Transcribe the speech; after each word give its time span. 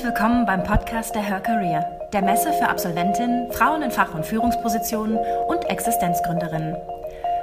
Herzlich 0.00 0.18
willkommen 0.18 0.46
beim 0.46 0.64
Podcast 0.64 1.14
der 1.14 1.20
Her 1.20 1.40
Career, 1.40 2.08
der 2.14 2.22
Messe 2.22 2.54
für 2.54 2.70
Absolventinnen, 2.70 3.52
Frauen 3.52 3.82
in 3.82 3.90
Fach- 3.90 4.14
und 4.14 4.24
Führungspositionen 4.24 5.18
und 5.46 5.68
Existenzgründerinnen. 5.68 6.74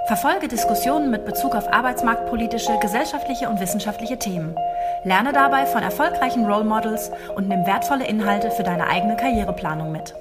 Verfolge 0.07 0.47
Diskussionen 0.47 1.11
mit 1.11 1.23
Bezug 1.23 1.53
auf 1.53 1.71
arbeitsmarktpolitische, 1.71 2.79
gesellschaftliche 2.79 3.47
und 3.47 3.59
wissenschaftliche 3.59 4.17
Themen. 4.17 4.55
Lerne 5.03 5.33
dabei 5.33 5.67
von 5.67 5.83
erfolgreichen 5.83 6.47
Role 6.47 6.63
Models 6.63 7.11
und 7.35 7.47
nimm 7.47 7.63
wertvolle 7.67 8.07
Inhalte 8.07 8.49
für 8.49 8.63
deine 8.63 8.87
eigene 8.87 9.17
Karriereplanung 9.17 9.91
mit. 9.91 10.15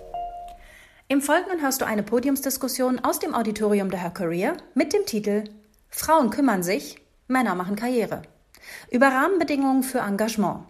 Im 1.08 1.22
Folgenden 1.22 1.62
hörst 1.62 1.80
du 1.80 1.86
eine 1.86 2.02
Podiumsdiskussion 2.02 3.02
aus 3.02 3.18
dem 3.18 3.34
Auditorium 3.34 3.90
der 3.90 4.02
Her 4.02 4.10
Career 4.10 4.58
mit 4.74 4.92
dem 4.92 5.06
Titel 5.06 5.44
Frauen 5.88 6.28
kümmern 6.28 6.62
sich, 6.62 6.98
Männer 7.28 7.54
machen 7.54 7.76
Karriere. 7.76 8.20
Über 8.90 9.06
Rahmenbedingungen 9.06 9.82
für 9.82 10.00
Engagement. 10.00 10.64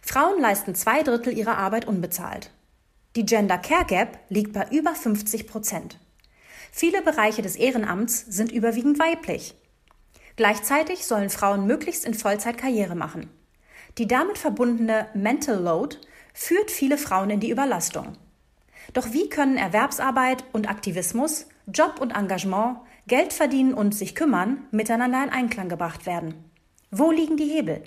Frauen 0.00 0.40
leisten 0.40 0.74
zwei 0.74 1.02
Drittel 1.02 1.36
ihrer 1.36 1.58
Arbeit 1.58 1.86
unbezahlt. 1.86 2.50
Die 3.16 3.26
Gender 3.26 3.58
Care 3.58 3.84
Gap 3.84 4.18
liegt 4.28 4.52
bei 4.52 4.66
über 4.70 4.94
50 4.94 5.46
Prozent. 5.46 5.98
Viele 6.70 7.02
Bereiche 7.02 7.42
des 7.42 7.56
Ehrenamts 7.56 8.24
sind 8.28 8.52
überwiegend 8.52 8.98
weiblich. 8.98 9.54
Gleichzeitig 10.36 11.04
sollen 11.04 11.30
Frauen 11.30 11.66
möglichst 11.66 12.04
in 12.04 12.14
Vollzeit 12.14 12.58
Karriere 12.58 12.94
machen. 12.94 13.28
Die 13.98 14.06
damit 14.06 14.38
verbundene 14.38 15.08
Mental 15.14 15.60
Load 15.60 15.96
führt 16.32 16.70
viele 16.70 16.98
Frauen 16.98 17.30
in 17.30 17.40
die 17.40 17.50
Überlastung. 17.50 18.16
Doch 18.92 19.12
wie 19.12 19.28
können 19.28 19.56
Erwerbsarbeit 19.56 20.44
und 20.52 20.70
Aktivismus, 20.70 21.46
Job 21.66 22.00
und 22.00 22.12
Engagement, 22.12 22.78
Geld 23.06 23.32
verdienen 23.32 23.74
und 23.74 23.94
sich 23.94 24.14
kümmern 24.14 24.66
miteinander 24.70 25.24
in 25.24 25.30
Einklang 25.30 25.68
gebracht 25.68 26.06
werden? 26.06 26.34
Wo 26.90 27.10
liegen 27.10 27.36
die 27.36 27.48
Hebel? 27.48 27.82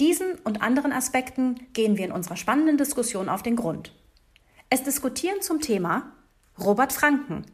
Diesen 0.00 0.36
und 0.44 0.62
anderen 0.62 0.92
Aspekten 0.92 1.66
gehen 1.74 1.98
wir 1.98 2.06
in 2.06 2.12
unserer 2.12 2.36
spannenden 2.36 2.78
Diskussion 2.78 3.28
auf 3.28 3.42
den 3.42 3.54
Grund. 3.54 3.94
Es 4.70 4.82
diskutieren 4.82 5.42
zum 5.42 5.60
Thema 5.60 6.12
Robert 6.58 6.94
Franken, 6.94 7.44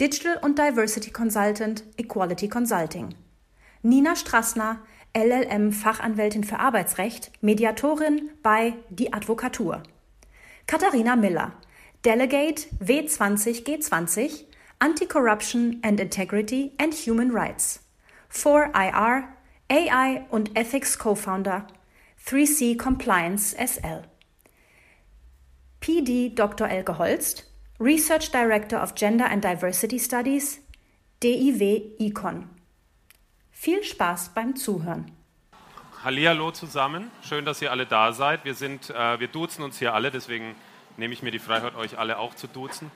Digital 0.00 0.36
und 0.42 0.58
Diversity 0.58 1.12
Consultant, 1.12 1.84
Equality 1.96 2.48
Consulting. 2.48 3.14
Nina 3.82 4.16
Strassner, 4.16 4.80
LLM-Fachanwältin 5.14 6.42
für 6.42 6.58
Arbeitsrecht, 6.58 7.30
Mediatorin 7.40 8.30
bei 8.42 8.74
Die 8.90 9.12
Advokatur. 9.12 9.84
Katharina 10.66 11.14
Miller, 11.14 11.52
Delegate 12.04 12.66
W20G20, 12.84 14.44
Anti-Corruption 14.80 15.78
and 15.82 16.00
Integrity 16.00 16.72
and 16.78 16.94
Human 16.94 17.30
Rights. 17.30 17.80
4IR, 18.32 19.22
AI 19.70 20.24
und 20.30 20.56
Ethics 20.56 20.98
Co-Founder, 20.98 21.68
3C 22.26 22.78
Compliance 22.78 23.52
SL. 23.54 24.04
PD 25.80 26.34
Dr. 26.34 26.68
Elke 26.68 26.96
Holst, 26.96 27.44
Research 27.80 28.30
Director 28.30 28.80
of 28.80 28.94
Gender 28.94 29.26
and 29.26 29.42
Diversity 29.42 29.98
Studies, 29.98 30.60
DIW 31.20 31.96
Econ. 31.98 32.48
Viel 33.50 33.82
Spaß 33.82 34.30
beim 34.34 34.54
Zuhören. 34.54 35.10
Hallihallo 36.04 36.52
zusammen, 36.52 37.10
schön, 37.22 37.44
dass 37.44 37.60
ihr 37.60 37.70
alle 37.72 37.86
da 37.86 38.12
seid. 38.12 38.44
Wir, 38.44 38.54
sind, 38.54 38.90
äh, 38.90 39.18
wir 39.18 39.28
duzen 39.28 39.62
uns 39.62 39.78
hier 39.78 39.92
alle, 39.92 40.10
deswegen 40.10 40.54
nehme 40.96 41.14
ich 41.14 41.22
mir 41.22 41.32
die 41.32 41.40
Freiheit, 41.40 41.74
euch 41.74 41.98
alle 41.98 42.18
auch 42.18 42.34
zu 42.34 42.46
duzen. 42.46 42.90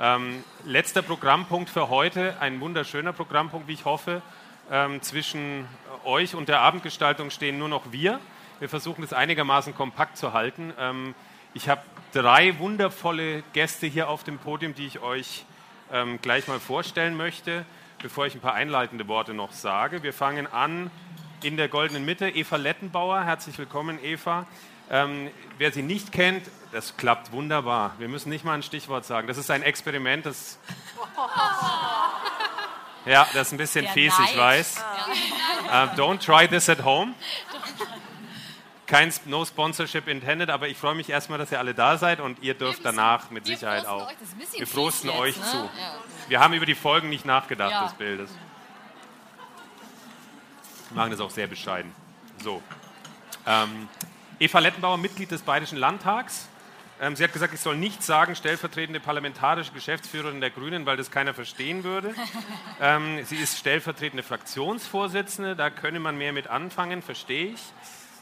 Ähm, 0.00 0.42
letzter 0.64 1.02
Programmpunkt 1.02 1.68
für 1.68 1.90
heute, 1.90 2.36
ein 2.40 2.60
wunderschöner 2.60 3.12
Programmpunkt, 3.12 3.68
wie 3.68 3.74
ich 3.74 3.84
hoffe. 3.84 4.22
Ähm, 4.70 5.02
zwischen 5.02 5.66
euch 6.04 6.34
und 6.34 6.48
der 6.48 6.60
Abendgestaltung 6.60 7.30
stehen 7.30 7.58
nur 7.58 7.68
noch 7.68 7.92
wir. 7.92 8.20
Wir 8.60 8.68
versuchen 8.68 9.02
es 9.02 9.12
einigermaßen 9.12 9.74
kompakt 9.74 10.16
zu 10.16 10.32
halten. 10.32 10.72
Ähm, 10.78 11.14
ich 11.54 11.68
habe 11.68 11.82
drei 12.12 12.56
wundervolle 12.58 13.42
Gäste 13.52 13.86
hier 13.86 14.08
auf 14.08 14.22
dem 14.22 14.38
Podium, 14.38 14.74
die 14.74 14.86
ich 14.86 15.00
euch 15.00 15.44
ähm, 15.92 16.20
gleich 16.22 16.46
mal 16.46 16.60
vorstellen 16.60 17.16
möchte, 17.16 17.64
bevor 18.00 18.26
ich 18.26 18.34
ein 18.34 18.40
paar 18.40 18.54
einleitende 18.54 19.08
Worte 19.08 19.34
noch 19.34 19.52
sage. 19.52 20.04
Wir 20.04 20.12
fangen 20.12 20.46
an 20.46 20.90
in 21.42 21.56
der 21.56 21.68
goldenen 21.68 22.04
Mitte. 22.04 22.28
Eva 22.28 22.56
Lettenbauer, 22.56 23.24
herzlich 23.24 23.58
willkommen, 23.58 23.98
Eva. 24.02 24.46
Ähm, 24.88 25.30
wer 25.58 25.72
sie 25.72 25.82
nicht 25.82 26.12
kennt, 26.12 26.48
das 26.70 26.96
klappt 26.96 27.32
wunderbar. 27.32 27.94
Wir 27.98 28.08
müssen 28.08 28.28
nicht 28.28 28.44
mal 28.44 28.54
ein 28.54 28.62
Stichwort 28.62 29.04
sagen. 29.04 29.26
Das 29.26 29.36
ist 29.36 29.50
ein 29.50 29.62
Experiment, 29.62 30.26
das. 30.26 30.58
Ja, 33.06 33.26
das 33.34 33.48
ist 33.48 33.52
ein 33.52 33.58
bisschen 33.58 33.86
fies, 33.88 34.14
ich 34.18 34.34
weiß. 34.34 34.82
Uh, 35.66 35.94
don't 35.94 36.24
try 36.24 36.48
this 36.48 36.70
at 36.70 36.82
home. 36.82 37.12
Kein 38.86 39.12
No 39.24 39.44
Sponsorship 39.44 40.08
intended, 40.08 40.50
aber 40.50 40.68
ich 40.68 40.76
freue 40.76 40.94
mich 40.94 41.08
erstmal, 41.08 41.38
dass 41.38 41.50
ihr 41.50 41.58
alle 41.58 41.72
da 41.74 41.96
seid 41.96 42.20
und 42.20 42.42
ihr 42.42 42.54
dürft 42.54 42.84
danach 42.84 43.30
mit 43.30 43.46
Sicherheit 43.46 43.86
auch. 43.86 44.10
Wir 44.52 44.66
frosten 44.66 45.08
euch 45.08 45.36
ne? 45.36 45.42
zu. 45.42 45.70
Wir 46.28 46.40
haben 46.40 46.52
über 46.52 46.66
die 46.66 46.74
Folgen 46.74 47.08
nicht 47.08 47.24
nachgedacht 47.24 47.70
Ja. 47.70 47.84
des 47.84 47.94
Bildes. 47.94 48.30
Wir 50.90 50.96
machen 50.96 51.10
das 51.12 51.20
auch 51.20 51.30
sehr 51.30 51.46
bescheiden. 51.46 51.92
So. 52.42 52.62
Ähm, 53.46 53.88
Eva 54.38 54.58
Lettenbauer, 54.58 54.98
Mitglied 54.98 55.30
des 55.30 55.42
Bayerischen 55.42 55.78
Landtags. 55.78 56.48
Ähm, 57.00 57.16
sie 57.16 57.24
hat 57.24 57.32
gesagt, 57.32 57.52
ich 57.54 57.60
soll 57.60 57.76
nicht 57.76 58.02
sagen, 58.02 58.36
stellvertretende 58.36 59.00
parlamentarische 59.00 59.72
Geschäftsführerin 59.72 60.40
der 60.40 60.50
Grünen, 60.50 60.86
weil 60.86 60.96
das 60.96 61.10
keiner 61.10 61.34
verstehen 61.34 61.84
würde. 61.84 62.14
ähm, 62.80 63.24
sie 63.24 63.36
ist 63.36 63.58
stellvertretende 63.58 64.22
Fraktionsvorsitzende, 64.22 65.56
da 65.56 65.70
könne 65.70 66.00
man 66.00 66.16
mehr 66.16 66.32
mit 66.32 66.46
anfangen, 66.48 67.02
verstehe 67.02 67.54
ich. 67.54 67.60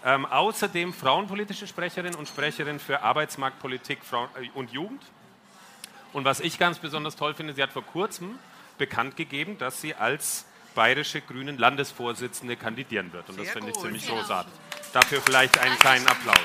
Ähm, 0.04 0.26
außerdem 0.26 0.92
frauenpolitische 0.92 1.66
Sprecherin 1.66 2.14
und 2.14 2.28
Sprecherin 2.28 2.80
für 2.80 3.02
Arbeitsmarktpolitik 3.02 4.04
Frauen 4.04 4.28
äh, 4.40 4.48
und 4.54 4.72
Jugend. 4.72 5.02
Und 6.12 6.24
was 6.24 6.40
ich 6.40 6.58
ganz 6.58 6.78
besonders 6.78 7.16
toll 7.16 7.34
finde, 7.34 7.54
sie 7.54 7.62
hat 7.62 7.72
vor 7.72 7.84
kurzem 7.84 8.38
bekannt 8.78 9.16
gegeben, 9.16 9.58
dass 9.58 9.80
sie 9.80 9.94
als 9.94 10.44
bayerische 10.74 11.20
Grünen 11.20 11.56
Landesvorsitzende 11.56 12.56
kandidieren 12.56 13.12
wird. 13.12 13.28
Und 13.28 13.38
das 13.38 13.46
Sehr 13.46 13.52
finde 13.54 13.70
ich 13.70 13.78
ziemlich 13.78 14.06
großartig. 14.06 14.52
Dafür 14.92 15.20
vielleicht 15.20 15.58
einen 15.58 15.78
kleinen 15.78 16.06
Applaus. 16.06 16.36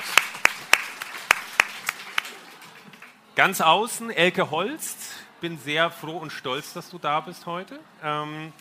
Ganz 3.34 3.60
außen, 3.60 4.10
Elke 4.10 4.50
Holst. 4.50 5.14
Bin 5.40 5.58
sehr 5.58 5.90
froh 5.90 6.18
und 6.18 6.32
stolz, 6.32 6.72
dass 6.72 6.90
du 6.90 6.98
da 6.98 7.20
bist 7.20 7.46
heute. 7.46 7.78
Ähm, 8.02 8.52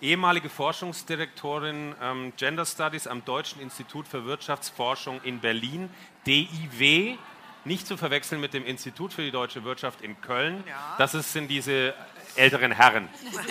ehemalige 0.00 0.48
Forschungsdirektorin 0.48 1.94
ähm, 2.02 2.32
Gender 2.36 2.66
Studies 2.66 3.06
am 3.06 3.24
Deutschen 3.24 3.60
Institut 3.60 4.06
für 4.06 4.24
Wirtschaftsforschung 4.24 5.20
in 5.22 5.40
Berlin, 5.40 5.90
DIW. 6.26 7.16
Nicht 7.64 7.86
zu 7.86 7.96
verwechseln 7.96 8.40
mit 8.40 8.54
dem 8.54 8.64
Institut 8.64 9.12
für 9.12 9.22
die 9.22 9.32
deutsche 9.32 9.64
Wirtschaft 9.64 10.00
in 10.00 10.20
Köln. 10.20 10.62
Das 10.98 11.14
ist, 11.14 11.32
sind 11.32 11.48
diese 11.48 11.94
älteren 12.36 12.70
Herren, 12.70 13.08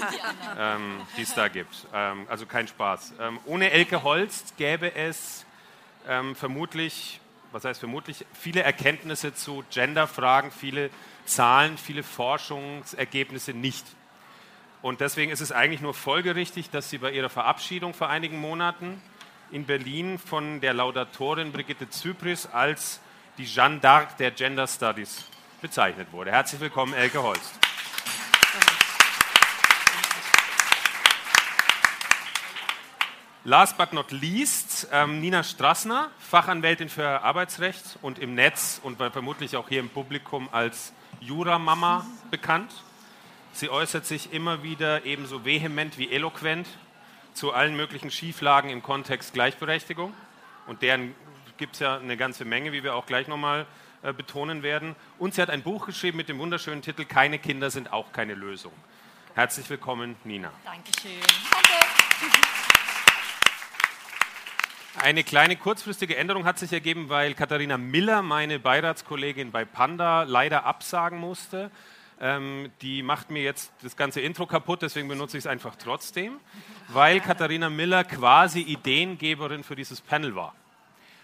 ähm, 0.58 1.02
die 1.18 1.24
es 1.24 1.34
da 1.34 1.50
gibt. 1.50 1.86
Ähm, 1.94 2.26
also 2.30 2.46
kein 2.46 2.68
Spaß. 2.68 3.16
Ähm, 3.20 3.40
ohne 3.46 3.72
Elke 3.72 4.04
Holst 4.04 4.56
gäbe 4.58 4.96
es 4.96 5.46
ähm, 6.08 6.36
vermutlich, 6.36 7.20
was 7.52 7.66
heißt 7.66 7.80
vermutlich, 7.80 8.26
viele 8.34 8.64
Erkenntnisse 8.64 9.34
zu 9.34 9.66
Genderfragen, 9.70 10.52
viele 10.52 10.90
Zahlen, 11.26 11.78
viele 11.78 12.04
Forschungsergebnisse 12.04 13.54
nicht. 13.54 13.86
Und 14.86 15.02
deswegen 15.02 15.32
ist 15.32 15.42
es 15.42 15.52
eigentlich 15.52 15.82
nur 15.82 15.96
folgerichtig, 15.96 16.70
dass 16.70 16.92
sie 16.92 17.00
bei 17.00 17.10
ihrer 17.10 17.30
Verabschiedung 17.30 17.96
vor 17.96 18.08
einigen 18.08 18.40
Monaten 18.40 19.02
in 19.50 19.66
Berlin 19.66 20.20
von 20.20 20.62
der 20.62 20.76
Laudatorin 20.76 21.52
Brigitte 21.52 21.90
Zypris 21.90 22.46
als 22.46 23.00
die 23.40 23.46
Jeanne 23.46 23.80
d'Arc 23.80 24.18
der 24.20 24.30
Gender 24.30 24.68
Studies 24.68 25.26
bezeichnet 25.60 26.10
wurde. 26.12 26.32
Herzlich 26.32 26.62
willkommen, 26.62 26.94
Elke 26.94 27.24
Holst. 27.24 27.52
Last 33.44 33.80
but 33.80 33.92
not 33.92 34.12
least, 34.12 34.88
ähm, 34.92 35.20
Nina 35.20 35.42
Strassner, 35.42 36.12
Fachanwältin 36.20 36.90
für 36.90 37.24
Arbeitsrecht 37.24 37.98
und 38.04 38.20
im 38.20 38.36
Netz 38.36 38.82
und 38.84 38.98
vermutlich 38.98 39.58
auch 39.58 39.68
hier 39.68 39.80
im 39.80 39.90
Publikum 39.90 40.48
als 40.52 40.94
Juramama 41.22 42.06
bekannt. 42.30 42.72
Sie 43.56 43.70
äußert 43.70 44.06
sich 44.06 44.34
immer 44.34 44.64
wieder 44.64 45.06
ebenso 45.06 45.46
vehement 45.46 45.98
wie 45.98 46.12
eloquent 46.12 46.68
zu 47.34 47.54
allen 47.54 47.74
möglichen 47.78 48.12
Schieflagen 48.12 48.70
im 48.70 48.84
Kontext 48.84 49.32
Gleichberechtigung. 49.32 50.14
Und 50.68 50.82
deren 50.82 51.16
gibt 51.56 51.76
es 51.76 51.80
ja 51.80 51.98
eine 51.98 52.18
ganze 52.18 52.44
Menge, 52.44 52.74
wie 52.74 52.84
wir 52.84 52.96
auch 52.96 53.06
gleich 53.06 53.30
nochmal 53.30 53.66
äh, 54.04 54.12
betonen 54.12 54.62
werden. 54.62 54.94
Und 55.20 55.36
sie 55.36 55.42
hat 55.42 55.50
ein 55.50 55.62
Buch 55.62 55.86
geschrieben 55.86 56.18
mit 56.18 56.28
dem 56.28 56.38
wunderschönen 56.38 56.82
Titel 56.82 57.06
Keine 57.06 57.40
Kinder 57.40 57.72
sind 57.72 57.94
auch 57.94 58.12
keine 58.12 58.34
Lösung. 58.34 58.74
Herzlich 59.36 59.70
willkommen, 59.70 60.18
Nina. 60.26 60.52
Dankeschön. 60.66 61.14
Eine 65.02 65.24
kleine 65.24 65.56
kurzfristige 65.56 66.18
Änderung 66.18 66.44
hat 66.44 66.60
sich 66.60 66.74
ergeben, 66.74 67.08
weil 67.08 67.34
Katharina 67.34 67.78
Miller, 67.78 68.22
meine 68.22 68.60
Beiratskollegin 68.60 69.54
bei 69.54 69.64
Panda, 69.64 70.24
leider 70.24 70.66
absagen 70.66 71.20
musste. 71.20 71.72
Ähm, 72.20 72.72
die 72.82 73.04
macht 73.04 73.30
mir 73.30 73.44
jetzt 73.44 73.74
das 73.82 73.98
ganze 73.98 74.22
Intro 74.22 74.46
kaputt, 74.46 74.82
deswegen 74.82 75.08
benutze 75.08 75.38
ich 75.38 75.44
es 75.44 75.48
einfach 75.48 75.76
trotzdem, 75.76 76.40
weil 76.88 77.20
Katharina 77.20 77.70
Miller 77.70 78.04
quasi 78.06 78.62
Ideengeberin 78.62 79.64
für 79.64 79.76
dieses 79.76 80.00
Panel 80.00 80.36
war. 80.36 80.56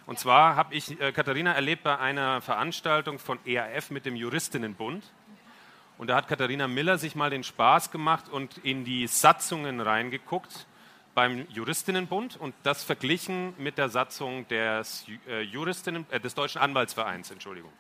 Und 0.06 0.20
zwar 0.20 0.56
habe 0.56 0.76
ich 0.76 1.00
äh, 1.00 1.14
Katharina 1.14 1.54
erlebt 1.54 1.84
bei 1.84 1.98
einer 1.98 2.42
Veranstaltung 2.42 3.20
von 3.20 3.40
ERF 3.46 3.92
mit 3.92 4.06
dem 4.06 4.16
Juristinnenbund. 4.16 5.04
Und 5.98 6.08
da 6.08 6.16
hat 6.16 6.28
Katharina 6.28 6.68
Miller 6.68 6.98
sich 6.98 7.16
mal 7.16 7.30
den 7.30 7.44
Spaß 7.44 7.92
gemacht 7.92 8.28
und 8.28 8.58
in 8.58 8.84
die 8.84 9.08
Satzungen 9.08 9.80
reingeguckt 9.80 10.66
beim 11.14 11.46
Juristinnenbund 11.50 12.38
und 12.38 12.56
das 12.64 12.84
verglichen 12.84 13.54
mit 13.58 13.78
der 13.78 13.90
Satzung 13.90 14.48
des, 14.48 15.06
äh, 15.30 15.42
Juristinnen, 15.42 16.06
äh, 16.10 16.20
des 16.20 16.34
Deutschen 16.36 16.62
Anwaltsvereins. 16.62 17.32
Entschuldigung. 17.32 17.72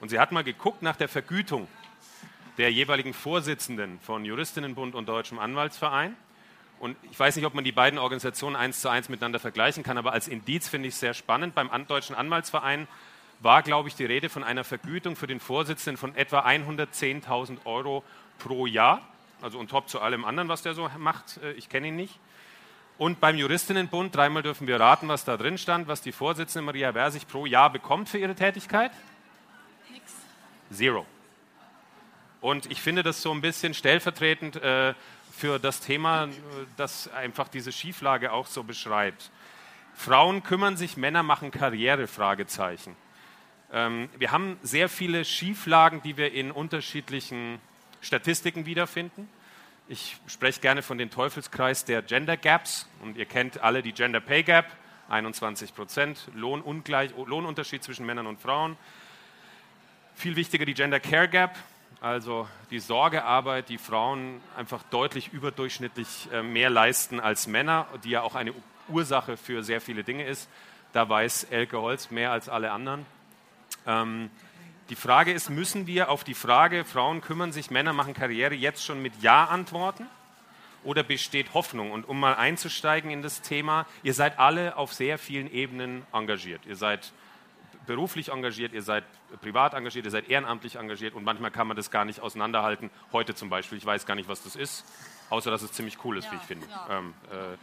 Und 0.00 0.08
sie 0.08 0.18
hat 0.18 0.32
mal 0.32 0.42
geguckt 0.42 0.82
nach 0.82 0.96
der 0.96 1.08
Vergütung 1.08 1.68
der 2.58 2.72
jeweiligen 2.72 3.14
Vorsitzenden 3.14 3.98
von 4.00 4.24
Juristinnenbund 4.24 4.94
und 4.94 5.08
Deutschem 5.08 5.38
Anwaltsverein. 5.38 6.16
Und 6.80 6.96
ich 7.10 7.18
weiß 7.18 7.36
nicht, 7.36 7.46
ob 7.46 7.54
man 7.54 7.64
die 7.64 7.72
beiden 7.72 7.98
Organisationen 7.98 8.56
eins 8.56 8.80
zu 8.80 8.88
eins 8.88 9.08
miteinander 9.08 9.38
vergleichen 9.38 9.82
kann, 9.84 9.98
aber 9.98 10.12
als 10.12 10.28
Indiz 10.28 10.68
finde 10.68 10.88
ich 10.88 10.94
es 10.94 11.00
sehr 11.00 11.14
spannend. 11.14 11.54
Beim 11.54 11.70
Deutschen 11.86 12.16
Anwaltsverein 12.16 12.88
war, 13.40 13.62
glaube 13.62 13.88
ich, 13.88 13.94
die 13.94 14.04
Rede 14.04 14.28
von 14.28 14.44
einer 14.44 14.64
Vergütung 14.64 15.16
für 15.16 15.26
den 15.26 15.40
Vorsitzenden 15.40 15.96
von 15.96 16.14
etwa 16.16 16.40
110.000 16.40 17.64
Euro 17.64 18.02
pro 18.38 18.66
Jahr. 18.66 19.00
Also 19.40 19.58
on 19.58 19.68
top 19.68 19.88
zu 19.88 20.00
allem 20.00 20.24
anderen, 20.24 20.48
was 20.48 20.62
der 20.62 20.74
so 20.74 20.88
macht. 20.98 21.38
Äh, 21.42 21.52
ich 21.52 21.68
kenne 21.68 21.88
ihn 21.88 21.96
nicht. 21.96 22.18
Und 22.98 23.20
beim 23.20 23.36
Juristinnenbund, 23.36 24.14
dreimal 24.14 24.42
dürfen 24.42 24.66
wir 24.66 24.78
raten, 24.78 25.08
was 25.08 25.24
da 25.24 25.36
drin 25.36 25.58
stand, 25.58 25.88
was 25.88 26.02
die 26.02 26.12
Vorsitzende 26.12 26.64
Maria 26.64 26.92
Versich 26.92 27.26
pro 27.26 27.46
Jahr 27.46 27.70
bekommt 27.70 28.08
für 28.08 28.18
ihre 28.18 28.34
Tätigkeit? 28.34 28.92
Nix. 29.90 30.12
Zero. 30.70 31.06
Und 32.42 32.68
ich 32.72 32.82
finde 32.82 33.04
das 33.04 33.22
so 33.22 33.30
ein 33.30 33.40
bisschen 33.40 33.72
stellvertretend 33.72 34.56
äh, 34.56 34.94
für 35.32 35.60
das 35.60 35.78
Thema, 35.80 36.28
das 36.76 37.06
einfach 37.12 37.46
diese 37.46 37.70
Schieflage 37.70 38.32
auch 38.32 38.48
so 38.48 38.64
beschreibt. 38.64 39.30
Frauen 39.94 40.42
kümmern 40.42 40.76
sich, 40.76 40.96
Männer 40.96 41.22
machen 41.22 41.52
Karriere, 41.52 42.08
Fragezeichen. 42.08 42.96
Ähm, 43.72 44.08
wir 44.18 44.32
haben 44.32 44.58
sehr 44.64 44.88
viele 44.88 45.24
Schieflagen, 45.24 46.02
die 46.02 46.16
wir 46.16 46.32
in 46.32 46.50
unterschiedlichen 46.50 47.60
Statistiken 48.00 48.66
wiederfinden. 48.66 49.28
Ich 49.88 50.16
spreche 50.26 50.60
gerne 50.60 50.82
von 50.82 50.98
dem 50.98 51.10
Teufelskreis 51.10 51.84
der 51.84 52.02
Gender 52.02 52.36
Gaps 52.36 52.88
und 53.02 53.16
ihr 53.16 53.26
kennt 53.26 53.62
alle 53.62 53.82
die 53.82 53.92
Gender 53.92 54.20
Pay 54.20 54.42
Gap, 54.42 54.66
21 55.08 55.76
Prozent, 55.76 56.26
Lohnunterschied 56.34 57.84
zwischen 57.84 58.04
Männern 58.04 58.26
und 58.26 58.40
Frauen. 58.40 58.76
Viel 60.16 60.34
wichtiger 60.34 60.64
die 60.64 60.74
Gender 60.74 60.98
Care 60.98 61.28
Gap, 61.28 61.56
also 62.02 62.48
die 62.70 62.80
Sorgearbeit, 62.80 63.68
die 63.68 63.78
Frauen 63.78 64.40
einfach 64.56 64.82
deutlich 64.90 65.32
überdurchschnittlich 65.32 66.28
äh, 66.32 66.42
mehr 66.42 66.68
leisten 66.68 67.20
als 67.20 67.46
Männer, 67.46 67.86
die 68.02 68.10
ja 68.10 68.22
auch 68.22 68.34
eine 68.34 68.52
Ursache 68.88 69.36
für 69.36 69.62
sehr 69.62 69.80
viele 69.80 70.02
Dinge 70.02 70.26
ist. 70.26 70.48
Da 70.92 71.08
weiß 71.08 71.44
Elke 71.44 71.80
Holz 71.80 72.10
mehr 72.10 72.32
als 72.32 72.48
alle 72.48 72.72
anderen. 72.72 73.06
Ähm, 73.86 74.30
die 74.88 74.96
Frage 74.96 75.32
ist, 75.32 75.48
müssen 75.48 75.86
wir 75.86 76.10
auf 76.10 76.24
die 76.24 76.34
Frage, 76.34 76.84
Frauen 76.84 77.20
kümmern 77.20 77.52
sich, 77.52 77.70
Männer 77.70 77.92
machen 77.92 78.14
Karriere, 78.14 78.54
jetzt 78.54 78.84
schon 78.84 79.00
mit 79.00 79.22
Ja 79.22 79.44
antworten? 79.44 80.06
Oder 80.82 81.04
besteht 81.04 81.54
Hoffnung? 81.54 81.92
Und 81.92 82.08
um 82.08 82.18
mal 82.18 82.34
einzusteigen 82.34 83.12
in 83.12 83.22
das 83.22 83.42
Thema, 83.42 83.86
ihr 84.02 84.12
seid 84.12 84.40
alle 84.40 84.76
auf 84.76 84.92
sehr 84.92 85.18
vielen 85.18 85.48
Ebenen 85.52 86.04
engagiert. 86.12 86.66
Ihr 86.66 86.74
seid 86.74 87.12
beruflich 87.86 88.30
engagiert, 88.30 88.72
ihr 88.72 88.82
seid 88.82 89.04
privat 89.40 89.74
engagiert, 89.74 90.04
ihr 90.04 90.10
seid 90.10 90.28
ehrenamtlich 90.28 90.76
engagiert 90.76 91.14
und 91.14 91.24
manchmal 91.24 91.50
kann 91.50 91.66
man 91.66 91.76
das 91.76 91.90
gar 91.90 92.04
nicht 92.04 92.20
auseinanderhalten. 92.20 92.90
Heute 93.12 93.34
zum 93.34 93.50
Beispiel, 93.50 93.78
ich 93.78 93.86
weiß 93.86 94.06
gar 94.06 94.14
nicht, 94.14 94.28
was 94.28 94.42
das 94.42 94.56
ist, 94.56 94.84
außer 95.30 95.50
dass 95.50 95.62
es 95.62 95.72
ziemlich 95.72 96.04
cool 96.04 96.18
ist, 96.18 96.26
ja, 96.26 96.32
wie 96.32 96.36
ich 96.36 96.42
finde. 96.42 96.66
Ja. 96.68 96.98
Ähm, 96.98 97.14
äh, 97.30 97.56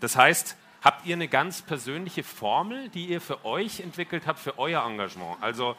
das 0.00 0.16
heißt, 0.16 0.56
habt 0.82 1.06
ihr 1.06 1.14
eine 1.14 1.28
ganz 1.28 1.62
persönliche 1.62 2.22
Formel, 2.22 2.88
die 2.88 3.06
ihr 3.06 3.20
für 3.20 3.44
euch 3.44 3.80
entwickelt 3.80 4.26
habt, 4.26 4.38
für 4.38 4.58
euer 4.58 4.84
Engagement? 4.84 5.36
Also 5.40 5.76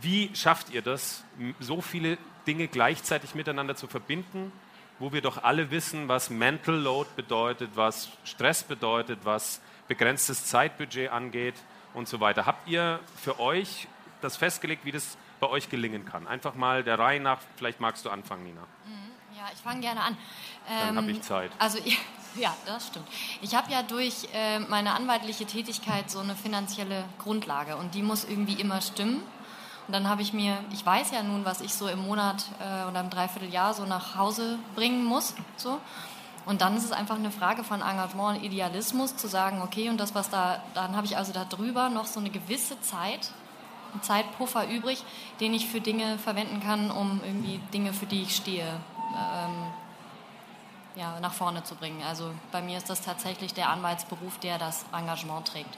wie 0.00 0.34
schafft 0.34 0.70
ihr 0.70 0.82
das, 0.82 1.24
so 1.60 1.80
viele 1.80 2.18
Dinge 2.46 2.68
gleichzeitig 2.68 3.34
miteinander 3.34 3.76
zu 3.76 3.86
verbinden, 3.86 4.52
wo 4.98 5.12
wir 5.12 5.22
doch 5.22 5.42
alle 5.44 5.70
wissen, 5.70 6.08
was 6.08 6.30
Mental 6.30 6.74
Load 6.74 7.10
bedeutet, 7.16 7.70
was 7.74 8.10
Stress 8.24 8.64
bedeutet, 8.64 9.20
was 9.24 9.60
begrenztes 9.86 10.44
Zeitbudget 10.46 11.10
angeht 11.10 11.54
und 11.98 12.08
so 12.08 12.20
weiter. 12.20 12.46
Habt 12.46 12.68
ihr 12.68 13.00
für 13.16 13.38
euch 13.40 13.88
das 14.22 14.36
festgelegt, 14.36 14.84
wie 14.84 14.92
das 14.92 15.18
bei 15.40 15.48
euch 15.48 15.68
gelingen 15.68 16.06
kann? 16.06 16.26
Einfach 16.26 16.54
mal 16.54 16.82
der 16.84 16.98
Reihe 16.98 17.20
nach, 17.20 17.40
vielleicht 17.56 17.80
magst 17.80 18.04
du 18.04 18.10
anfangen, 18.10 18.44
Nina. 18.44 18.60
Mhm, 18.60 19.36
ja, 19.36 19.44
ich 19.52 19.60
fange 19.60 19.80
gerne 19.80 20.00
an. 20.00 20.16
Dann 20.66 20.96
habe 20.96 21.10
ich 21.10 21.16
ähm, 21.18 21.22
Zeit. 21.22 21.50
Also 21.58 21.78
ja, 22.36 22.54
das 22.66 22.86
stimmt. 22.86 23.08
Ich 23.42 23.54
habe 23.54 23.70
ja 23.70 23.82
durch 23.82 24.28
äh, 24.32 24.60
meine 24.60 24.94
anwaltliche 24.94 25.44
Tätigkeit 25.44 26.10
so 26.10 26.20
eine 26.20 26.36
finanzielle 26.36 27.04
Grundlage 27.18 27.76
und 27.76 27.94
die 27.94 28.02
muss 28.02 28.24
irgendwie 28.24 28.54
immer 28.54 28.80
stimmen. 28.80 29.22
Und 29.86 29.94
dann 29.94 30.08
habe 30.08 30.20
ich 30.22 30.34
mir, 30.34 30.58
ich 30.70 30.84
weiß 30.84 31.12
ja 31.12 31.22
nun, 31.22 31.44
was 31.46 31.62
ich 31.62 31.74
so 31.74 31.88
im 31.88 32.00
Monat 32.00 32.44
äh, 32.60 32.88
oder 32.88 33.00
im 33.00 33.10
Dreivierteljahr 33.10 33.72
so 33.74 33.86
nach 33.86 34.16
Hause 34.16 34.58
bringen 34.74 35.04
muss. 35.04 35.34
So. 35.56 35.80
Und 36.48 36.62
dann 36.62 36.78
ist 36.78 36.84
es 36.84 36.92
einfach 36.92 37.16
eine 37.16 37.30
Frage 37.30 37.62
von 37.62 37.82
Engagement 37.82 38.38
und 38.38 38.44
Idealismus, 38.44 39.14
zu 39.14 39.28
sagen, 39.28 39.60
okay, 39.60 39.90
und 39.90 39.98
das, 39.98 40.14
was 40.14 40.30
da, 40.30 40.62
dann 40.72 40.96
habe 40.96 41.06
ich 41.06 41.18
also 41.18 41.30
darüber 41.30 41.90
noch 41.90 42.06
so 42.06 42.20
eine 42.20 42.30
gewisse 42.30 42.80
Zeit, 42.80 43.32
einen 43.92 44.02
Zeitpuffer 44.02 44.66
übrig, 44.66 45.04
den 45.40 45.52
ich 45.52 45.68
für 45.68 45.82
Dinge 45.82 46.16
verwenden 46.16 46.62
kann, 46.62 46.90
um 46.90 47.20
irgendwie 47.22 47.60
Dinge, 47.74 47.92
für 47.92 48.06
die 48.06 48.22
ich 48.22 48.34
stehe, 48.34 48.64
ähm, 48.64 49.66
ja, 50.96 51.20
nach 51.20 51.34
vorne 51.34 51.64
zu 51.64 51.74
bringen. 51.74 52.02
Also 52.08 52.32
bei 52.50 52.62
mir 52.62 52.78
ist 52.78 52.88
das 52.88 53.02
tatsächlich 53.02 53.52
der 53.52 53.68
Anwaltsberuf, 53.68 54.38
der 54.38 54.56
das 54.56 54.86
Engagement 54.90 55.48
trägt. 55.48 55.76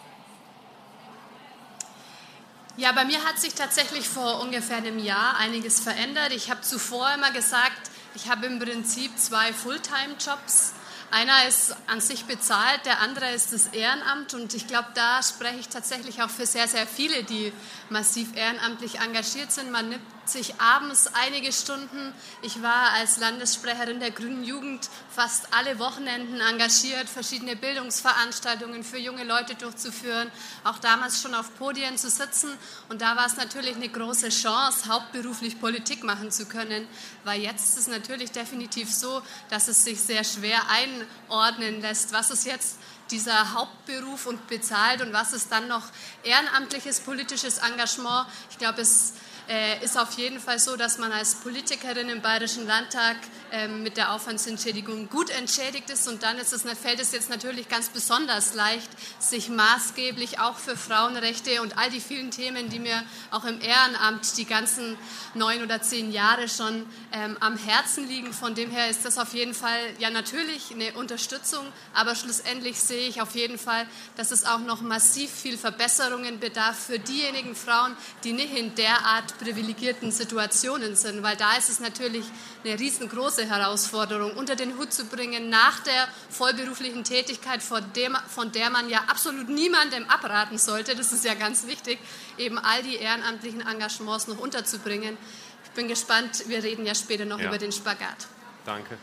Ja, 2.77 2.93
bei 2.93 3.05
mir 3.05 3.25
hat 3.25 3.41
sich 3.41 3.55
tatsächlich 3.57 4.09
vor 4.09 4.41
ungefähr 4.41 4.77
einem 4.77 5.01
Jahr 5.01 5.37
einiges 5.37 5.81
verändert. 5.81 6.31
Ich 6.31 6.49
habe 6.49 6.61
zuvor 6.61 7.13
immer 7.13 7.33
gesagt, 7.33 7.90
ich 8.15 8.29
habe 8.29 8.47
im 8.47 8.59
Prinzip 8.59 9.17
zwei 9.19 9.53
Fulltime-Jobs. 9.53 10.75
Einer 11.13 11.49
ist 11.49 11.75
an 11.89 12.01
sich 12.01 12.25
bezahlt, 12.25 12.87
der 12.87 13.01
andere 13.01 13.33
ist 13.33 13.53
das 13.53 13.69
Ehrenamt. 13.69 14.35
Und 14.35 14.55
ich 14.55 14.67
glaube, 14.67 14.89
da 14.95 15.23
spreche 15.23 15.59
ich 15.59 15.69
tatsächlich 15.69 16.23
auch 16.23 16.31
für 16.31 16.47
sehr, 16.47 16.69
sehr 16.69 16.87
viele, 16.87 17.25
die 17.25 17.53
massiv 17.89 18.37
ehrenamtlich 18.37 19.01
engagiert 19.01 19.51
sind. 19.51 19.71
Man 19.71 19.89
nimmt 19.89 20.03
sich 20.25 20.61
abends 20.61 21.09
einige 21.15 21.53
Stunden. 21.53 22.13
Ich 22.43 22.63
war 22.63 22.93
als 22.93 23.19
Landessprecherin 23.19 24.01
der 24.01 24.11
Grünen 24.11 24.45
Jugend 24.45 24.89
fast 25.11 25.53
alle 25.53 25.79
Wochenenden 25.79 26.41
engagiert, 26.41 27.09
verschiedene 27.09 27.57
Bildungsveranstaltungen 27.57 28.85
für 28.85 28.99
junge 28.99 29.25
Leute 29.25 29.55
durchzuführen, 29.55 30.31
auch 30.65 30.79
damals 30.79 31.21
schon 31.21 31.35
auf 31.35 31.55
Podien 31.57 31.99
zu 31.99 32.11
sitzen. 32.11 32.51
Und 32.89 33.03
da 33.03 33.17
war 33.17 33.27
es 33.27 33.37
natürlich 33.37 33.77
eine 33.77 33.89
große 33.89 34.29
Chance, 34.29 34.89
hauptberuflich 34.89 35.61
Politik 35.61 36.05
machen 36.05 36.31
zu 36.31 36.47
können, 36.47 36.87
weil 37.25 37.41
jetzt 37.41 37.71
ist 37.71 37.79
es 37.79 37.87
natürlich 37.89 38.31
definitiv 38.31 38.93
so, 38.93 39.23
dass 39.49 39.69
es 39.69 39.85
sich 39.85 40.01
sehr 40.01 40.25
schwer 40.25 40.61
einordnen 40.69 41.81
lässt, 41.81 42.13
was 42.13 42.31
ist 42.31 42.47
jetzt 42.47 42.79
dieser 43.11 43.55
Hauptberuf 43.55 44.27
und 44.27 44.47
bezahlt 44.47 45.03
und 45.03 45.13
was 45.13 45.33
ist 45.33 45.51
dann 45.51 45.69
noch 45.69 45.83
ehrenamtliches 46.23 47.01
politisches 47.01 47.59
Engagement. 47.59 48.27
Ich 48.51 48.59
glaube, 48.59 48.81
es 48.81 49.15
äh, 49.51 49.85
ist 49.85 49.99
auf 49.99 50.13
jeden 50.13 50.39
Fall 50.39 50.61
so, 50.61 50.77
dass 50.77 50.99
man 50.99 51.11
als 51.11 51.35
Politikerin 51.35 52.09
im 52.09 52.23
Bayerischen 52.23 52.69
Landtag 52.69 53.17
ähm, 53.51 53.83
mit 53.83 53.97
der 53.97 54.13
Aufwandsentschädigung 54.13 55.09
gut 55.09 55.29
entschädigt 55.31 55.91
ist. 55.91 56.07
Und 56.07 56.23
dann 56.23 56.39
ist 56.39 56.53
es, 56.53 56.63
fällt 56.79 57.01
es 57.01 57.11
jetzt 57.11 57.31
natürlich 57.31 57.69
ganz 57.69 57.89
besonders 57.89 58.55
leicht, 58.55 58.89
sich 59.19 59.49
maßgeblich 59.49 60.39
auch 60.39 60.57
für 60.57 60.77
Frauenrechte 60.77 61.63
und 61.63 61.77
all 61.77 61.91
die 61.91 61.99
vielen 61.99 62.31
Themen, 62.31 62.69
die 62.69 62.79
mir 62.79 63.03
auch 63.33 63.45
im 63.45 63.61
Ehrenamt 63.61 64.37
die 64.37 64.45
ganzen 64.45 64.97
neun 65.35 65.63
oder 65.63 65.83
zehn 65.83 66.13
Jahre 66.13 66.49
schon 66.49 66.87
ähm, 67.13 67.37
am 67.41 67.57
Herzen 67.57 68.07
liegen. 68.07 68.33
Von 68.33 68.55
dem 68.55 68.71
her 68.71 68.89
ist 68.89 69.05
das 69.05 69.19
auf 69.19 69.35
jeden 69.35 69.55
Fall 69.55 69.81
ja 69.99 70.11
natürlich 70.11 70.71
eine 70.71 70.93
Unterstützung, 70.93 71.67
aber 71.93 72.15
schlussendlich 72.15 72.79
sehe 72.79 73.09
ich 73.09 73.21
auf 73.21 73.35
jeden 73.35 73.59
Fall, 73.59 73.85
dass 74.17 74.31
es 74.31 74.47
auch 74.47 74.61
noch 74.61 74.81
massiv 74.81 75.29
viel 75.29 75.59
Verbesserungen 75.59 76.39
bedarf 76.39 76.79
für 76.79 77.01
diejenigen 77.01 77.57
Frauen, 77.57 77.97
die 78.23 78.33
nicht 78.33 78.57
in 78.57 78.77
der 78.77 79.05
Art 79.05 79.40
privilegierten 79.41 80.13
Situationen 80.13 80.97
sind, 80.97 81.23
weil 81.23 81.37
da 81.37 81.57
ist 81.57 81.71
es 81.71 81.81
natürlich 81.81 82.25
eine 82.65 82.79
riesengroße 82.79 83.49
Herausforderung, 83.49 84.33
unter 84.37 84.55
den 84.55 84.77
Hut 84.77 84.93
zu 84.93 85.07
bringen 85.07 85.49
nach 85.49 85.81
der 85.81 86.09
vollberuflichen 86.29 87.05
Tätigkeit, 87.05 87.63
von, 87.63 87.93
dem, 87.95 88.17
von 88.29 88.53
der 88.53 88.71
man 88.71 88.89
ja 88.89 89.05
absolut 89.09 89.49
niemandem 89.49 90.09
abraten 90.09 90.59
sollte, 90.59 90.95
das 90.95 91.13
ist 91.13 91.25
ja 91.25 91.35
ganz 91.35 91.67
wichtig, 91.67 91.99
eben 92.39 92.59
all 92.59 92.83
die 92.83 92.97
ehrenamtlichen 92.97 93.63
Engagements 93.63 94.29
noch 94.29 94.39
unterzubringen. 94.39 95.17
Ich 95.65 95.71
bin 95.71 95.89
gespannt, 95.89 96.45
wir 96.49 96.63
reden 96.63 96.85
ja 96.85 96.95
später 96.95 97.25
noch 97.25 97.41
ja. 97.41 97.47
über 97.47 97.59
den 97.59 97.73
Spagat. 97.73 98.27
Danke. 98.65 98.99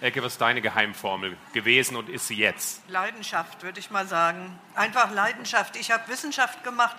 Ecke, 0.00 0.22
was 0.22 0.32
ist 0.32 0.40
deine 0.40 0.62
Geheimformel 0.62 1.36
gewesen 1.52 1.94
und 1.94 2.08
ist 2.08 2.26
sie 2.26 2.36
jetzt? 2.36 2.80
Leidenschaft, 2.88 3.62
würde 3.62 3.80
ich 3.80 3.90
mal 3.90 4.06
sagen. 4.06 4.58
Einfach 4.74 5.12
Leidenschaft. 5.12 5.76
Ich 5.76 5.90
habe 5.90 6.08
Wissenschaft 6.08 6.64
gemacht 6.64 6.96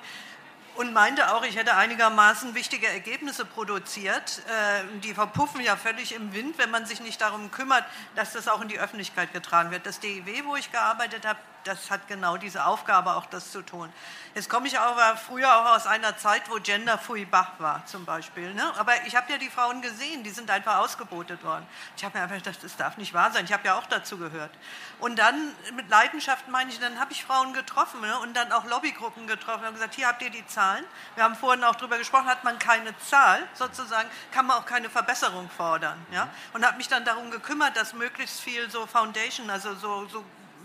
und 0.81 0.93
meinte 0.93 1.31
auch, 1.33 1.43
ich 1.43 1.57
hätte 1.57 1.75
einigermaßen 1.75 2.55
wichtige 2.55 2.87
Ergebnisse 2.87 3.45
produziert. 3.45 4.41
Äh, 4.47 4.99
die 5.01 5.13
verpuffen 5.13 5.61
ja 5.61 5.75
völlig 5.75 6.15
im 6.15 6.33
Wind, 6.33 6.57
wenn 6.57 6.71
man 6.71 6.87
sich 6.87 7.01
nicht 7.01 7.21
darum 7.21 7.51
kümmert, 7.51 7.85
dass 8.15 8.33
das 8.33 8.47
auch 8.47 8.61
in 8.61 8.67
die 8.67 8.79
Öffentlichkeit 8.79 9.31
getragen 9.31 9.69
wird. 9.69 9.85
Das 9.85 9.99
DIW, 9.99 10.43
wo 10.45 10.55
ich 10.55 10.71
gearbeitet 10.71 11.27
habe, 11.27 11.39
das 11.63 11.91
hat 11.91 12.07
genau 12.07 12.37
diese 12.37 12.65
Aufgabe, 12.65 13.15
auch 13.15 13.25
das 13.25 13.51
zu 13.51 13.61
tun. 13.61 13.91
Jetzt 14.33 14.49
komme 14.49 14.67
ich 14.67 14.79
aber 14.79 15.17
früher 15.17 15.53
auch 15.57 15.75
aus 15.75 15.87
einer 15.87 16.17
Zeit, 16.17 16.49
wo 16.49 16.55
Gender 16.55 16.97
fui 16.97 17.25
bach 17.25 17.51
war, 17.59 17.85
zum 17.85 18.05
Beispiel. 18.05 18.53
Ne? 18.53 18.63
Aber 18.77 18.93
ich 19.05 19.15
habe 19.15 19.29
ja 19.31 19.37
die 19.37 19.49
Frauen 19.49 19.81
gesehen, 19.81 20.23
die 20.23 20.29
sind 20.29 20.49
einfach 20.49 20.77
ausgebotet 20.77 21.43
worden. 21.43 21.67
Ich 21.97 22.05
habe 22.05 22.17
mir 22.17 22.23
einfach 22.23 22.37
gedacht, 22.37 22.63
das 22.63 22.77
darf 22.77 22.95
nicht 22.97 23.13
wahr 23.13 23.31
sein. 23.31 23.43
Ich 23.43 23.51
habe 23.51 23.65
ja 23.65 23.75
auch 23.77 23.85
dazu 23.87 24.17
gehört. 24.17 24.51
Und 24.99 25.19
dann 25.19 25.53
mit 25.75 25.89
Leidenschaft 25.89 26.47
meine 26.47 26.71
ich, 26.71 26.79
dann 26.79 26.99
habe 26.99 27.11
ich 27.11 27.25
Frauen 27.25 27.53
getroffen 27.53 27.99
ne? 27.99 28.19
und 28.19 28.33
dann 28.33 28.51
auch 28.53 28.65
Lobbygruppen 28.65 29.27
getroffen 29.27 29.65
und 29.65 29.73
gesagt, 29.73 29.95
hier 29.95 30.07
habt 30.07 30.21
ihr 30.21 30.29
die 30.29 30.45
Zahlen. 30.47 30.85
Wir 31.15 31.25
haben 31.25 31.35
vorhin 31.35 31.63
auch 31.65 31.75
darüber 31.75 31.97
gesprochen, 31.97 32.27
hat 32.27 32.45
man 32.45 32.57
keine 32.57 32.97
Zahl, 32.99 33.45
sozusagen, 33.53 34.09
kann 34.31 34.47
man 34.47 34.57
auch 34.57 34.65
keine 34.65 34.89
Verbesserung 34.89 35.49
fordern. 35.49 36.05
Ja? 36.11 36.29
Und 36.53 36.65
habe 36.65 36.77
mich 36.77 36.87
dann 36.87 37.03
darum 37.03 37.31
gekümmert, 37.31 37.75
dass 37.75 37.93
möglichst 37.93 38.39
viel 38.39 38.69
so 38.69 38.85
Foundation, 38.85 39.49
also 39.49 39.75
so, 39.75 40.07
so 40.07 40.23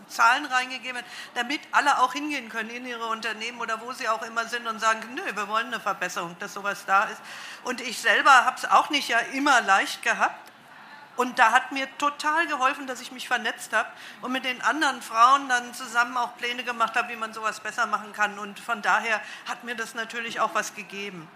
Zahlen 0.08 0.46
reingegeben, 0.46 1.02
damit 1.34 1.60
alle 1.72 1.98
auch 2.00 2.12
hingehen 2.12 2.48
können 2.48 2.70
in 2.70 2.86
ihre 2.86 3.06
Unternehmen 3.06 3.60
oder 3.60 3.80
wo 3.80 3.92
sie 3.92 4.08
auch 4.08 4.22
immer 4.22 4.46
sind 4.46 4.66
und 4.66 4.78
sagen, 4.80 5.00
nö, 5.14 5.22
wir 5.34 5.48
wollen 5.48 5.66
eine 5.66 5.80
Verbesserung, 5.80 6.36
dass 6.38 6.54
sowas 6.54 6.84
da 6.86 7.04
ist. 7.04 7.20
Und 7.64 7.80
ich 7.80 7.98
selber 7.98 8.44
habe 8.44 8.56
es 8.56 8.64
auch 8.64 8.90
nicht 8.90 9.08
ja 9.08 9.18
immer 9.18 9.60
leicht 9.62 10.02
gehabt. 10.02 10.52
Und 11.16 11.38
da 11.38 11.50
hat 11.50 11.72
mir 11.72 11.88
total 11.96 12.46
geholfen, 12.46 12.86
dass 12.86 13.00
ich 13.00 13.10
mich 13.10 13.26
vernetzt 13.26 13.72
habe 13.72 13.88
und 14.20 14.32
mit 14.32 14.44
den 14.44 14.60
anderen 14.60 15.00
Frauen 15.00 15.48
dann 15.48 15.72
zusammen 15.72 16.16
auch 16.18 16.36
Pläne 16.36 16.62
gemacht 16.62 16.94
habe, 16.94 17.08
wie 17.08 17.16
man 17.16 17.32
sowas 17.32 17.60
besser 17.60 17.86
machen 17.86 18.12
kann. 18.12 18.38
Und 18.38 18.60
von 18.60 18.82
daher 18.82 19.20
hat 19.48 19.64
mir 19.64 19.74
das 19.74 19.94
natürlich 19.94 20.40
auch 20.40 20.54
was 20.54 20.74
gegeben. 20.74 21.26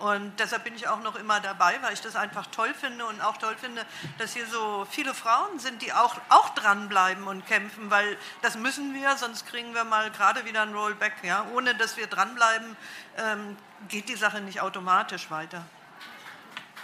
Und 0.00 0.40
deshalb 0.40 0.64
bin 0.64 0.74
ich 0.74 0.88
auch 0.88 1.00
noch 1.00 1.14
immer 1.14 1.40
dabei, 1.40 1.78
weil 1.82 1.92
ich 1.92 2.00
das 2.00 2.16
einfach 2.16 2.46
toll 2.46 2.72
finde 2.72 3.04
und 3.04 3.20
auch 3.20 3.36
toll 3.36 3.54
finde, 3.60 3.84
dass 4.16 4.32
hier 4.32 4.46
so 4.46 4.86
viele 4.90 5.12
Frauen 5.12 5.58
sind, 5.58 5.82
die 5.82 5.92
auch, 5.92 6.16
auch 6.30 6.48
dranbleiben 6.54 7.24
und 7.26 7.46
kämpfen, 7.46 7.90
weil 7.90 8.16
das 8.40 8.56
müssen 8.56 8.94
wir, 8.94 9.16
sonst 9.18 9.46
kriegen 9.46 9.74
wir 9.74 9.84
mal 9.84 10.10
gerade 10.10 10.46
wieder 10.46 10.62
ein 10.62 10.74
Rollback. 10.74 11.12
Ja? 11.22 11.46
Ohne 11.52 11.74
dass 11.74 11.98
wir 11.98 12.06
dranbleiben, 12.06 12.76
ähm, 13.18 13.58
geht 13.88 14.08
die 14.08 14.16
Sache 14.16 14.40
nicht 14.40 14.62
automatisch 14.62 15.30
weiter. 15.30 15.66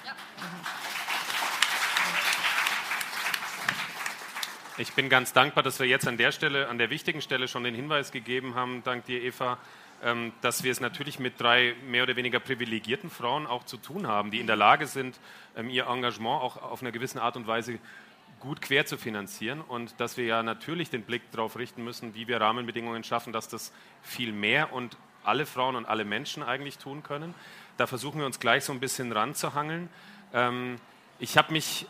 Ja. 0.04 0.12
Ich 4.76 4.92
bin 4.92 5.08
ganz 5.08 5.32
dankbar, 5.32 5.62
dass 5.62 5.78
wir 5.78 5.86
jetzt 5.86 6.06
an 6.06 6.18
der 6.18 6.32
Stelle, 6.32 6.68
an 6.68 6.76
der 6.76 6.90
wichtigen 6.90 7.22
Stelle 7.22 7.48
schon 7.48 7.64
den 7.64 7.74
Hinweis 7.74 8.12
gegeben 8.12 8.54
haben, 8.54 8.82
dank 8.84 9.06
dir, 9.06 9.22
Eva, 9.22 9.56
dass 10.40 10.62
wir 10.62 10.70
es 10.70 10.80
natürlich 10.80 11.18
mit 11.18 11.40
drei 11.40 11.74
mehr 11.86 12.02
oder 12.02 12.16
weniger 12.16 12.40
privilegierten 12.40 13.10
Frauen 13.10 13.46
auch 13.46 13.64
zu 13.64 13.76
tun 13.76 14.06
haben, 14.06 14.30
die 14.30 14.40
in 14.40 14.46
der 14.46 14.56
Lage 14.56 14.86
sind, 14.86 15.18
ähm, 15.56 15.70
ihr 15.70 15.86
Engagement 15.86 16.42
auch 16.42 16.62
auf 16.62 16.82
eine 16.82 16.92
gewisse 16.92 17.22
Art 17.22 17.36
und 17.36 17.46
Weise 17.46 17.78
gut 18.40 18.60
quer 18.60 18.84
zu 18.86 18.98
finanzieren 18.98 19.62
und 19.62 19.98
dass 19.98 20.16
wir 20.16 20.26
ja 20.26 20.42
natürlich 20.42 20.90
den 20.90 21.02
Blick 21.02 21.22
darauf 21.32 21.56
richten 21.58 21.82
müssen, 21.82 22.14
wie 22.14 22.28
wir 22.28 22.40
Rahmenbedingungen 22.40 23.02
schaffen, 23.02 23.32
dass 23.32 23.48
das 23.48 23.72
viel 24.02 24.32
mehr 24.32 24.72
und 24.72 24.96
alle 25.24 25.46
Frauen 25.46 25.74
und 25.74 25.86
alle 25.86 26.04
Menschen 26.04 26.42
eigentlich 26.42 26.78
tun 26.78 27.02
können. 27.02 27.34
Da 27.76 27.86
versuchen 27.86 28.20
wir 28.20 28.26
uns 28.26 28.38
gleich 28.38 28.64
so 28.64 28.72
ein 28.72 28.80
bisschen 28.80 29.10
ranzuhangeln. 29.12 29.88
Ähm, 30.32 30.76
ich 31.18 31.36
habe 31.36 31.52
mich 31.52 31.86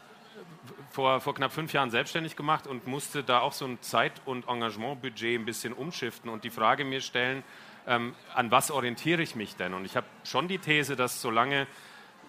vor, 0.91 1.21
vor, 1.21 1.35
knapp 1.35 1.53
fünf 1.53 1.73
Jahren 1.73 1.91
selbstständig 1.91 2.37
gemacht 2.37 2.67
und 2.67 2.87
musste 2.87 3.23
da 3.23 3.41
auch 3.41 3.53
so 3.53 3.67
ein 3.67 3.81
Zeit- 3.83 4.23
und 4.25 4.49
Engagementbudget 4.49 5.39
ein 5.39 5.45
bisschen 5.45 5.73
umschiften 5.73 6.31
und 6.31 6.45
die 6.45 6.51
Frage 6.51 6.85
mir 6.85 7.01
stellen, 7.01 7.43
ähm, 7.87 8.15
an 8.35 8.51
was 8.51 8.71
orientiere 8.71 9.23
ich 9.23 9.35
mich 9.35 9.57
denn? 9.57 9.75
Und 9.75 9.85
ich 9.85 9.97
habe 9.97 10.07
schon 10.25 10.49
die 10.49 10.59
These, 10.59 10.97
dass 10.97 11.21
solange 11.23 11.67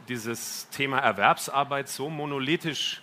dieses 0.07 0.69
Thema 0.69 0.99
Erwerbsarbeit 0.99 1.89
so 1.89 2.09
monolithisch 2.09 3.01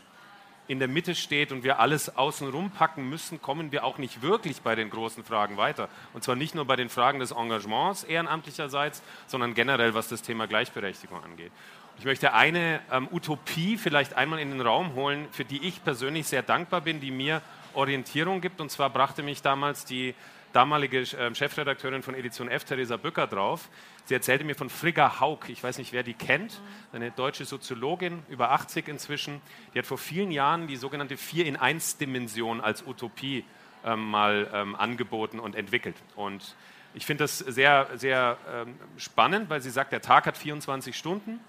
in 0.66 0.78
der 0.78 0.88
Mitte 0.88 1.14
steht 1.14 1.52
und 1.52 1.62
wir 1.62 1.78
alles 1.78 2.16
außenrum 2.16 2.70
packen 2.70 3.08
müssen, 3.08 3.42
kommen 3.42 3.70
wir 3.70 3.84
auch 3.84 3.98
nicht 3.98 4.22
wirklich 4.22 4.62
bei 4.62 4.74
den 4.74 4.88
großen 4.88 5.22
Fragen 5.22 5.58
weiter. 5.58 5.88
Und 6.14 6.24
zwar 6.24 6.36
nicht 6.36 6.54
nur 6.54 6.64
bei 6.64 6.76
den 6.76 6.88
Fragen 6.88 7.18
des 7.18 7.32
Engagements 7.32 8.04
ehrenamtlicherseits, 8.04 9.02
sondern 9.26 9.52
generell, 9.52 9.92
was 9.92 10.08
das 10.08 10.22
Thema 10.22 10.46
Gleichberechtigung 10.46 11.22
angeht. 11.22 11.52
Ich 11.98 12.06
möchte 12.06 12.32
eine 12.32 12.80
ähm, 12.90 13.08
Utopie 13.12 13.76
vielleicht 13.76 14.14
einmal 14.14 14.38
in 14.38 14.50
den 14.50 14.60
Raum 14.62 14.94
holen, 14.94 15.28
für 15.32 15.44
die 15.44 15.62
ich 15.66 15.84
persönlich 15.84 16.26
sehr 16.26 16.42
dankbar 16.42 16.80
bin, 16.80 16.98
die 16.98 17.10
mir 17.10 17.42
Orientierung 17.74 18.40
gibt. 18.40 18.60
Und 18.60 18.70
zwar 18.70 18.90
brachte 18.90 19.22
mich 19.22 19.42
damals 19.42 19.84
die 19.84 20.14
damalige 20.54 21.00
äh, 21.00 21.34
Chefredakteurin 21.34 22.02
von 22.02 22.14
Edition 22.14 22.48
F, 22.48 22.64
Theresa 22.64 22.96
Bücker, 22.96 23.26
drauf. 23.26 23.68
Sie 24.04 24.14
erzählte 24.14 24.44
mir 24.44 24.54
von 24.54 24.70
Frigga 24.70 25.20
Haug. 25.20 25.40
Ich 25.48 25.62
weiß 25.62 25.78
nicht, 25.78 25.92
wer 25.92 26.02
die 26.02 26.14
kennt. 26.14 26.60
Eine 26.92 27.10
deutsche 27.10 27.44
Soziologin, 27.44 28.22
über 28.28 28.52
80 28.52 28.88
inzwischen. 28.88 29.40
Die 29.74 29.78
hat 29.78 29.86
vor 29.86 29.98
vielen 29.98 30.30
Jahren 30.30 30.66
die 30.68 30.76
sogenannte 30.76 31.16
4 31.16 31.46
in 31.46 31.56
1 31.56 31.98
Dimension 31.98 32.60
als 32.60 32.86
Utopie 32.86 33.44
ähm, 33.84 34.10
mal 34.10 34.48
ähm, 34.52 34.76
angeboten 34.76 35.40
und 35.40 35.56
entwickelt. 35.56 35.96
Und 36.14 36.54
ich 36.94 37.04
finde 37.04 37.24
das 37.24 37.38
sehr, 37.38 37.88
sehr 37.96 38.38
ähm, 38.52 38.76
spannend, 38.96 39.50
weil 39.50 39.60
sie 39.60 39.70
sagt, 39.70 39.90
der 39.90 40.02
Tag 40.02 40.26
hat 40.26 40.38
24 40.38 40.96
Stunden. 40.96 41.40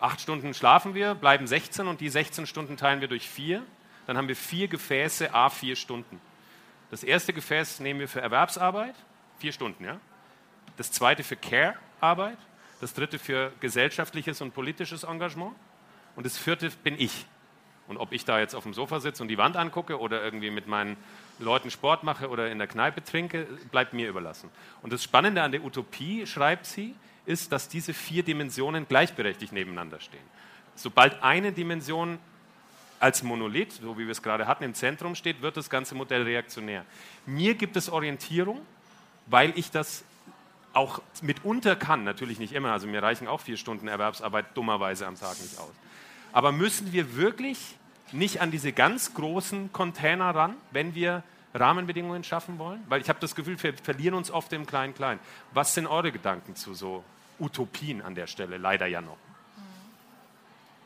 Acht 0.00 0.20
Stunden 0.22 0.54
schlafen 0.54 0.94
wir, 0.94 1.14
bleiben 1.14 1.46
16 1.46 1.86
und 1.86 2.00
die 2.00 2.08
16 2.08 2.46
Stunden 2.46 2.78
teilen 2.78 3.02
wir 3.02 3.08
durch 3.08 3.28
vier. 3.28 3.62
Dann 4.06 4.16
haben 4.16 4.28
wir 4.28 4.36
vier 4.36 4.68
Gefäße, 4.68 5.34
a 5.34 5.50
vier 5.50 5.76
Stunden. 5.76 6.20
Das 6.90 7.02
erste 7.02 7.32
Gefäß 7.32 7.80
nehmen 7.80 8.00
wir 8.00 8.08
für 8.08 8.20
Erwerbsarbeit, 8.20 8.94
vier 9.38 9.52
Stunden, 9.52 9.84
ja. 9.84 9.98
Das 10.76 10.92
zweite 10.92 11.24
für 11.24 11.36
Care-Arbeit, 11.36 12.38
das 12.80 12.94
dritte 12.94 13.18
für 13.18 13.52
gesellschaftliches 13.60 14.40
und 14.40 14.54
politisches 14.54 15.04
Engagement 15.04 15.54
und 16.14 16.26
das 16.26 16.36
vierte 16.38 16.70
bin 16.84 17.00
ich. 17.00 17.26
Und 17.88 17.98
ob 17.98 18.12
ich 18.12 18.24
da 18.24 18.40
jetzt 18.40 18.54
auf 18.54 18.64
dem 18.64 18.74
Sofa 18.74 19.00
sitze 19.00 19.22
und 19.22 19.28
die 19.28 19.38
Wand 19.38 19.56
angucke 19.56 19.98
oder 19.98 20.22
irgendwie 20.22 20.50
mit 20.50 20.66
meinen 20.66 20.96
Leuten 21.38 21.70
Sport 21.70 22.02
mache 22.02 22.28
oder 22.28 22.50
in 22.50 22.58
der 22.58 22.66
Kneipe 22.66 23.02
trinke, 23.02 23.46
bleibt 23.70 23.92
mir 23.92 24.08
überlassen. 24.08 24.50
Und 24.82 24.92
das 24.92 25.04
Spannende 25.04 25.42
an 25.42 25.52
der 25.52 25.64
Utopie, 25.64 26.26
schreibt 26.26 26.66
sie, 26.66 26.94
ist, 27.26 27.52
dass 27.52 27.68
diese 27.68 27.94
vier 27.94 28.22
Dimensionen 28.22 28.88
gleichberechtigt 28.88 29.52
nebeneinander 29.52 30.00
stehen. 30.00 30.20
Sobald 30.74 31.22
eine 31.22 31.52
Dimension 31.52 32.18
als 33.00 33.22
Monolith, 33.22 33.72
so 33.72 33.98
wie 33.98 34.04
wir 34.04 34.12
es 34.12 34.22
gerade 34.22 34.46
hatten, 34.46 34.64
im 34.64 34.74
Zentrum 34.74 35.14
steht, 35.14 35.42
wird 35.42 35.56
das 35.56 35.70
ganze 35.70 35.94
Modell 35.94 36.22
reaktionär. 36.22 36.84
Mir 37.26 37.54
gibt 37.54 37.76
es 37.76 37.88
Orientierung, 37.88 38.60
weil 39.26 39.52
ich 39.58 39.70
das 39.70 40.04
auch 40.72 41.00
mitunter 41.22 41.74
kann, 41.74 42.04
natürlich 42.04 42.38
nicht 42.38 42.52
immer, 42.52 42.72
also 42.72 42.86
mir 42.86 43.02
reichen 43.02 43.28
auch 43.28 43.40
vier 43.40 43.56
Stunden 43.56 43.88
Erwerbsarbeit 43.88 44.54
dummerweise 44.54 45.06
am 45.06 45.18
Tag 45.18 45.40
nicht 45.40 45.58
aus. 45.58 45.72
Aber 46.32 46.52
müssen 46.52 46.92
wir 46.92 47.16
wirklich 47.16 47.76
nicht 48.12 48.40
an 48.40 48.50
diese 48.50 48.72
ganz 48.72 49.14
großen 49.14 49.72
Container 49.72 50.34
ran, 50.34 50.54
wenn 50.70 50.94
wir 50.94 51.22
Rahmenbedingungen 51.54 52.24
schaffen 52.24 52.58
wollen? 52.58 52.82
Weil 52.88 53.00
ich 53.00 53.08
habe 53.08 53.18
das 53.20 53.34
Gefühl, 53.34 53.60
wir 53.62 53.74
verlieren 53.74 54.14
uns 54.14 54.30
oft 54.30 54.52
im 54.52 54.66
Klein-Klein. 54.66 55.18
Was 55.52 55.74
sind 55.74 55.86
eure 55.86 56.12
Gedanken 56.12 56.54
zu 56.54 56.74
so 56.74 57.02
Utopien 57.38 58.02
an 58.02 58.14
der 58.14 58.26
Stelle? 58.26 58.58
Leider 58.58 58.86
ja 58.86 59.00
noch. 59.00 59.16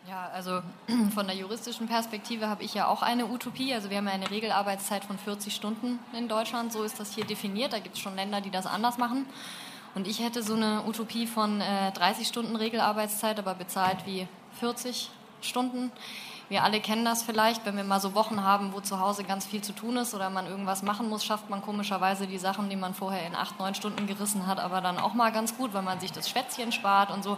Ja, 0.08 0.30
also 0.32 0.62
von 1.14 1.26
der 1.26 1.36
juristischen 1.36 1.86
Perspektive 1.86 2.48
habe 2.48 2.62
ich 2.62 2.74
ja 2.74 2.86
auch 2.86 3.02
eine 3.02 3.26
Utopie. 3.26 3.74
Also 3.74 3.90
wir 3.90 3.98
haben 3.98 4.06
ja 4.06 4.12
eine 4.12 4.30
Regelarbeitszeit 4.30 5.04
von 5.04 5.18
40 5.18 5.54
Stunden 5.54 5.98
in 6.16 6.28
Deutschland. 6.28 6.72
So 6.72 6.82
ist 6.82 6.98
das 6.98 7.14
hier 7.14 7.24
definiert. 7.24 7.72
Da 7.72 7.78
gibt 7.78 7.96
es 7.96 8.00
schon 8.00 8.16
Länder, 8.16 8.40
die 8.40 8.50
das 8.50 8.66
anders 8.66 8.98
machen. 8.98 9.26
Und 9.94 10.06
ich 10.06 10.20
hätte 10.20 10.42
so 10.42 10.54
eine 10.54 10.84
Utopie 10.86 11.26
von 11.26 11.60
äh, 11.60 11.92
30 11.92 12.26
Stunden 12.26 12.56
Regelarbeitszeit, 12.56 13.38
aber 13.38 13.54
bezahlt 13.54 14.06
wie 14.06 14.26
40 14.60 15.10
Stunden. 15.42 15.90
Wir 16.48 16.64
alle 16.64 16.80
kennen 16.80 17.04
das 17.04 17.22
vielleicht, 17.22 17.64
wenn 17.64 17.76
wir 17.76 17.84
mal 17.84 18.00
so 18.00 18.14
Wochen 18.14 18.42
haben, 18.42 18.72
wo 18.72 18.80
zu 18.80 18.98
Hause 18.98 19.22
ganz 19.22 19.46
viel 19.46 19.62
zu 19.62 19.72
tun 19.72 19.96
ist 19.96 20.14
oder 20.14 20.30
man 20.30 20.46
irgendwas 20.46 20.82
machen 20.82 21.08
muss, 21.08 21.24
schafft 21.24 21.48
man 21.48 21.62
komischerweise 21.62 22.26
die 22.26 22.38
Sachen, 22.38 22.68
die 22.68 22.74
man 22.74 22.92
vorher 22.92 23.24
in 23.24 23.36
acht, 23.36 23.60
neun 23.60 23.76
Stunden 23.76 24.08
gerissen 24.08 24.48
hat, 24.48 24.58
aber 24.58 24.80
dann 24.80 24.98
auch 24.98 25.14
mal 25.14 25.30
ganz 25.30 25.56
gut, 25.56 25.72
weil 25.74 25.82
man 25.82 26.00
sich 26.00 26.10
das 26.10 26.28
Schwätzchen 26.28 26.72
spart 26.72 27.12
und 27.12 27.22
so, 27.22 27.36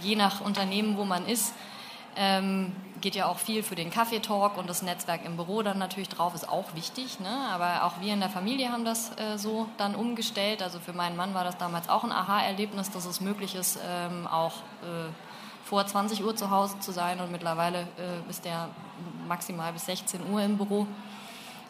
je 0.00 0.14
nach 0.14 0.40
Unternehmen, 0.40 0.96
wo 0.96 1.04
man 1.04 1.26
ist. 1.26 1.54
Ähm, 2.16 2.72
geht 3.02 3.14
ja 3.14 3.26
auch 3.26 3.38
viel 3.38 3.62
für 3.62 3.74
den 3.74 3.90
Kaffeetalk 3.90 4.56
und 4.56 4.70
das 4.70 4.80
Netzwerk 4.82 5.26
im 5.26 5.36
Büro 5.36 5.62
dann 5.62 5.78
natürlich 5.78 6.08
drauf, 6.08 6.34
ist 6.34 6.48
auch 6.48 6.74
wichtig. 6.74 7.20
Ne? 7.20 7.48
Aber 7.50 7.84
auch 7.84 8.00
wir 8.00 8.14
in 8.14 8.20
der 8.20 8.30
Familie 8.30 8.70
haben 8.70 8.84
das 8.84 9.10
äh, 9.18 9.36
so 9.36 9.68
dann 9.76 9.94
umgestellt. 9.94 10.62
Also 10.62 10.78
für 10.78 10.92
meinen 10.92 11.16
Mann 11.16 11.34
war 11.34 11.44
das 11.44 11.58
damals 11.58 11.88
auch 11.88 12.04
ein 12.04 12.12
Aha-Erlebnis, 12.12 12.90
dass 12.90 13.04
es 13.04 13.20
möglich 13.20 13.54
ist, 13.54 13.78
ähm, 13.86 14.26
auch 14.26 14.54
äh, 14.82 15.10
vor 15.64 15.86
20 15.86 16.24
Uhr 16.24 16.34
zu 16.36 16.50
Hause 16.50 16.78
zu 16.80 16.92
sein 16.92 17.20
und 17.20 17.32
mittlerweile 17.32 17.80
äh, 17.98 18.30
ist 18.30 18.44
der 18.44 18.68
maximal 19.26 19.72
bis 19.72 19.86
16 19.86 20.20
Uhr 20.30 20.42
im 20.42 20.56
Büro 20.56 20.86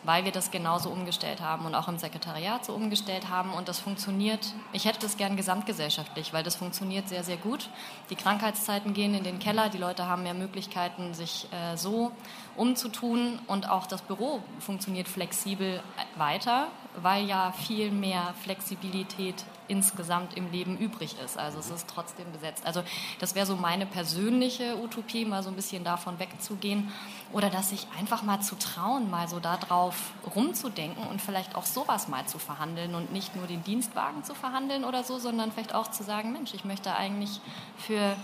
weil 0.04 0.24
wir 0.24 0.32
das 0.32 0.50
genauso 0.50 0.90
umgestellt 0.90 1.40
haben 1.40 1.64
und 1.64 1.74
auch 1.74 1.88
im 1.88 1.98
Sekretariat 1.98 2.64
so 2.64 2.72
umgestellt 2.72 3.28
haben. 3.28 3.52
Und 3.52 3.68
das 3.68 3.78
funktioniert, 3.78 4.54
ich 4.72 4.84
hätte 4.84 5.00
das 5.00 5.16
gern 5.16 5.36
gesamtgesellschaftlich, 5.36 6.32
weil 6.32 6.42
das 6.42 6.56
funktioniert 6.56 7.08
sehr, 7.08 7.24
sehr 7.24 7.36
gut. 7.36 7.68
Die 8.10 8.16
Krankheitszeiten 8.16 8.94
gehen 8.94 9.14
in 9.14 9.24
den 9.24 9.38
Keller, 9.38 9.68
die 9.68 9.78
Leute 9.78 10.06
haben 10.06 10.22
mehr 10.22 10.34
Möglichkeiten, 10.34 11.14
sich 11.14 11.46
äh, 11.52 11.76
so 11.76 12.12
umzutun 12.56 13.38
und 13.46 13.68
auch 13.68 13.86
das 13.86 14.02
Büro 14.02 14.40
funktioniert 14.58 15.08
flexibel 15.08 15.80
weiter. 16.16 16.68
Weil 16.96 17.26
ja 17.26 17.52
viel 17.52 17.90
mehr 17.90 18.34
Flexibilität 18.42 19.44
insgesamt 19.68 20.36
im 20.36 20.50
Leben 20.50 20.76
übrig 20.76 21.16
ist. 21.24 21.38
Also 21.38 21.58
es 21.58 21.70
ist 21.70 21.88
trotzdem 21.88 22.30
besetzt. 22.32 22.66
Also 22.66 22.82
das 23.20 23.34
wäre 23.34 23.46
so 23.46 23.56
meine 23.56 23.86
persönliche 23.86 24.76
Utopie, 24.82 25.24
mal 25.24 25.42
so 25.42 25.48
ein 25.48 25.56
bisschen 25.56 25.84
davon 25.84 26.18
wegzugehen. 26.18 26.92
Oder 27.32 27.48
dass 27.48 27.70
sich 27.70 27.86
einfach 27.98 28.22
mal 28.22 28.40
zu 28.40 28.56
trauen, 28.56 29.10
mal 29.10 29.28
so 29.28 29.40
darauf 29.40 30.12
rumzudenken 30.34 31.06
und 31.06 31.22
vielleicht 31.22 31.54
auch 31.54 31.64
sowas 31.64 32.08
mal 32.08 32.26
zu 32.26 32.38
verhandeln 32.38 32.94
und 32.94 33.12
nicht 33.12 33.34
nur 33.36 33.46
den 33.46 33.64
Dienstwagen 33.64 34.24
zu 34.24 34.34
verhandeln 34.34 34.84
oder 34.84 35.04
so, 35.04 35.18
sondern 35.18 35.52
vielleicht 35.52 35.74
auch 35.74 35.90
zu 35.90 36.02
sagen, 36.02 36.32
Mensch, 36.32 36.52
ich 36.52 36.64
möchte 36.64 36.94
eigentlich 36.94 37.40
für 37.78 38.16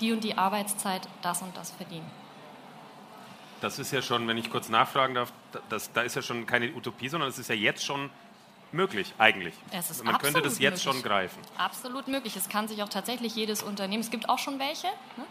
die 0.00 0.12
und 0.12 0.24
die 0.24 0.38
Arbeitszeit 0.38 1.02
das 1.22 1.42
und 1.42 1.56
das 1.56 1.70
verdienen. 1.70 2.23
Das 3.60 3.78
ist 3.78 3.92
ja 3.92 4.02
schon, 4.02 4.26
wenn 4.28 4.36
ich 4.36 4.50
kurz 4.50 4.68
nachfragen 4.68 5.14
darf, 5.14 5.32
das, 5.68 5.92
da 5.92 6.02
ist 6.02 6.16
ja 6.16 6.22
schon 6.22 6.46
keine 6.46 6.72
Utopie, 6.74 7.08
sondern 7.08 7.30
es 7.30 7.38
ist 7.38 7.48
ja 7.48 7.54
jetzt 7.54 7.84
schon 7.84 8.10
möglich, 8.72 9.14
eigentlich. 9.18 9.54
Man 10.02 10.18
könnte 10.18 10.42
das 10.42 10.58
jetzt 10.58 10.84
möglich. 10.84 11.00
schon 11.00 11.02
greifen. 11.02 11.40
Absolut 11.56 12.08
möglich. 12.08 12.36
Es 12.36 12.48
kann 12.48 12.68
sich 12.68 12.82
auch 12.82 12.88
tatsächlich 12.88 13.34
jedes 13.34 13.62
Unternehmen, 13.62 14.02
es 14.02 14.10
gibt 14.10 14.28
auch 14.28 14.38
schon 14.38 14.58
welche, 14.58 14.88
ne, 15.16 15.24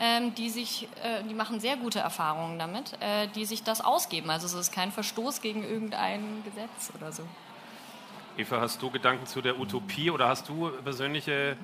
ähm, 0.00 0.34
die, 0.34 0.50
sich, 0.50 0.88
äh, 1.02 1.22
die 1.22 1.34
machen 1.34 1.60
sehr 1.60 1.76
gute 1.76 2.00
Erfahrungen 2.00 2.58
damit, 2.58 2.94
äh, 3.00 3.28
die 3.28 3.44
sich 3.44 3.62
das 3.62 3.80
ausgeben. 3.80 4.30
Also 4.30 4.46
es 4.46 4.54
ist 4.54 4.72
kein 4.72 4.92
Verstoß 4.92 5.40
gegen 5.40 5.62
irgendein 5.62 6.42
Gesetz 6.44 6.90
oder 6.96 7.12
so. 7.12 7.22
Eva, 8.36 8.60
hast 8.60 8.80
du 8.82 8.90
Gedanken 8.90 9.26
zu 9.26 9.40
der 9.40 9.58
Utopie 9.58 10.10
oder 10.10 10.28
hast 10.28 10.48
du 10.48 10.70
persönliche 10.82 11.56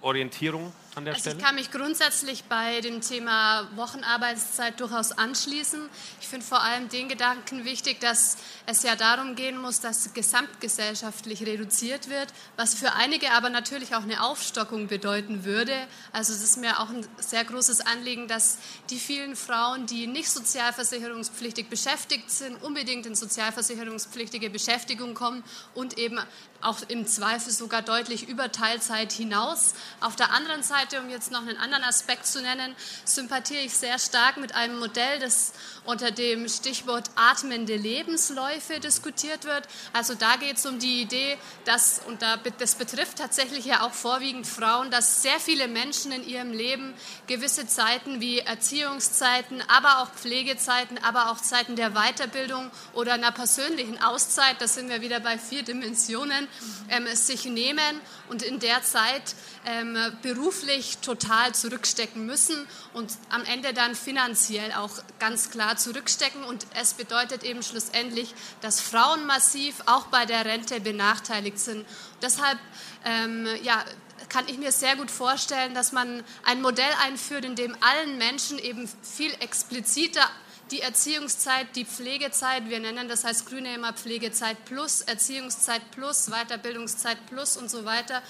Orientierung 0.00 0.72
an 0.96 1.04
der 1.04 1.14
also 1.14 1.22
Stelle? 1.22 1.36
Ich 1.38 1.44
kann 1.44 1.54
mich 1.54 1.70
grundsätzlich 1.70 2.44
bei 2.44 2.80
dem 2.80 3.00
Thema 3.00 3.68
Wochenarbeitszeit 3.76 4.80
durchaus 4.80 5.12
anschließen. 5.12 5.88
Ich 6.20 6.28
finde 6.28 6.46
vor 6.46 6.62
allem 6.62 6.88
den 6.88 7.08
Gedanken 7.08 7.64
wichtig, 7.64 8.00
dass 8.00 8.36
es 8.66 8.82
ja 8.82 8.96
darum 8.96 9.36
gehen 9.36 9.60
muss, 9.60 9.80
dass 9.80 10.12
gesamtgesellschaftlich 10.14 11.42
reduziert 11.46 12.08
wird, 12.08 12.28
was 12.56 12.74
für 12.74 12.92
einige 12.92 13.32
aber 13.32 13.50
natürlich 13.50 13.94
auch 13.94 14.02
eine 14.02 14.22
Aufstockung 14.22 14.88
bedeuten 14.88 15.44
würde. 15.44 15.74
Also 16.12 16.32
es 16.32 16.42
ist 16.42 16.56
mir 16.58 16.80
auch 16.80 16.90
ein 16.90 17.06
sehr 17.18 17.44
großes 17.44 17.80
Anliegen, 17.82 18.28
dass 18.28 18.58
die 18.90 18.98
vielen 18.98 19.36
Frauen, 19.36 19.86
die 19.86 20.06
nicht 20.06 20.30
sozialversicherungspflichtig 20.30 21.68
beschäftigt 21.68 22.30
sind, 22.30 22.62
unbedingt 22.62 23.06
in 23.06 23.14
sozialversicherungspflichtige 23.14 24.50
Beschäftigung 24.50 25.14
kommen 25.14 25.44
und 25.74 25.98
eben 25.98 26.18
auch 26.60 26.78
im 26.88 27.06
Zweifel 27.06 27.52
sogar 27.52 27.82
deutlich 27.82 28.28
über 28.28 28.50
Teilzeit 28.50 29.12
hinaus. 29.12 29.74
Auf 30.00 30.16
der 30.16 30.32
anderen 30.32 30.62
Seite, 30.62 30.83
um 30.92 31.08
jetzt 31.08 31.30
noch 31.30 31.40
einen 31.40 31.56
anderen 31.56 31.84
Aspekt 31.84 32.26
zu 32.26 32.42
nennen, 32.42 32.76
sympathiere 33.04 33.62
ich 33.62 33.74
sehr 33.74 33.98
stark 33.98 34.36
mit 34.36 34.54
einem 34.54 34.78
Modell, 34.78 35.18
das 35.20 35.52
unter 35.84 36.10
dem 36.10 36.48
Stichwort 36.48 37.10
atmende 37.16 37.76
Lebensläufe 37.76 38.80
diskutiert 38.80 39.44
wird. 39.44 39.66
Also 39.92 40.14
da 40.14 40.36
geht 40.36 40.56
es 40.56 40.66
um 40.66 40.78
die 40.78 41.02
Idee, 41.02 41.36
dass, 41.64 42.02
und 42.06 42.20
das 42.58 42.74
betrifft 42.74 43.18
tatsächlich 43.18 43.64
ja 43.64 43.82
auch 43.82 43.92
vorwiegend 43.92 44.46
Frauen, 44.46 44.90
dass 44.90 45.22
sehr 45.22 45.40
viele 45.40 45.68
Menschen 45.68 46.12
in 46.12 46.26
ihrem 46.26 46.52
Leben 46.52 46.94
gewisse 47.26 47.66
Zeiten 47.66 48.20
wie 48.20 48.40
Erziehungszeiten, 48.40 49.62
aber 49.68 50.00
auch 50.00 50.10
Pflegezeiten, 50.10 50.98
aber 50.98 51.30
auch 51.30 51.40
Zeiten 51.40 51.76
der 51.76 51.90
Weiterbildung 51.90 52.70
oder 52.92 53.14
einer 53.14 53.32
persönlichen 53.32 54.02
Auszeit, 54.02 54.56
da 54.60 54.68
sind 54.68 54.88
wir 54.88 55.00
wieder 55.00 55.20
bei 55.20 55.38
vier 55.38 55.62
Dimensionen, 55.62 56.48
ähm, 56.88 57.06
sich 57.14 57.44
nehmen 57.44 58.00
und 58.34 58.42
in 58.42 58.58
der 58.58 58.82
Zeit 58.82 59.36
ähm, 59.64 59.96
beruflich 60.20 60.98
total 60.98 61.54
zurückstecken 61.54 62.26
müssen 62.26 62.66
und 62.92 63.12
am 63.30 63.44
Ende 63.44 63.72
dann 63.72 63.94
finanziell 63.94 64.72
auch 64.72 64.90
ganz 65.20 65.50
klar 65.50 65.76
zurückstecken. 65.76 66.42
Und 66.42 66.66
es 66.74 66.94
bedeutet 66.94 67.44
eben 67.44 67.62
schlussendlich, 67.62 68.34
dass 68.60 68.80
Frauen 68.80 69.24
massiv 69.26 69.76
auch 69.86 70.06
bei 70.06 70.26
der 70.26 70.44
Rente 70.44 70.80
benachteiligt 70.80 71.60
sind. 71.60 71.86
Deshalb 72.22 72.58
ähm, 73.04 73.46
ja, 73.62 73.84
kann 74.28 74.48
ich 74.48 74.58
mir 74.58 74.72
sehr 74.72 74.96
gut 74.96 75.12
vorstellen, 75.12 75.72
dass 75.72 75.92
man 75.92 76.24
ein 76.42 76.60
Modell 76.60 76.92
einführt, 77.04 77.44
in 77.44 77.54
dem 77.54 77.76
allen 77.80 78.18
Menschen 78.18 78.58
eben 78.58 78.90
viel 79.02 79.32
expliziter 79.38 80.28
die 80.74 80.80
Erziehungszeit, 80.80 81.68
die 81.76 81.84
Pflegezeit, 81.84 82.68
wir 82.68 82.80
nennen 82.80 83.08
das 83.08 83.22
heißt 83.22 83.46
Grüne 83.46 83.72
immer 83.76 83.92
Pflegezeit 83.92 84.64
plus, 84.64 85.02
Erziehungszeit 85.02 85.92
plus, 85.92 86.30
Weiterbildungszeit 86.30 87.16
plus 87.26 87.56
und 87.56 87.70
so 87.70 87.84
weiter, 87.84 88.20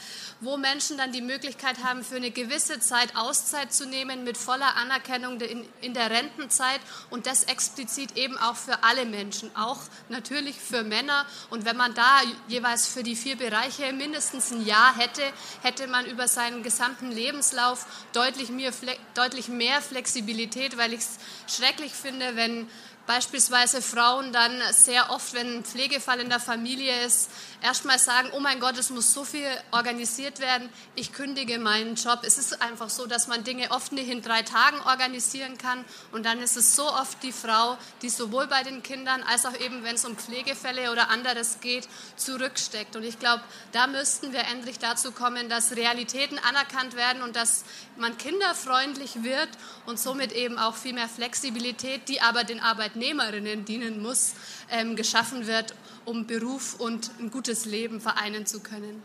wo 0.41 0.59
Menschen 0.59 0.99
dann 0.99 1.11
die 1.11 1.23
Möglichkeit 1.23 1.83
haben, 1.83 2.05
für 2.05 2.17
eine 2.17 2.31
gewisse 2.31 2.81
Zeit 2.81 3.17
Auszeit 3.17 3.73
zu 3.73 3.87
nehmen 3.87 4.25
mit 4.25 4.37
voller 4.37 4.77
Anerkennung 4.77 5.41
in, 5.41 5.95
der 5.95 6.11
Rentenzeit 6.11 6.81
und 7.09 7.25
das 7.27 7.45
explizit 7.45 8.19
eben 8.19 8.37
auch 8.37 8.57
für 8.57 8.85
alle 8.85 9.07
Menschen, 9.07 9.51
auch 9.57 9.79
natürlich 10.11 10.57
für 10.57 10.83
Männer. 10.83 11.25
Und 11.49 11.65
wenn 11.65 11.79
man 11.79 11.95
da 11.95 12.21
jeweils 12.49 12.87
für 12.87 13.03
die 13.03 13.17
vier 13.17 13.37
Bereiche 13.37 13.91
mindestens 13.95 14.51
ein 14.51 14.67
Jahr 14.67 14.95
hätte, 14.99 15.23
hätte 15.63 15.87
man 15.87 16.05
über 16.05 16.29
seinen 16.29 16.63
gesamten 16.63 17.11
Lebenslauf 17.11 17.87
deutlich 18.13 18.51
mehr, 18.51 18.73
deutlich 19.15 19.49
mehr 19.49 19.81
Flexibilität, 19.81 20.77
weil 20.77 20.93
ich 20.93 21.01
es 21.01 21.19
schrecklich 21.49 21.93
finde, 21.93 22.37
wenn 22.37 22.69
beispielsweise 23.07 23.83
Frauen 23.83 24.33
dann 24.33 24.53
sehr 24.73 25.11
oft, 25.11 25.35
wenn 25.35 25.59
ein 25.59 25.65
Pflegefall 25.65 26.21
in 26.21 26.29
der 26.29 26.41
Familie 26.41 27.05
ist, 27.05 27.31
erstmal 27.63 27.99
sagen, 27.99 28.31
oh 28.33 28.41
mein 28.41 28.61
Gott, 28.61 28.79
es 28.79 28.91
muss 28.91 29.13
so 29.13 29.25
viel 29.25 29.47
organisiert 29.71 30.41
werden, 30.41 30.69
ich 30.95 31.13
kündige 31.13 31.59
meinen 31.59 31.97
Job. 31.97 32.21
Es 32.23 32.39
ist 32.39 32.63
einfach 32.63 32.91
so, 32.91 33.07
dass 33.07 33.27
man 33.27 33.45
Dinge 33.45 33.71
oft 33.71 33.93
nicht 33.93 34.09
in 34.09 34.23
drei 34.23 34.43
Tagen 34.43 34.81
organisieren 34.81 35.59
kann 35.59 35.85
und 36.13 36.25
dann 36.25 36.41
ist 36.41 36.57
es 36.57 36.77
so 36.77 36.87
oft 36.87 37.23
die 37.23 37.33
Frau, 37.33 37.77
die 38.03 38.09
sowohl 38.09 38.47
bei 38.47 38.63
den 38.63 38.83
Kindern 38.83 39.23
als 39.23 39.47
auch 39.47 39.59
eben, 39.59 39.85
wenn 39.85 39.97
es 39.97 40.05
um 40.05 40.17
Pflegefälle 40.17 40.91
oder 40.91 41.11
anderes 41.11 41.61
geht, 41.61 41.89
zurücksteckt. 42.17 42.97
Und 42.97 43.03
ich 43.03 43.19
glaube, 43.19 43.43
da 43.73 43.87
müssten 43.87 44.33
wir 44.33 44.41
endlich 44.41 44.79
dazu 44.79 45.13
kommen, 45.13 45.49
dass 45.49 45.77
Realitäten 45.77 46.39
anerkannt 46.39 46.97
werden 46.97 47.23
und 47.23 47.37
dass 47.37 47.65
man 47.97 48.17
kinderfreundlich 48.19 49.23
wird 49.23 49.49
und 49.87 49.99
somit 49.99 50.33
eben 50.33 50.59
auch 50.59 50.77
viel 50.77 50.93
mehr 50.93 51.09
Flexibilität, 51.09 52.09
die 52.09 52.21
aber 52.21 52.45
den 52.45 52.61
Arbeitnehmerinnen 52.95 53.65
dienen 53.65 54.01
muss, 54.03 54.35
ähm, 54.71 54.97
geschaffen 54.97 55.47
wird, 55.47 55.75
um 56.05 56.27
Beruf 56.27 56.75
und 56.79 57.11
ein 57.19 57.31
gutes 57.31 57.65
Leben 57.65 58.01
vereinen 58.01 58.47
zu 58.47 58.61
können. 58.61 59.03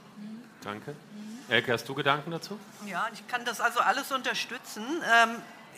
Danke. 0.62 0.96
Elke, 1.48 1.74
hast 1.74 1.90
du 1.90 1.96
Gedanken 1.96 2.30
dazu? 2.30 2.60
Ja, 2.86 3.08
ich 3.14 3.28
kann 3.28 3.44
das 3.46 3.60
also 3.60 3.80
alles 3.80 4.12
unterstützen. 4.12 4.84
Ähm, 5.12 5.30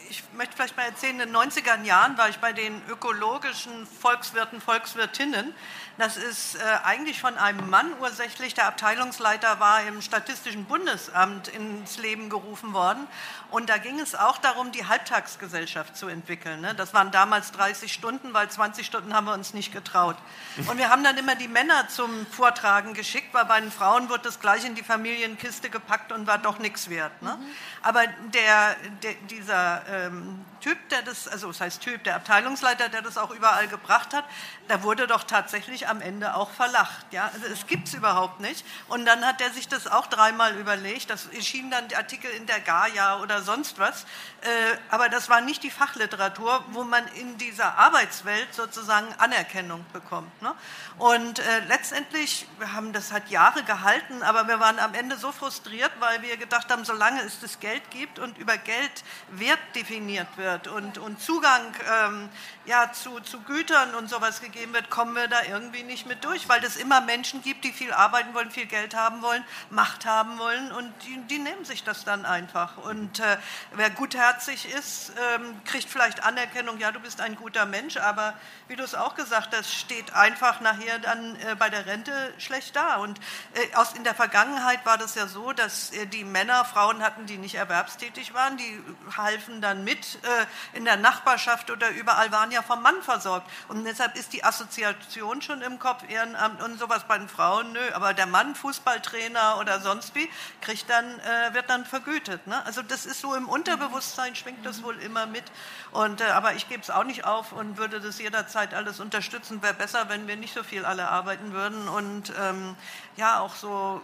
ich 0.10 0.24
möchte 0.34 0.56
vielleicht 0.56 0.76
mal 0.76 0.84
erzählen, 0.84 1.20
in 1.22 1.32
den 1.32 1.36
90er 1.36 1.84
Jahren 1.84 2.18
war 2.18 2.28
ich 2.28 2.38
bei 2.38 2.52
den 2.52 2.82
ökologischen 2.90 3.86
Volkswirten, 3.86 4.60
Volkswirtinnen. 4.60 5.54
Das 6.02 6.18
ist 6.18 6.56
äh, 6.56 6.60
eigentlich 6.84 7.22
von 7.22 7.38
einem 7.38 7.70
Mann 7.70 7.94
ursächlich, 8.02 8.56
der 8.56 8.66
Abteilungsleiter 8.66 9.60
war 9.60 9.84
im 9.84 10.02
Statistischen 10.02 10.66
Bundesamt 10.66 11.48
ins 11.50 12.00
Leben 12.00 12.28
gerufen 12.28 12.74
worden. 12.74 13.06
Und 13.52 13.70
da 13.70 13.78
ging 13.78 14.00
es 14.00 14.16
auch 14.16 14.40
darum, 14.40 14.72
die 14.72 14.88
Halbtagsgesellschaft 14.88 15.96
zu 15.96 16.08
entwickeln. 16.08 16.62
Ne? 16.62 16.74
Das 16.74 16.96
waren 16.96 17.12
damals 17.12 17.52
30 17.52 17.94
Stunden, 17.94 18.34
weil 18.34 18.50
20 18.50 18.84
Stunden 18.84 19.14
haben 19.14 19.28
wir 19.28 19.36
uns 19.36 19.54
nicht 19.54 19.72
getraut. 19.74 20.18
Und 20.68 20.80
wir 20.80 20.90
haben 20.90 21.04
dann 21.04 21.20
immer 21.20 21.36
die 21.36 21.48
Männer 21.48 21.88
zum 21.88 22.26
Vortragen 22.26 22.96
geschickt, 22.96 23.32
weil 23.34 23.46
bei 23.46 23.62
den 23.62 23.72
Frauen 23.72 24.10
wurde 24.10 24.24
das 24.24 24.40
gleich 24.40 24.66
in 24.66 24.74
die 24.74 24.82
Familienkiste 24.82 25.70
gepackt 25.70 26.12
und 26.12 26.26
war 26.26 26.40
doch 26.40 26.58
nichts 26.58 26.90
wert. 26.90 27.22
Ne? 27.22 27.38
Aber 27.84 28.08
der, 28.34 28.76
der 29.04 29.14
dieser 29.30 29.84
ähm, 29.88 30.44
Typ, 30.62 30.78
der 30.90 31.02
das, 31.02 31.28
also 31.28 31.48
das 31.48 31.60
heißt 31.60 31.82
Typ, 31.82 32.04
der 32.04 32.16
Abteilungsleiter, 32.16 32.90
der 32.90 33.02
das 33.02 33.18
auch 33.18 33.32
überall 33.32 33.68
gebracht 33.68 34.14
hat, 34.14 34.26
da 34.68 34.84
wurde 34.84 35.08
doch 35.08 35.24
tatsächlich 35.24 35.88
am 35.88 36.02
Ende 36.02 36.36
auch 36.36 36.52
verlacht. 36.52 37.08
Ja? 37.12 37.32
Also 37.34 37.48
es 37.48 37.66
gibt 37.66 37.88
es 37.88 37.96
überhaupt 37.96 38.40
nicht. 38.40 38.66
Und 38.88 39.06
dann 39.06 39.26
hat 39.26 39.42
er 39.42 39.50
sich 39.50 39.68
das 39.68 39.88
auch 39.88 40.06
dreimal 40.06 40.56
überlegt. 40.56 41.10
Das 41.10 41.26
erschien 41.28 41.72
dann 41.72 41.86
Artikel 41.96 42.30
in 42.32 42.46
der 42.46 42.60
Gaia 42.60 43.20
oder 43.20 43.42
sonst 43.42 43.80
was. 43.80 44.04
Äh, 44.42 44.48
aber 44.90 45.10
das 45.10 45.30
war 45.30 45.42
nicht 45.42 45.64
die 45.64 45.72
Fachliteratur, 45.72 46.64
wo 46.70 46.84
man 46.84 47.08
in 47.16 47.38
dieser 47.40 47.78
Arbeitswelt 47.78 48.54
sozusagen 48.54 49.08
Anerkennung 49.18 49.84
bekommt. 49.92 50.42
Ne? 50.42 50.54
Und 51.00 51.40
äh, 51.40 51.60
letztendlich, 51.68 52.48
wir 52.60 52.74
haben 52.74 52.94
das 52.94 53.12
hat 53.12 53.30
Jahre 53.30 53.64
gehalten, 53.64 54.22
aber 54.22 54.48
wir 54.48 54.60
waren 54.60 54.78
am 54.78 54.94
Ende 54.94 55.18
so 55.18 55.32
frustriert, 55.32 55.92
weil 56.00 56.22
wir 56.22 56.38
gedacht 56.38 56.70
haben, 56.70 56.86
solange 56.86 57.22
es 57.22 57.40
das 57.40 57.60
Geld 57.60 57.90
gibt 57.90 58.20
und 58.20 58.38
über 58.38 58.58
Geld 58.58 59.04
Wert 59.32 59.60
definiert 59.74 60.28
wird 60.38 60.51
und, 60.68 60.98
und 60.98 61.22
Zugang 61.22 61.74
ähm, 62.06 62.30
ja, 62.66 62.92
zu, 62.92 63.20
zu 63.22 63.42
Gütern 63.42 63.96
und 63.96 64.10
sowas 64.10 64.42
gegeben 64.42 64.74
wird, 64.74 64.90
kommen 64.90 65.16
wir 65.16 65.28
da 65.28 65.44
irgendwie 65.44 65.84
nicht 65.84 66.06
mit 66.06 66.24
durch, 66.24 66.48
weil 66.48 66.64
es 66.64 66.76
immer 66.76 67.02
Menschen 67.02 67.42
gibt, 67.42 67.64
die 67.64 67.72
viel 67.72 67.92
arbeiten 67.92 68.34
wollen, 68.34 68.52
viel 68.52 68.68
Geld 68.68 68.96
haben 68.96 69.22
wollen, 69.22 69.44
Macht 69.70 70.06
haben 70.06 70.38
wollen 70.38 70.72
und 70.72 70.94
die, 71.04 71.20
die 71.28 71.40
nehmen 71.40 71.66
sich 71.66 71.84
das 71.84 72.06
dann 72.06 72.26
einfach. 72.26 72.78
Und 72.78 73.20
äh, 73.20 73.38
wer 73.74 73.90
gutherzig 73.90 74.72
ist, 74.74 75.12
ähm, 75.36 75.60
kriegt 75.66 75.90
vielleicht 75.90 76.24
Anerkennung, 76.24 76.78
ja, 76.78 76.92
du 76.92 77.00
bist 77.00 77.20
ein 77.20 77.36
guter 77.36 77.66
Mensch, 77.66 77.98
aber 77.98 78.36
wie 78.68 78.76
du 78.76 78.84
es 78.84 78.94
auch 78.94 79.16
gesagt 79.16 79.56
hast, 79.56 79.74
steht 79.74 80.14
einfach 80.14 80.62
nachher 80.62 81.00
dann 81.00 81.36
äh, 81.38 81.56
bei 81.58 81.70
der 81.70 81.88
Rente 81.88 82.12
schlecht 82.38 82.76
da. 82.76 82.98
Und 82.98 83.20
äh, 83.54 83.76
aus, 83.76 83.94
in 83.94 84.04
der 84.04 84.16
Vergangenheit 84.16 84.86
war 84.86 84.98
das 84.98 85.16
ja 85.16 85.28
so, 85.28 85.52
dass 85.52 85.92
äh, 85.92 86.06
die 86.06 86.24
Männer 86.24 86.64
Frauen 86.66 87.02
hatten, 87.02 87.26
die 87.26 87.38
nicht 87.38 87.56
erwerbstätig 87.56 88.34
waren, 88.34 88.58
die 88.58 88.84
halfen 89.18 89.62
dann 89.62 89.84
mit 89.84 90.20
äh, 90.24 90.41
in 90.74 90.86
der 90.86 90.98
Nachbarschaft 90.98 91.72
oder 91.72 91.90
überall 91.90 92.32
waren 92.32 92.52
ja 92.52 92.62
vom 92.62 92.82
Mann 92.82 93.02
versorgt. 93.02 93.50
Und 93.68 93.84
deshalb 93.86 94.16
ist 94.16 94.34
die 94.34 94.44
Assoziation 94.44 95.42
schon 95.42 95.62
im 95.62 95.80
Kopf, 95.80 96.04
Ehrenamt 96.10 96.62
und 96.62 96.80
sowas 96.80 97.04
bei 97.08 97.18
den 97.18 97.30
Frauen, 97.30 97.74
nö, 97.74 97.80
aber 97.94 98.14
der 98.14 98.28
Mann, 98.28 98.56
Fußballtrainer 98.56 99.58
oder 99.60 99.80
sonst 99.80 100.16
wie, 100.16 100.30
kriegt 100.62 100.90
dann, 100.90 101.20
äh, 101.20 101.54
wird 101.54 101.70
dann 101.70 101.86
vergütet. 101.86 102.46
Ne? 102.48 102.64
Also 102.66 102.82
das 102.82 103.06
ist 103.06 103.22
so 103.22 103.36
im 103.36 103.48
Unterbewusstsein, 103.48 104.36
schwingt 104.36 104.66
das 104.66 104.84
wohl 104.84 104.98
immer 105.00 105.26
mit. 105.26 105.44
Und, 105.92 106.22
äh, 106.22 106.26
aber 106.26 106.54
ich 106.54 106.70
gebe 106.70 106.82
es 106.82 106.90
auch 106.90 107.04
nicht 107.04 107.26
auf 107.26 107.52
und 107.52 107.78
würde 107.78 108.00
das 108.00 108.20
jederzeit 108.20 108.74
alles 108.74 109.00
unterstützen. 109.00 109.62
Wäre 109.62 109.74
besser, 109.74 110.10
wenn 110.10 110.28
wir 110.28 110.36
nicht 110.36 110.54
so 110.54 110.64
viel 110.64 110.86
alle 110.86 111.08
arbeiten 111.08 111.54
würden 111.54 111.88
und 111.88 112.34
ähm, 112.40 112.76
ja, 113.18 113.40
auch 113.40 113.56
so 113.56 114.02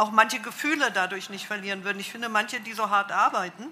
auch 0.00 0.10
manche 0.10 0.40
Gefühle 0.40 0.90
dadurch 0.92 1.28
nicht 1.28 1.46
verlieren 1.46 1.84
würden. 1.84 2.00
Ich 2.00 2.10
finde, 2.10 2.28
manche, 2.28 2.60
die 2.60 2.72
so 2.72 2.88
hart 2.88 3.12
arbeiten, 3.12 3.66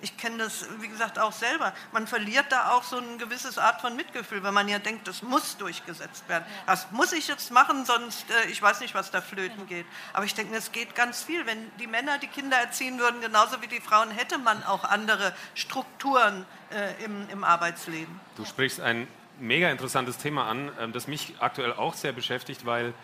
ich 0.00 0.16
kenne 0.16 0.38
das, 0.38 0.66
wie 0.80 0.88
gesagt, 0.88 1.18
auch 1.18 1.32
selber. 1.32 1.72
Man 1.92 2.06
verliert 2.06 2.46
da 2.50 2.70
auch 2.70 2.82
so 2.82 2.98
ein 2.98 3.18
gewisses 3.18 3.58
Art 3.58 3.80
von 3.80 3.96
Mitgefühl, 3.96 4.42
wenn 4.42 4.54
man 4.54 4.68
ja 4.68 4.78
denkt, 4.78 5.08
das 5.08 5.22
muss 5.22 5.56
durchgesetzt 5.56 6.28
werden. 6.28 6.44
Das 6.66 6.90
muss 6.90 7.12
ich 7.12 7.28
jetzt 7.28 7.50
machen, 7.50 7.84
sonst, 7.84 8.26
äh, 8.30 8.50
ich 8.50 8.60
weiß 8.60 8.80
nicht, 8.80 8.94
was 8.94 9.10
da 9.10 9.20
flöten 9.20 9.66
geht. 9.66 9.86
Aber 10.12 10.24
ich 10.24 10.34
denke, 10.34 10.54
es 10.56 10.72
geht 10.72 10.94
ganz 10.94 11.22
viel. 11.22 11.46
Wenn 11.46 11.70
die 11.78 11.86
Männer 11.86 12.18
die 12.18 12.26
Kinder 12.26 12.56
erziehen 12.56 12.98
würden, 12.98 13.20
genauso 13.20 13.60
wie 13.62 13.66
die 13.66 13.80
Frauen, 13.80 14.10
hätte 14.10 14.38
man 14.38 14.62
auch 14.64 14.84
andere 14.84 15.34
Strukturen 15.54 16.46
äh, 16.70 17.04
im, 17.04 17.28
im 17.30 17.44
Arbeitsleben. 17.44 18.20
Du 18.36 18.44
sprichst 18.44 18.80
ein 18.80 19.08
mega 19.38 19.70
interessantes 19.70 20.18
Thema 20.18 20.46
an, 20.48 20.70
ähm, 20.78 20.92
das 20.92 21.06
mich 21.06 21.34
aktuell 21.40 21.72
auch 21.72 21.94
sehr 21.94 22.12
beschäftigt, 22.12 22.66
weil 22.66 22.94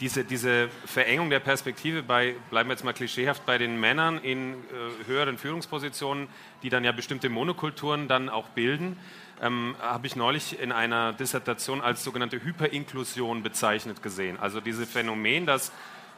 diese, 0.00 0.24
diese 0.24 0.68
Verengung 0.86 1.28
der 1.30 1.40
Perspektive 1.40 2.02
bei, 2.02 2.36
bleiben 2.50 2.68
wir 2.68 2.74
jetzt 2.74 2.84
mal 2.84 2.92
klischeehaft, 2.92 3.44
bei 3.46 3.58
den 3.58 3.80
Männern 3.80 4.18
in 4.18 4.54
äh, 4.54 5.06
höheren 5.06 5.38
Führungspositionen, 5.38 6.28
die 6.62 6.70
dann 6.70 6.84
ja 6.84 6.92
bestimmte 6.92 7.28
Monokulturen 7.28 8.06
dann 8.06 8.28
auch 8.28 8.48
bilden, 8.50 8.96
ähm, 9.42 9.74
habe 9.80 10.06
ich 10.06 10.14
neulich 10.14 10.60
in 10.60 10.72
einer 10.72 11.12
Dissertation 11.12 11.80
als 11.80 12.04
sogenannte 12.04 12.42
Hyperinklusion 12.42 13.42
bezeichnet 13.42 14.02
gesehen. 14.02 14.38
Also 14.38 14.60
dieses 14.60 14.88
Phänomen, 14.88 15.46
dass 15.46 15.72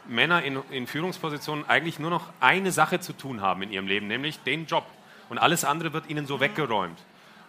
Männer 0.07 0.43
in, 0.43 0.59
in 0.71 0.87
Führungspositionen 0.87 1.69
eigentlich 1.69 1.99
nur 1.99 2.11
noch 2.11 2.33
eine 2.40 2.73
Sache 2.73 3.01
zu 3.01 3.12
tun 3.12 3.40
haben 3.40 3.62
in 3.62 3.73
ihrem 3.73 3.87
Leben, 3.87 4.09
nämlich 4.09 4.40
den 4.40 4.66
Job. 4.66 4.85
Und 5.29 5.38
alles 5.38 5.64
andere 5.64 5.93
wird 5.93 6.09
ihnen 6.11 6.27
so 6.27 6.40
weggeräumt. 6.40 6.99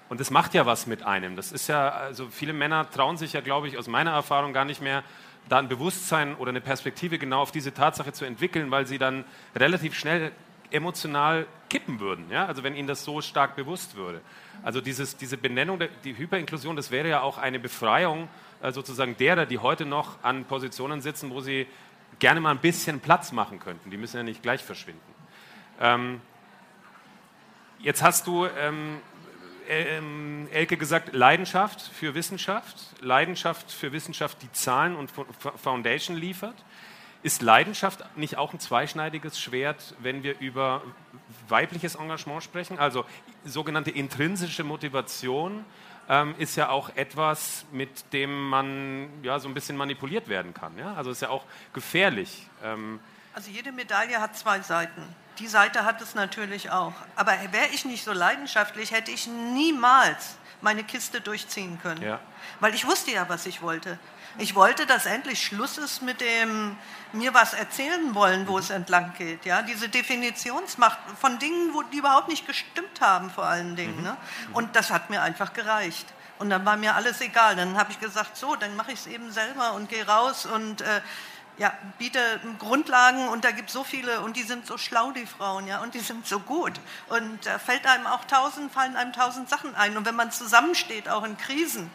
Und 0.10 0.20
das 0.20 0.30
macht 0.30 0.54
ja 0.54 0.66
was 0.66 0.88
mit 0.88 1.04
einem. 1.04 1.36
Das 1.38 1.52
ist 1.54 1.68
ja, 1.68 1.90
also 1.90 2.28
viele 2.30 2.52
Männer 2.52 2.90
trauen 2.90 3.18
sich 3.18 3.34
ja, 3.34 3.42
glaube 3.42 3.70
ich, 3.70 3.78
aus 3.78 3.88
meiner 3.88 4.12
Erfahrung 4.12 4.52
gar 4.52 4.66
nicht 4.66 4.82
mehr, 4.82 5.04
da 5.50 5.60
ein 5.60 5.68
Bewusstsein 5.68 6.36
oder 6.36 6.50
eine 6.50 6.62
Perspektive 6.62 7.18
genau 7.18 7.42
auf 7.42 7.52
diese 7.52 7.74
Tatsache 7.74 8.14
zu 8.14 8.26
entwickeln, 8.26 8.72
weil 8.72 8.88
sie 8.88 8.98
dann 8.98 9.26
relativ 9.56 9.96
schnell 9.96 10.32
emotional 10.72 11.46
kippen 11.70 12.00
würden. 12.00 12.26
Ja? 12.30 12.46
Also 12.46 12.64
wenn 12.64 12.76
ihnen 12.76 12.88
das 12.88 13.04
so 13.04 13.22
stark 13.22 13.56
bewusst 13.56 13.96
würde. 13.96 14.22
Also 14.64 14.82
dieses, 14.82 15.18
diese 15.18 15.38
Benennung, 15.38 15.80
der, 15.80 15.90
die 16.04 16.18
Hyperinklusion, 16.18 16.76
das 16.76 16.92
wäre 16.92 17.10
ja 17.10 17.22
auch 17.22 17.38
eine 17.38 17.60
Befreiung 17.60 18.30
äh, 18.62 18.72
sozusagen 18.72 19.18
derer, 19.18 19.46
die 19.46 19.60
heute 19.60 19.86
noch 19.86 20.24
an 20.24 20.46
Positionen 20.46 21.02
sitzen, 21.02 21.32
wo 21.32 21.42
sie 21.42 21.68
gerne 22.20 22.40
mal 22.40 22.52
ein 22.52 22.60
bisschen 22.60 23.00
Platz 23.00 23.32
machen 23.32 23.60
könnten. 23.60 23.90
Die 23.90 23.98
müssen 23.98 24.18
ja 24.18 24.24
nicht 24.24 24.42
gleich 24.42 24.64
verschwinden. 24.64 25.02
Ähm, 25.80 26.22
jetzt 27.80 28.04
hast 28.04 28.28
du 28.28 28.46
ähm, 28.46 29.02
Elke 30.52 30.76
gesagt, 30.76 31.14
Leidenschaft 31.14 31.82
für 31.82 32.14
Wissenschaft, 32.14 32.76
Leidenschaft 33.00 33.72
für 33.72 33.94
Wissenschaft, 33.94 34.42
die 34.42 34.52
Zahlen 34.52 34.96
und 34.96 35.12
Foundation 35.56 36.18
liefert. 36.18 36.56
Ist 37.24 37.42
Leidenschaft 37.42 38.04
nicht 38.18 38.38
auch 38.38 38.52
ein 38.52 38.60
zweischneidiges 38.60 39.40
Schwert, 39.40 39.96
wenn 40.00 40.24
wir 40.24 40.40
über 40.40 40.82
weibliches 41.48 41.96
Engagement 41.96 42.44
sprechen? 42.44 42.80
Also 42.80 43.06
sogenannte 43.46 43.92
intrinsische 43.92 44.64
Motivation 44.64 45.64
ähm, 46.10 46.36
ist 46.38 46.58
ja 46.58 46.70
auch 46.70 46.90
etwas, 46.96 47.66
mit 47.72 48.12
dem 48.12 48.50
man 48.50 49.08
ja 49.24 49.40
so 49.40 49.48
ein 49.48 49.54
bisschen 49.54 49.78
manipuliert 49.78 50.28
werden 50.28 50.54
kann. 50.54 50.78
Ja? 50.78 50.96
Also 50.96 51.12
ist 51.12 51.22
ja 51.22 51.30
auch 51.30 51.46
gefährlich. 51.74 52.48
Ähm, 52.64 53.00
also 53.34 53.50
jede 53.50 53.72
Medaille 53.72 54.20
hat 54.20 54.38
zwei 54.38 54.62
Seiten. 54.62 55.04
Die 55.40 55.48
Seite 55.48 55.86
hat 55.86 56.02
es 56.02 56.14
natürlich 56.16 56.70
auch. 56.70 56.94
Aber 57.16 57.32
wäre 57.52 57.68
ich 57.72 57.86
nicht 57.86 58.04
so 58.04 58.12
leidenschaftlich, 58.12 58.92
hätte 58.92 59.12
ich 59.12 59.28
niemals 59.28 60.36
meine 60.62 60.84
Kiste 60.84 61.22
durchziehen 61.22 61.80
können. 61.82 62.02
Ja. 62.02 62.20
Weil 62.60 62.76
ich 62.76 62.86
wusste 62.86 63.12
ja, 63.12 63.28
was 63.30 63.46
ich 63.46 63.62
wollte. 63.62 63.98
Ich 64.38 64.56
wollte, 64.56 64.86
dass 64.86 65.06
endlich 65.06 65.44
Schluss 65.44 65.78
ist 65.78 66.02
mit 66.02 66.22
dem 66.22 66.78
mir 67.12 67.34
was 67.34 67.54
erzählen 67.54 68.16
wollen, 68.16 68.48
wo 68.48 68.58
es 68.58 68.70
entlang 68.70 69.14
geht. 69.18 69.46
Ja? 69.46 69.62
Diese 69.62 69.90
Definitionsmacht 69.90 71.00
von 71.20 71.38
Dingen, 71.40 71.74
wo, 71.74 71.82
die 71.84 71.98
überhaupt 71.98 72.30
nicht 72.30 72.48
gestimmt 72.48 73.02
haben, 73.02 73.30
vor 73.30 73.46
allen 73.46 73.76
Dingen. 73.76 73.98
Mhm. 73.98 74.04
Ne? 74.04 74.18
Und 74.54 74.76
das 74.76 74.92
hat 74.92 75.10
mir 75.10 75.22
einfach 75.22 75.54
gereicht. 75.54 76.06
Und 76.40 76.50
dann 76.50 76.66
war 76.66 76.78
mir 76.78 76.96
alles 76.96 77.20
egal. 77.22 77.56
Dann 77.56 77.78
habe 77.78 77.92
ich 77.92 78.00
gesagt, 78.00 78.38
so, 78.38 78.56
dann 78.56 78.76
mache 78.76 78.94
ich 78.94 79.00
es 79.00 79.08
eben 79.08 79.32
selber 79.32 79.74
und 79.74 79.90
gehe 79.90 80.08
raus 80.08 80.46
und 80.46 80.82
äh, 80.82 81.02
ja, 81.58 81.74
biete 81.98 82.20
Grundlagen 82.60 83.28
und 83.30 83.44
da 83.46 83.52
gibt 83.52 83.70
es 83.70 83.74
so 83.74 83.84
viele 83.84 84.22
und 84.22 84.36
die 84.36 84.44
sind 84.44 84.66
so 84.66 84.78
schlau, 84.78 85.12
die 85.12 85.26
Frauen, 85.26 85.68
ja, 85.68 85.82
und 85.82 85.94
die 85.94 86.00
sind 86.00 86.26
so 86.26 86.40
gut. 86.40 86.80
Und 87.10 87.46
da 87.46 87.60
fällt 87.60 87.86
einem 87.86 88.08
auch 88.08 88.26
tausend, 88.26 88.72
fallen 88.72 88.96
einem 88.96 89.14
tausend 89.14 89.50
Sachen 89.50 89.76
ein. 89.76 89.98
Und 89.98 90.06
wenn 90.06 90.16
man 90.16 90.32
zusammensteht, 90.32 91.10
auch 91.10 91.24
in 91.24 91.38
Krisen, 91.38 91.92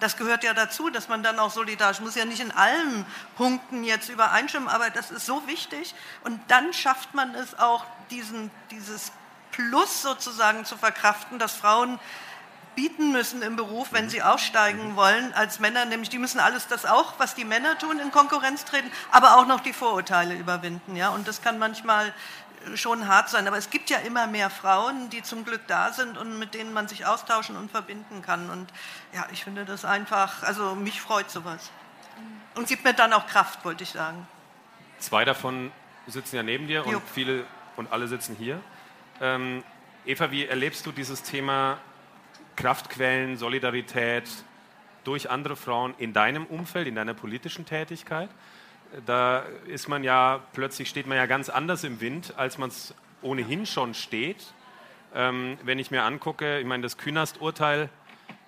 das 0.00 0.16
gehört 0.16 0.44
ja 0.44 0.52
dazu, 0.52 0.90
dass 0.90 1.08
man 1.08 1.22
dann 1.22 1.38
auch 1.38 1.50
solidarisch, 1.50 2.00
muss 2.00 2.16
ja 2.16 2.24
nicht 2.24 2.40
in 2.40 2.52
allen 2.52 3.06
Punkten 3.36 3.82
jetzt 3.82 4.08
übereinstimmen, 4.08 4.68
aber 4.68 4.90
das 4.90 5.10
ist 5.10 5.24
so 5.24 5.46
wichtig. 5.46 5.94
Und 6.24 6.40
dann 6.48 6.72
schafft 6.72 7.14
man 7.14 7.34
es 7.34 7.58
auch, 7.58 7.86
diesen, 8.10 8.50
dieses 8.70 9.12
Plus 9.52 10.02
sozusagen 10.02 10.64
zu 10.64 10.76
verkraften, 10.76 11.38
dass 11.38 11.54
Frauen 11.54 11.98
bieten 12.76 13.10
müssen 13.10 13.42
im 13.42 13.56
Beruf, 13.56 13.88
wenn 13.90 14.08
sie 14.08 14.22
aufsteigen 14.22 14.94
wollen 14.94 15.32
als 15.32 15.58
Männer, 15.58 15.84
nämlich 15.86 16.10
die 16.10 16.18
müssen 16.18 16.38
alles 16.38 16.68
das 16.68 16.86
auch, 16.86 17.14
was 17.18 17.34
die 17.34 17.44
Männer 17.44 17.76
tun, 17.78 17.98
in 17.98 18.12
Konkurrenz 18.12 18.64
treten, 18.64 18.90
aber 19.10 19.38
auch 19.38 19.46
noch 19.46 19.60
die 19.60 19.72
Vorurteile 19.72 20.34
überwinden. 20.34 20.94
Ja? 20.94 21.08
Und 21.08 21.26
das 21.26 21.42
kann 21.42 21.58
manchmal 21.58 22.14
schon 22.74 23.08
hart 23.08 23.28
sein. 23.28 23.46
Aber 23.46 23.56
es 23.56 23.70
gibt 23.70 23.90
ja 23.90 23.98
immer 23.98 24.26
mehr 24.26 24.50
Frauen, 24.50 25.10
die 25.10 25.22
zum 25.22 25.44
Glück 25.44 25.62
da 25.66 25.92
sind 25.92 26.18
und 26.18 26.38
mit 26.38 26.54
denen 26.54 26.72
man 26.72 26.88
sich 26.88 27.06
austauschen 27.06 27.56
und 27.56 27.70
verbinden 27.70 28.22
kann. 28.22 28.50
Und 28.50 28.72
ja, 29.12 29.26
ich 29.32 29.44
finde 29.44 29.64
das 29.64 29.84
einfach, 29.84 30.42
also 30.42 30.74
mich 30.74 31.00
freut 31.00 31.30
sowas. 31.30 31.70
Und 32.54 32.68
gibt 32.68 32.84
mir 32.84 32.94
dann 32.94 33.12
auch 33.12 33.26
Kraft, 33.26 33.64
wollte 33.64 33.84
ich 33.84 33.90
sagen. 33.90 34.26
Zwei 34.98 35.24
davon 35.24 35.70
sitzen 36.06 36.36
ja 36.36 36.42
neben 36.42 36.66
dir 36.66 36.86
und 36.86 37.02
viele 37.12 37.44
und 37.76 37.92
alle 37.92 38.08
sitzen 38.08 38.36
hier. 38.38 38.60
Ähm, 39.20 39.62
Eva, 40.06 40.30
wie 40.30 40.46
erlebst 40.46 40.86
du 40.86 40.92
dieses 40.92 41.22
Thema 41.22 41.78
Kraftquellen, 42.56 43.36
Solidarität 43.36 44.28
durch 45.04 45.30
andere 45.30 45.56
Frauen 45.56 45.94
in 45.98 46.12
deinem 46.12 46.46
Umfeld, 46.46 46.88
in 46.88 46.94
deiner 46.94 47.14
politischen 47.14 47.64
Tätigkeit. 47.64 48.28
Da 49.04 49.44
ist 49.66 49.88
man 49.88 50.04
ja 50.04 50.40
plötzlich 50.52 50.88
steht 50.88 51.06
man 51.06 51.16
ja 51.16 51.26
ganz 51.26 51.48
anders 51.48 51.84
im 51.84 52.00
Wind, 52.00 52.34
als 52.36 52.58
man 52.58 52.70
es 52.70 52.94
ohnehin 53.22 53.66
schon 53.66 53.94
steht. 53.94 54.52
Ähm, 55.14 55.58
wenn 55.62 55.78
ich 55.78 55.90
mir 55.90 56.02
angucke, 56.02 56.58
ich 56.58 56.66
meine, 56.66 56.82
das 56.82 56.98
Künast-Urteil 56.98 57.88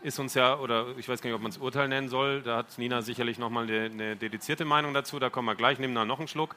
ist 0.03 0.19
uns 0.19 0.35
ja, 0.35 0.57
oder 0.57 0.87
ich 0.97 1.09
weiß 1.09 1.21
gar 1.21 1.29
nicht, 1.29 1.37
ob 1.37 1.43
man 1.43 1.51
es 1.51 1.59
Urteil 1.59 1.89
nennen 1.89 2.09
soll, 2.09 2.43
da 2.43 2.59
hat 2.59 2.79
Nina 2.79 3.03
sicherlich 3.03 3.39
nochmal 3.39 3.65
eine, 3.65 3.87
eine 3.87 4.17
dedizierte 4.17 4.65
Meinung 4.65 4.95
dazu, 4.95 5.19
da 5.19 5.31
kommen 5.31 5.47
wir 5.47 5.55
gleich, 5.55 5.79
nehmen 5.79 5.95
wir 5.95 6.05
noch 6.05 6.19
einen 6.19 6.29
Schluck. 6.29 6.55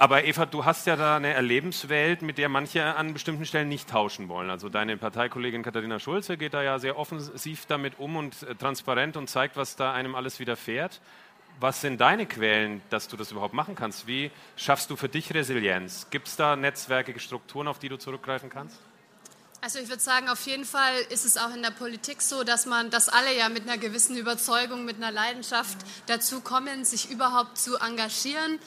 Aber 0.00 0.24
Eva, 0.24 0.46
du 0.46 0.64
hast 0.64 0.86
ja 0.86 0.94
da 0.94 1.16
eine 1.16 1.34
Erlebenswelt, 1.34 2.22
mit 2.22 2.38
der 2.38 2.48
manche 2.48 2.94
an 2.94 3.12
bestimmten 3.12 3.44
Stellen 3.44 3.68
nicht 3.68 3.90
tauschen 3.90 4.28
wollen. 4.28 4.48
Also 4.48 4.68
deine 4.68 4.96
Parteikollegin 4.96 5.64
Katharina 5.64 5.98
Schulze 5.98 6.36
geht 6.36 6.54
da 6.54 6.62
ja 6.62 6.78
sehr 6.78 6.96
offensiv 6.96 7.66
damit 7.66 7.98
um 7.98 8.14
und 8.14 8.44
äh, 8.44 8.54
transparent 8.54 9.16
und 9.16 9.28
zeigt, 9.28 9.56
was 9.56 9.74
da 9.74 9.92
einem 9.92 10.14
alles 10.14 10.38
widerfährt. 10.38 11.00
Was 11.58 11.80
sind 11.80 12.00
deine 12.00 12.26
Quellen, 12.26 12.80
dass 12.90 13.08
du 13.08 13.16
das 13.16 13.32
überhaupt 13.32 13.54
machen 13.54 13.74
kannst? 13.74 14.06
Wie 14.06 14.30
schaffst 14.54 14.88
du 14.90 14.94
für 14.94 15.08
dich 15.08 15.34
Resilienz? 15.34 16.06
Gibt 16.10 16.28
es 16.28 16.36
da 16.36 16.54
Netzwerke, 16.54 17.18
Strukturen, 17.18 17.66
auf 17.66 17.80
die 17.80 17.88
du 17.88 17.96
zurückgreifen 17.96 18.50
kannst? 18.50 18.78
Also 19.60 19.80
ich 19.80 19.88
würde 19.88 20.00
sagen, 20.00 20.28
auf 20.28 20.46
jeden 20.46 20.64
Fall 20.64 20.94
ist 21.10 21.24
es 21.24 21.36
auch 21.36 21.52
in 21.52 21.62
der 21.64 21.72
Politik 21.72 22.22
so, 22.22 22.44
dass 22.44 22.66
man, 22.66 22.90
dass 22.90 23.08
alle 23.08 23.36
ja 23.36 23.48
mit 23.48 23.64
einer 23.64 23.76
gewissen 23.76 24.16
Überzeugung, 24.16 24.84
mit 24.84 24.98
einer 24.98 25.10
Leidenschaft 25.10 25.78
dazu 26.06 26.40
kommen, 26.40 26.84
sich 26.84 27.10
überhaupt 27.10 27.58
zu 27.58 27.76
engagieren. 27.78 28.60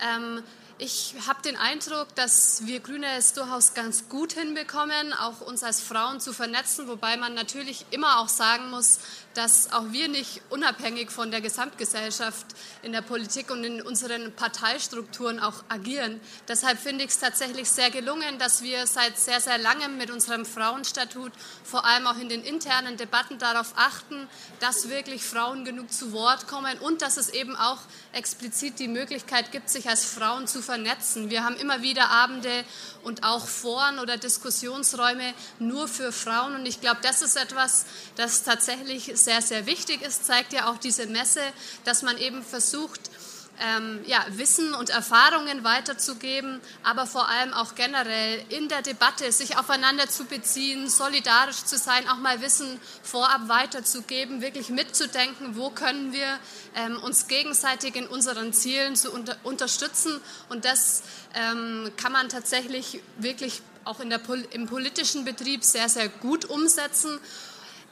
Ähm, 0.00 0.44
ich 0.78 1.14
habe 1.26 1.40
den 1.42 1.56
Eindruck, 1.56 2.14
dass 2.14 2.66
wir 2.66 2.80
Grüne 2.80 3.06
es 3.16 3.32
durchaus 3.32 3.74
ganz 3.74 4.08
gut 4.08 4.34
hinbekommen, 4.34 5.12
auch 5.14 5.40
uns 5.40 5.62
als 5.62 5.80
Frauen 5.80 6.20
zu 6.20 6.32
vernetzen, 6.32 6.86
wobei 6.88 7.16
man 7.16 7.34
natürlich 7.34 7.86
immer 7.90 8.20
auch 8.20 8.28
sagen 8.28 8.70
muss, 8.70 8.98
dass 9.36 9.70
auch 9.72 9.92
wir 9.92 10.08
nicht 10.08 10.40
unabhängig 10.48 11.10
von 11.10 11.30
der 11.30 11.42
Gesamtgesellschaft 11.42 12.46
in 12.82 12.92
der 12.92 13.02
Politik 13.02 13.50
und 13.50 13.64
in 13.64 13.82
unseren 13.82 14.32
Parteistrukturen 14.32 15.40
auch 15.40 15.62
agieren. 15.68 16.20
Deshalb 16.48 16.78
finde 16.78 17.04
ich 17.04 17.10
es 17.10 17.18
tatsächlich 17.18 17.70
sehr 17.70 17.90
gelungen, 17.90 18.38
dass 18.38 18.62
wir 18.62 18.86
seit 18.86 19.18
sehr, 19.18 19.40
sehr 19.40 19.58
langem 19.58 19.98
mit 19.98 20.10
unserem 20.10 20.46
Frauenstatut 20.46 21.32
vor 21.64 21.84
allem 21.84 22.06
auch 22.06 22.18
in 22.18 22.30
den 22.30 22.42
internen 22.42 22.96
Debatten 22.96 23.38
darauf 23.38 23.74
achten, 23.76 24.26
dass 24.60 24.88
wirklich 24.88 25.22
Frauen 25.22 25.64
genug 25.64 25.92
zu 25.92 26.12
Wort 26.12 26.48
kommen 26.48 26.78
und 26.78 27.02
dass 27.02 27.18
es 27.18 27.28
eben 27.28 27.56
auch 27.56 27.80
explizit 28.12 28.78
die 28.78 28.88
Möglichkeit 28.88 29.52
gibt, 29.52 29.68
sich 29.68 29.88
als 29.88 30.06
Frauen 30.06 30.46
zu 30.46 30.62
vernetzen. 30.62 31.28
Wir 31.28 31.44
haben 31.44 31.56
immer 31.56 31.82
wieder 31.82 32.08
Abende 32.08 32.64
und 33.02 33.22
auch 33.22 33.46
Foren 33.46 33.98
oder 33.98 34.16
Diskussionsräume 34.16 35.34
nur 35.58 35.88
für 35.88 36.10
Frauen. 36.10 36.54
Und 36.54 36.66
ich 36.66 36.80
glaube, 36.80 36.98
das 37.02 37.22
ist 37.22 37.36
etwas, 37.36 37.86
das 38.16 38.42
tatsächlich 38.42 39.12
sehr, 39.26 39.42
sehr 39.42 39.66
wichtig 39.66 40.02
ist, 40.02 40.24
zeigt 40.24 40.52
ja 40.52 40.70
auch 40.70 40.78
diese 40.78 41.06
Messe, 41.06 41.40
dass 41.84 42.02
man 42.02 42.16
eben 42.16 42.44
versucht, 42.44 43.10
ähm, 43.58 44.04
ja, 44.06 44.24
Wissen 44.30 44.72
und 44.74 44.90
Erfahrungen 44.90 45.64
weiterzugeben, 45.64 46.60
aber 46.84 47.06
vor 47.06 47.28
allem 47.28 47.52
auch 47.54 47.74
generell 47.74 48.44
in 48.50 48.68
der 48.68 48.82
Debatte 48.82 49.32
sich 49.32 49.58
aufeinander 49.58 50.08
zu 50.08 50.26
beziehen, 50.26 50.88
solidarisch 50.88 51.64
zu 51.64 51.76
sein, 51.76 52.08
auch 52.08 52.18
mal 52.18 52.40
Wissen 52.40 52.78
vorab 53.02 53.48
weiterzugeben, 53.48 54.42
wirklich 54.42 54.68
mitzudenken, 54.68 55.56
wo 55.56 55.70
können 55.70 56.12
wir 56.12 56.38
ähm, 56.76 57.02
uns 57.02 57.26
gegenseitig 57.26 57.96
in 57.96 58.06
unseren 58.06 58.52
Zielen 58.52 58.94
zu 58.94 59.10
unter 59.10 59.36
unterstützen. 59.42 60.20
Und 60.50 60.64
das 60.64 61.02
ähm, 61.34 61.90
kann 61.96 62.12
man 62.12 62.28
tatsächlich 62.28 63.00
wirklich 63.18 63.62
auch 63.84 63.98
in 63.98 64.10
der, 64.10 64.20
im 64.50 64.66
politischen 64.66 65.24
Betrieb 65.24 65.64
sehr, 65.64 65.88
sehr 65.88 66.08
gut 66.08 66.44
umsetzen 66.44 67.18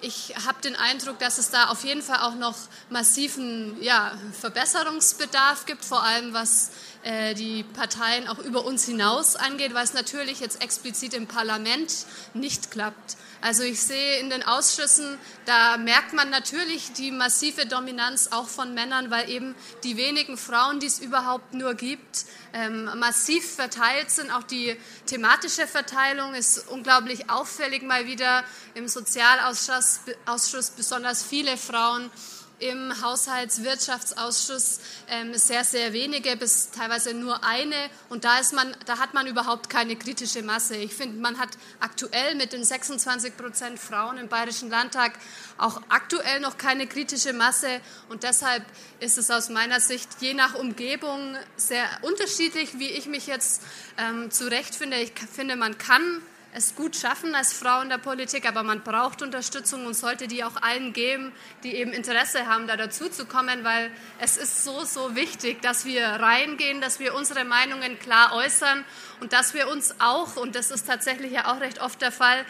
ich 0.05 0.35
habe 0.47 0.61
den 0.61 0.77
Eindruck, 0.77 1.19
dass 1.19 1.39
es 1.39 1.51
da 1.51 1.69
auf 1.69 1.83
jeden 1.83 2.03
Fall 2.03 2.19
auch 2.19 2.35
noch 2.35 2.57
massiven 2.91 3.83
ja, 3.83 4.13
Verbesserungsbedarf 4.39 5.65
gibt, 5.65 5.85
vor 5.85 6.03
allem 6.03 6.35
was 6.35 6.71
die 7.35 7.65
Parteien 7.65 8.29
auch 8.29 8.39
über 8.39 8.65
uns 8.65 8.87
hinaus 8.87 9.37
angeht, 9.37 9.73
es 9.75 9.93
natürlich 9.93 10.41
jetzt 10.41 10.63
explizit 10.63 11.13
im 11.13 11.27
Parlament 11.27 12.07
nicht 12.33 12.71
klappt. 12.71 13.17
Also 13.45 13.63
ich 13.63 13.83
sehe 13.83 14.21
in 14.21 14.31
den 14.31 14.43
Ausschüssen, 14.43 15.19
da 15.45 15.77
merkt 15.77 16.15
man 16.15 16.31
natürlich 16.31 16.95
die 16.95 17.11
massive 17.11 17.67
Dominanz 17.67 18.29
auch 18.33 18.49
von 18.49 18.73
Männern, 18.73 19.11
weil 19.11 19.29
eben 19.29 19.55
die 19.83 19.99
wenigen 19.99 20.39
Frauen, 20.39 20.81
die 20.81 20.87
es 20.87 20.99
überhaupt 20.99 21.53
nur 21.53 21.75
gibt, 21.75 22.25
ähm, 22.55 22.89
massiv 22.99 23.55
verteilt 23.55 24.11
sind. 24.11 24.31
Auch 24.31 24.45
die 24.45 24.75
thematische 25.05 25.67
Verteilung 25.67 26.33
ist 26.33 26.69
unglaublich 26.69 27.29
auffällig 27.29 27.83
mal 27.83 28.07
wieder 28.07 28.45
im 28.73 28.89
Sozialausschuss, 28.89 30.01
Ausschuss 30.25 30.71
besonders 30.71 31.23
viele 31.23 31.59
Frauen 31.59 32.11
im 32.59 33.03
Haushaltswirtschaftsausschuss 33.03 34.81
ähm, 35.09 35.35
sehr, 35.35 35.65
sehr 35.65 35.93
wenige, 35.93 36.37
bis 36.37 36.71
teilweise 36.71 37.15
nur 37.15 37.45
eine. 37.45 37.75
Und 38.09 38.25
da, 38.25 38.39
ist 38.39 38.53
man, 38.53 38.77
da 38.87 38.99
hat 38.99 39.15
man 39.15 39.27
überhaupt 39.27 39.69
keine 39.69 39.97
kritische 39.97 40.43
Masse. 40.43 40.77
Ich 40.77 40.95
finde, 40.95 41.21
man 41.21 41.39
hat 41.39 41.51
aktuell 41.81 42.35
mit 42.35 42.53
den 42.53 42.65
26 42.65 43.37
Prozent 43.37 43.79
Frauen 43.79 44.19
im 44.19 44.29
Bayerischen 44.29 44.71
Landtag 44.71 45.19
auch 45.59 45.81
aktuell 45.89 46.41
noch 46.41 46.57
keine 46.57 46.87
kritische 46.87 47.33
Masse. 47.33 47.81
Und 48.09 48.23
deshalb 48.23 48.65
ist 49.01 49.19
es 49.19 49.31
aus 49.31 49.49
meiner 49.49 49.81
Sicht 49.81 50.09
je 50.21 50.35
nach 50.35 50.55
Umgebung 50.55 51.37
sehr 51.57 51.87
unterschiedlich, 52.03 52.79
wie 52.79 52.89
ich 52.89 53.07
mich 53.07 53.27
jetzt 53.27 53.63
ähm, 53.99 54.31
zurechtfinde. 54.31 54.97
Ich 55.01 55.13
finde, 55.33 55.57
man 55.57 55.77
kann 55.79 56.23
es 56.57 56.77
gut 56.77 56.95
schaffen 56.95 57.35
als 57.35 57.53
Frau 57.53 57.81
in 57.81 57.89
der 57.89 57.99
Politik, 57.99 58.47
aber 58.47 58.63
man 58.63 58.83
braucht 58.83 59.23
Unterstützung 59.23 59.87
und 59.87 59.95
sollte 59.95 60.29
die 60.29 60.45
auch 60.45 60.63
allen 60.63 60.93
geben, 60.93 61.33
die 61.65 61.75
eben 61.75 61.93
Interesse 61.93 62.47
haben, 62.47 62.69
da 62.69 62.77
dazu 62.77 63.09
zu 63.09 63.27
kommen, 63.27 63.65
weil 63.65 63.91
es 64.21 64.37
ist 64.37 64.63
so, 64.63 64.85
so 64.85 65.17
wichtig, 65.17 65.63
dass 65.63 65.85
wir 65.85 66.07
reingehen, 66.07 66.81
dass 66.81 67.01
wir 67.01 67.17
unsere 67.17 67.45
Meinungen 67.45 67.99
klar 67.99 68.33
äußern 68.35 68.85
und 69.21 69.33
dass 69.33 69.55
wir 69.55 69.69
uns 69.69 69.95
auch, 70.01 70.37
und 70.37 70.55
das 70.55 70.71
ist 70.71 70.87
tatsächlich 70.87 71.33
ja 71.33 71.53
auch 71.53 71.61
recht 71.61 71.81
oft 71.81 72.01
der 72.01 72.13
Fall, 72.13 72.45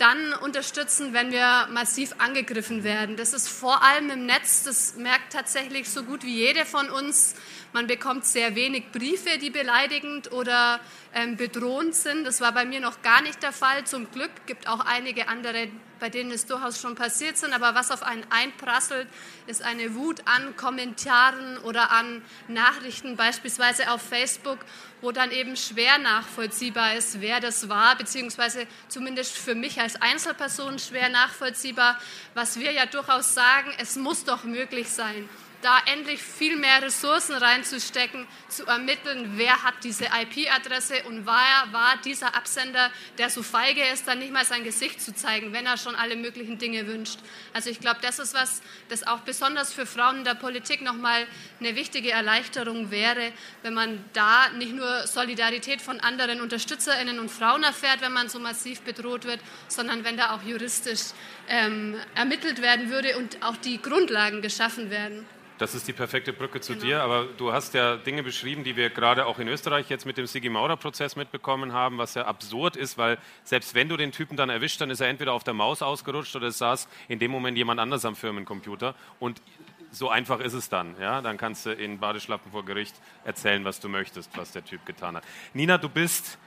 dann 0.00 0.32
unterstützen, 0.32 1.12
wenn 1.12 1.30
wir 1.30 1.68
massiv 1.70 2.14
angegriffen 2.18 2.84
werden. 2.84 3.16
Das 3.16 3.34
ist 3.34 3.48
vor 3.48 3.82
allem 3.82 4.08
im 4.08 4.24
Netz, 4.24 4.64
das 4.64 4.96
merkt 4.96 5.32
tatsächlich 5.32 5.90
so 5.90 6.04
gut 6.04 6.24
wie 6.24 6.36
jede 6.36 6.64
von 6.64 6.88
uns. 6.88 7.34
Man 7.72 7.86
bekommt 7.86 8.24
sehr 8.24 8.54
wenig 8.54 8.90
Briefe, 8.92 9.38
die 9.38 9.50
beleidigend 9.50 10.32
oder 10.32 10.80
ähm, 11.14 11.36
bedrohend 11.36 11.94
sind. 11.94 12.24
Das 12.24 12.40
war 12.40 12.52
bei 12.52 12.64
mir 12.64 12.80
noch 12.80 13.02
gar 13.02 13.20
nicht 13.20 13.42
der 13.42 13.52
Fall. 13.52 13.84
Zum 13.84 14.10
Glück 14.10 14.30
gibt 14.46 14.68
auch 14.68 14.80
einige 14.80 15.28
andere, 15.28 15.68
bei 16.00 16.08
denen 16.08 16.30
es 16.30 16.46
durchaus 16.46 16.80
schon 16.80 16.94
passiert 16.94 17.36
sind. 17.36 17.52
Aber 17.52 17.74
was 17.74 17.90
auf 17.90 18.02
einen 18.02 18.24
einprasselt, 18.30 19.06
ist 19.46 19.62
eine 19.62 19.94
Wut 19.94 20.22
an 20.24 20.56
Kommentaren 20.56 21.58
oder 21.58 21.90
an 21.92 22.22
Nachrichten, 22.48 23.16
beispielsweise 23.16 23.90
auf 23.92 24.00
Facebook, 24.00 24.58
wo 25.00 25.12
dann 25.12 25.30
eben 25.30 25.56
schwer 25.56 25.98
nachvollziehbar 25.98 26.94
ist, 26.94 27.20
wer 27.20 27.40
das 27.40 27.68
war, 27.68 27.96
beziehungsweise 27.96 28.66
zumindest 28.88 29.36
für 29.36 29.54
mich 29.54 29.80
als 29.80 30.00
Einzelperson 30.00 30.78
schwer 30.78 31.08
nachvollziehbar, 31.08 31.98
was 32.34 32.58
wir 32.58 32.72
ja 32.72 32.86
durchaus 32.86 33.34
sagen, 33.34 33.72
es 33.78 33.96
muss 33.96 34.24
doch 34.24 34.44
möglich 34.44 34.88
sein 34.88 35.28
da 35.62 35.78
endlich 35.86 36.22
viel 36.22 36.56
mehr 36.56 36.82
Ressourcen 36.82 37.34
reinzustecken, 37.34 38.26
zu 38.48 38.66
ermitteln, 38.66 39.32
wer 39.36 39.62
hat 39.62 39.74
diese 39.84 40.06
IP-Adresse 40.06 41.04
und 41.04 41.26
wer 41.26 41.72
war 41.72 41.96
dieser 42.04 42.34
Absender, 42.34 42.90
der 43.18 43.30
so 43.30 43.42
feige 43.42 43.82
ist, 43.92 44.08
dann 44.08 44.18
nicht 44.18 44.32
mal 44.32 44.44
sein 44.44 44.64
Gesicht 44.64 45.00
zu 45.00 45.14
zeigen, 45.14 45.52
wenn 45.52 45.66
er 45.66 45.76
schon 45.76 45.94
alle 45.94 46.16
möglichen 46.16 46.58
Dinge 46.58 46.86
wünscht. 46.86 47.18
Also 47.52 47.70
ich 47.70 47.80
glaube, 47.80 48.00
das 48.02 48.18
ist 48.18 48.34
was, 48.34 48.62
das 48.88 49.06
auch 49.06 49.20
besonders 49.20 49.72
für 49.72 49.86
Frauen 49.86 50.18
in 50.18 50.24
der 50.24 50.34
Politik 50.34 50.82
nochmal 50.82 51.26
eine 51.58 51.76
wichtige 51.76 52.10
Erleichterung 52.10 52.90
wäre, 52.90 53.32
wenn 53.62 53.74
man 53.74 54.02
da 54.12 54.48
nicht 54.50 54.72
nur 54.72 55.06
Solidarität 55.06 55.82
von 55.82 56.00
anderen 56.00 56.40
Unterstützerinnen 56.40 57.18
und 57.18 57.30
Frauen 57.30 57.62
erfährt, 57.62 58.00
wenn 58.00 58.12
man 58.12 58.28
so 58.28 58.38
massiv 58.38 58.80
bedroht 58.82 59.24
wird, 59.24 59.40
sondern 59.68 60.04
wenn 60.04 60.16
da 60.16 60.34
auch 60.34 60.42
juristisch 60.42 61.12
ähm, 61.48 61.96
ermittelt 62.14 62.62
werden 62.62 62.90
würde 62.90 63.18
und 63.18 63.42
auch 63.42 63.56
die 63.56 63.80
Grundlagen 63.80 64.42
geschaffen 64.42 64.90
werden. 64.90 65.26
Das 65.60 65.74
ist 65.74 65.86
die 65.86 65.92
perfekte 65.92 66.32
Brücke 66.32 66.62
zu 66.62 66.72
genau. 66.72 66.84
dir, 66.86 67.02
aber 67.02 67.26
du 67.36 67.52
hast 67.52 67.74
ja 67.74 67.98
Dinge 67.98 68.22
beschrieben, 68.22 68.64
die 68.64 68.76
wir 68.76 68.88
gerade 68.88 69.26
auch 69.26 69.38
in 69.38 69.46
Österreich 69.46 69.90
jetzt 69.90 70.06
mit 70.06 70.16
dem 70.16 70.26
Sigi 70.26 70.48
Maurer-Prozess 70.48 71.16
mitbekommen 71.16 71.74
haben, 71.74 71.98
was 71.98 72.14
ja 72.14 72.24
absurd 72.24 72.76
ist, 72.76 72.96
weil 72.96 73.18
selbst 73.44 73.74
wenn 73.74 73.86
du 73.86 73.98
den 73.98 74.10
Typen 74.10 74.38
dann 74.38 74.48
erwischt, 74.48 74.80
dann 74.80 74.88
ist 74.88 75.02
er 75.02 75.08
entweder 75.08 75.34
auf 75.34 75.44
der 75.44 75.52
Maus 75.52 75.82
ausgerutscht 75.82 76.34
oder 76.34 76.46
es 76.46 76.56
saß 76.56 76.88
in 77.08 77.18
dem 77.18 77.30
Moment 77.30 77.58
jemand 77.58 77.78
anders 77.78 78.06
am 78.06 78.16
Firmencomputer 78.16 78.94
und 79.18 79.42
so 79.90 80.08
einfach 80.08 80.40
ist 80.40 80.54
es 80.54 80.70
dann. 80.70 80.96
Ja? 80.98 81.20
Dann 81.20 81.36
kannst 81.36 81.66
du 81.66 81.74
in 81.74 81.98
Badeschlappen 81.98 82.50
vor 82.52 82.64
Gericht 82.64 82.94
erzählen, 83.24 83.62
was 83.62 83.80
du 83.80 83.90
möchtest, 83.90 84.34
was 84.38 84.52
der 84.52 84.64
Typ 84.64 84.86
getan 84.86 85.14
hat. 85.14 85.24
Nina, 85.52 85.76
du 85.76 85.90
bist 85.90 86.38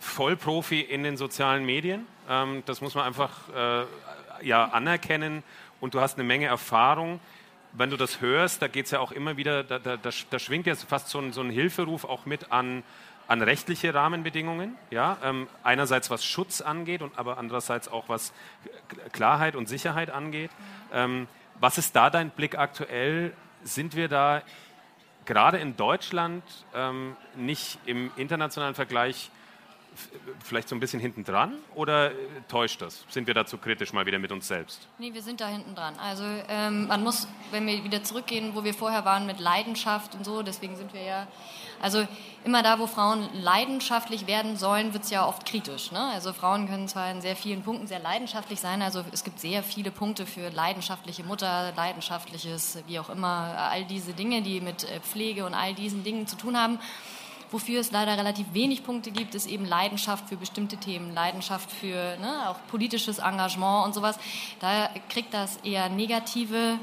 Vollprofi 0.00 0.80
in 0.80 1.04
den 1.04 1.16
sozialen 1.16 1.64
Medien. 1.64 2.08
Ähm, 2.28 2.64
das 2.66 2.80
muss 2.80 2.96
man 2.96 3.04
einfach 3.04 3.30
äh, 3.54 3.84
ja, 4.44 4.64
anerkennen 4.64 5.44
und 5.78 5.94
du 5.94 6.00
hast 6.00 6.18
eine 6.18 6.24
Menge 6.24 6.46
Erfahrung 6.46 7.20
wenn 7.72 7.90
du 7.90 7.96
das 7.96 8.20
hörst, 8.20 8.62
da 8.62 8.68
geht 8.68 8.86
es 8.86 8.90
ja 8.90 9.00
auch 9.00 9.12
immer 9.12 9.36
wieder, 9.36 9.62
da, 9.62 9.78
da, 9.78 9.96
da, 9.96 10.10
da 10.30 10.38
schwingt 10.38 10.66
jetzt 10.66 10.84
fast 10.84 11.08
so 11.08 11.18
ein, 11.18 11.32
so 11.32 11.40
ein, 11.40 11.50
Hilferuf 11.50 12.04
auch 12.04 12.26
mit 12.26 12.50
an, 12.52 12.82
an 13.26 13.42
rechtliche 13.42 13.94
Rahmenbedingungen. 13.94 14.76
Ja? 14.90 15.18
Ähm, 15.22 15.48
einerseits 15.62 16.10
was 16.10 16.24
Schutz 16.24 16.60
angeht, 16.60 17.02
und 17.02 17.18
aber 17.18 17.38
andererseits 17.38 17.88
auch 17.88 18.08
was 18.08 18.32
Klarheit 19.12 19.54
und 19.54 19.68
Sicherheit 19.68 20.10
angeht. 20.10 20.50
Ähm, 20.92 21.28
was 21.60 21.78
ist 21.78 21.94
da 21.96 22.10
dein 22.10 22.30
Blick 22.30 22.56
aktuell? 22.56 23.32
Sind 23.64 23.96
wir 23.96 24.08
da 24.08 24.42
gerade 25.24 25.58
in 25.58 25.76
Deutschland 25.76 26.42
ähm, 26.74 27.16
nicht 27.36 27.78
im 27.84 28.10
internationalen 28.16 28.74
Vergleich 28.74 29.30
vielleicht 30.44 30.68
so 30.68 30.76
ein 30.76 30.80
bisschen 30.80 31.00
hinten 31.00 31.24
dran 31.24 31.54
oder 31.74 32.12
täuscht 32.48 32.82
das? 32.82 33.04
Sind 33.08 33.26
wir 33.26 33.34
dazu 33.34 33.58
kritisch 33.58 33.92
mal 33.92 34.06
wieder 34.06 34.18
mit 34.18 34.32
uns 34.32 34.48
selbst? 34.48 34.86
Nee, 34.98 35.12
wir 35.14 35.22
sind 35.22 35.40
da 35.40 35.48
hinten 35.48 35.74
dran. 35.74 35.94
Also 35.98 36.24
ähm, 36.48 36.86
man 36.86 37.02
muss, 37.02 37.28
wenn 37.50 37.66
wir 37.66 37.84
wieder 37.84 38.02
zurückgehen, 38.02 38.54
wo 38.54 38.64
wir 38.64 38.74
vorher 38.74 39.04
waren 39.04 39.26
mit 39.26 39.40
Leidenschaft 39.40 40.14
und 40.14 40.24
so, 40.24 40.42
deswegen 40.42 40.76
sind 40.76 40.92
wir 40.92 41.02
ja, 41.02 41.26
also 41.80 42.06
immer 42.44 42.62
da, 42.62 42.78
wo 42.78 42.86
Frauen 42.86 43.28
leidenschaftlich 43.34 44.26
werden 44.26 44.56
sollen, 44.56 44.92
wird 44.92 45.04
es 45.04 45.10
ja 45.10 45.26
oft 45.26 45.44
kritisch. 45.44 45.92
Ne? 45.92 46.00
Also 46.14 46.32
Frauen 46.32 46.68
können 46.68 46.88
zwar 46.88 47.10
in 47.10 47.20
sehr 47.20 47.36
vielen 47.36 47.62
Punkten 47.62 47.86
sehr 47.86 48.00
leidenschaftlich 48.00 48.60
sein, 48.60 48.82
also 48.82 49.04
es 49.12 49.24
gibt 49.24 49.40
sehr 49.40 49.62
viele 49.62 49.90
Punkte 49.90 50.26
für 50.26 50.50
leidenschaftliche 50.50 51.24
Mutter, 51.24 51.72
leidenschaftliches, 51.76 52.78
wie 52.86 52.98
auch 52.98 53.10
immer, 53.10 53.54
all 53.70 53.84
diese 53.84 54.12
Dinge, 54.12 54.42
die 54.42 54.60
mit 54.60 54.84
äh, 54.84 55.00
Pflege 55.00 55.44
und 55.46 55.54
all 55.54 55.74
diesen 55.74 56.04
Dingen 56.04 56.26
zu 56.26 56.36
tun 56.36 56.56
haben. 56.56 56.78
Wofür 57.50 57.80
es 57.80 57.90
leider 57.90 58.16
relativ 58.16 58.52
wenig 58.52 58.84
Punkte 58.84 59.10
gibt, 59.10 59.34
ist 59.34 59.46
eben 59.46 59.64
Leidenschaft 59.64 60.28
für 60.28 60.36
bestimmte 60.36 60.76
Themen, 60.76 61.14
Leidenschaft 61.14 61.70
für 61.70 62.16
ne, 62.18 62.48
auch 62.48 62.56
politisches 62.70 63.18
Engagement 63.18 63.86
und 63.86 63.94
sowas. 63.94 64.18
Da 64.60 64.90
kriegt 65.08 65.32
das 65.32 65.56
eher 65.58 65.88
negative 65.88 66.78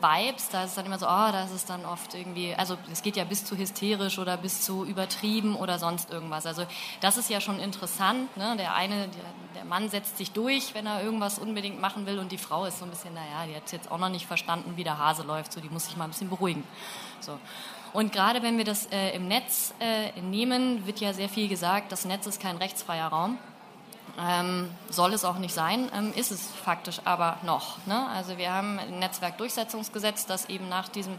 Vibes, 0.00 0.48
da 0.50 0.62
ist 0.62 0.70
es 0.70 0.74
dann 0.76 0.86
immer 0.86 0.98
so, 0.98 1.06
oh, 1.06 1.32
da 1.32 1.44
ist 1.44 1.68
dann 1.68 1.84
oft 1.84 2.14
irgendwie, 2.14 2.54
also 2.54 2.78
es 2.92 3.02
geht 3.02 3.16
ja 3.16 3.24
bis 3.24 3.44
zu 3.44 3.56
hysterisch 3.56 4.18
oder 4.18 4.36
bis 4.36 4.62
zu 4.62 4.84
übertrieben 4.84 5.56
oder 5.56 5.78
sonst 5.78 6.10
irgendwas. 6.10 6.46
Also 6.46 6.64
das 7.00 7.16
ist 7.16 7.28
ja 7.28 7.40
schon 7.40 7.58
interessant. 7.58 8.36
Ne? 8.36 8.56
Der 8.56 8.74
eine, 8.74 9.08
der, 9.08 9.24
der, 9.56 9.64
Mann 9.64 9.88
setzt 9.88 10.16
sich 10.16 10.30
durch, 10.30 10.74
wenn 10.74 10.86
er 10.86 11.02
irgendwas 11.02 11.38
unbedingt 11.38 11.80
machen 11.80 12.06
will 12.06 12.18
und 12.18 12.30
die 12.30 12.38
Frau 12.38 12.66
ist 12.66 12.78
so 12.78 12.84
ein 12.84 12.90
bisschen, 12.90 13.14
naja, 13.14 13.46
die 13.48 13.56
hat 13.56 13.70
jetzt 13.72 13.90
auch 13.90 13.98
noch 13.98 14.08
nicht 14.08 14.26
verstanden, 14.26 14.76
wie 14.76 14.84
der 14.84 14.98
Hase 14.98 15.24
läuft, 15.24 15.52
so 15.52 15.60
die 15.60 15.68
muss 15.68 15.86
sich 15.86 15.96
mal 15.96 16.04
ein 16.04 16.10
bisschen 16.10 16.30
beruhigen. 16.30 16.62
So. 17.20 17.38
Und 17.92 18.12
gerade 18.12 18.42
wenn 18.42 18.56
wir 18.56 18.64
das 18.64 18.86
äh, 18.86 19.16
im 19.16 19.26
Netz 19.28 19.74
äh, 19.80 20.20
nehmen, 20.20 20.86
wird 20.86 21.00
ja 21.00 21.12
sehr 21.12 21.28
viel 21.28 21.48
gesagt, 21.48 21.92
das 21.92 22.04
Netz 22.04 22.26
ist 22.26 22.40
kein 22.40 22.56
rechtsfreier 22.56 23.08
Raum. 23.08 23.38
Ähm, 24.18 24.70
soll 24.88 25.14
es 25.14 25.24
auch 25.24 25.38
nicht 25.38 25.54
sein, 25.54 25.90
ähm, 25.96 26.12
ist 26.14 26.30
es 26.30 26.46
faktisch 26.50 27.00
aber 27.04 27.38
noch. 27.42 27.84
Ne? 27.86 28.06
Also 28.08 28.38
wir 28.38 28.52
haben 28.52 28.78
ein 28.78 28.98
Netzwerkdurchsetzungsgesetz, 28.98 30.26
das 30.26 30.48
eben 30.48 30.68
nach 30.68 30.88
diesem 30.88 31.14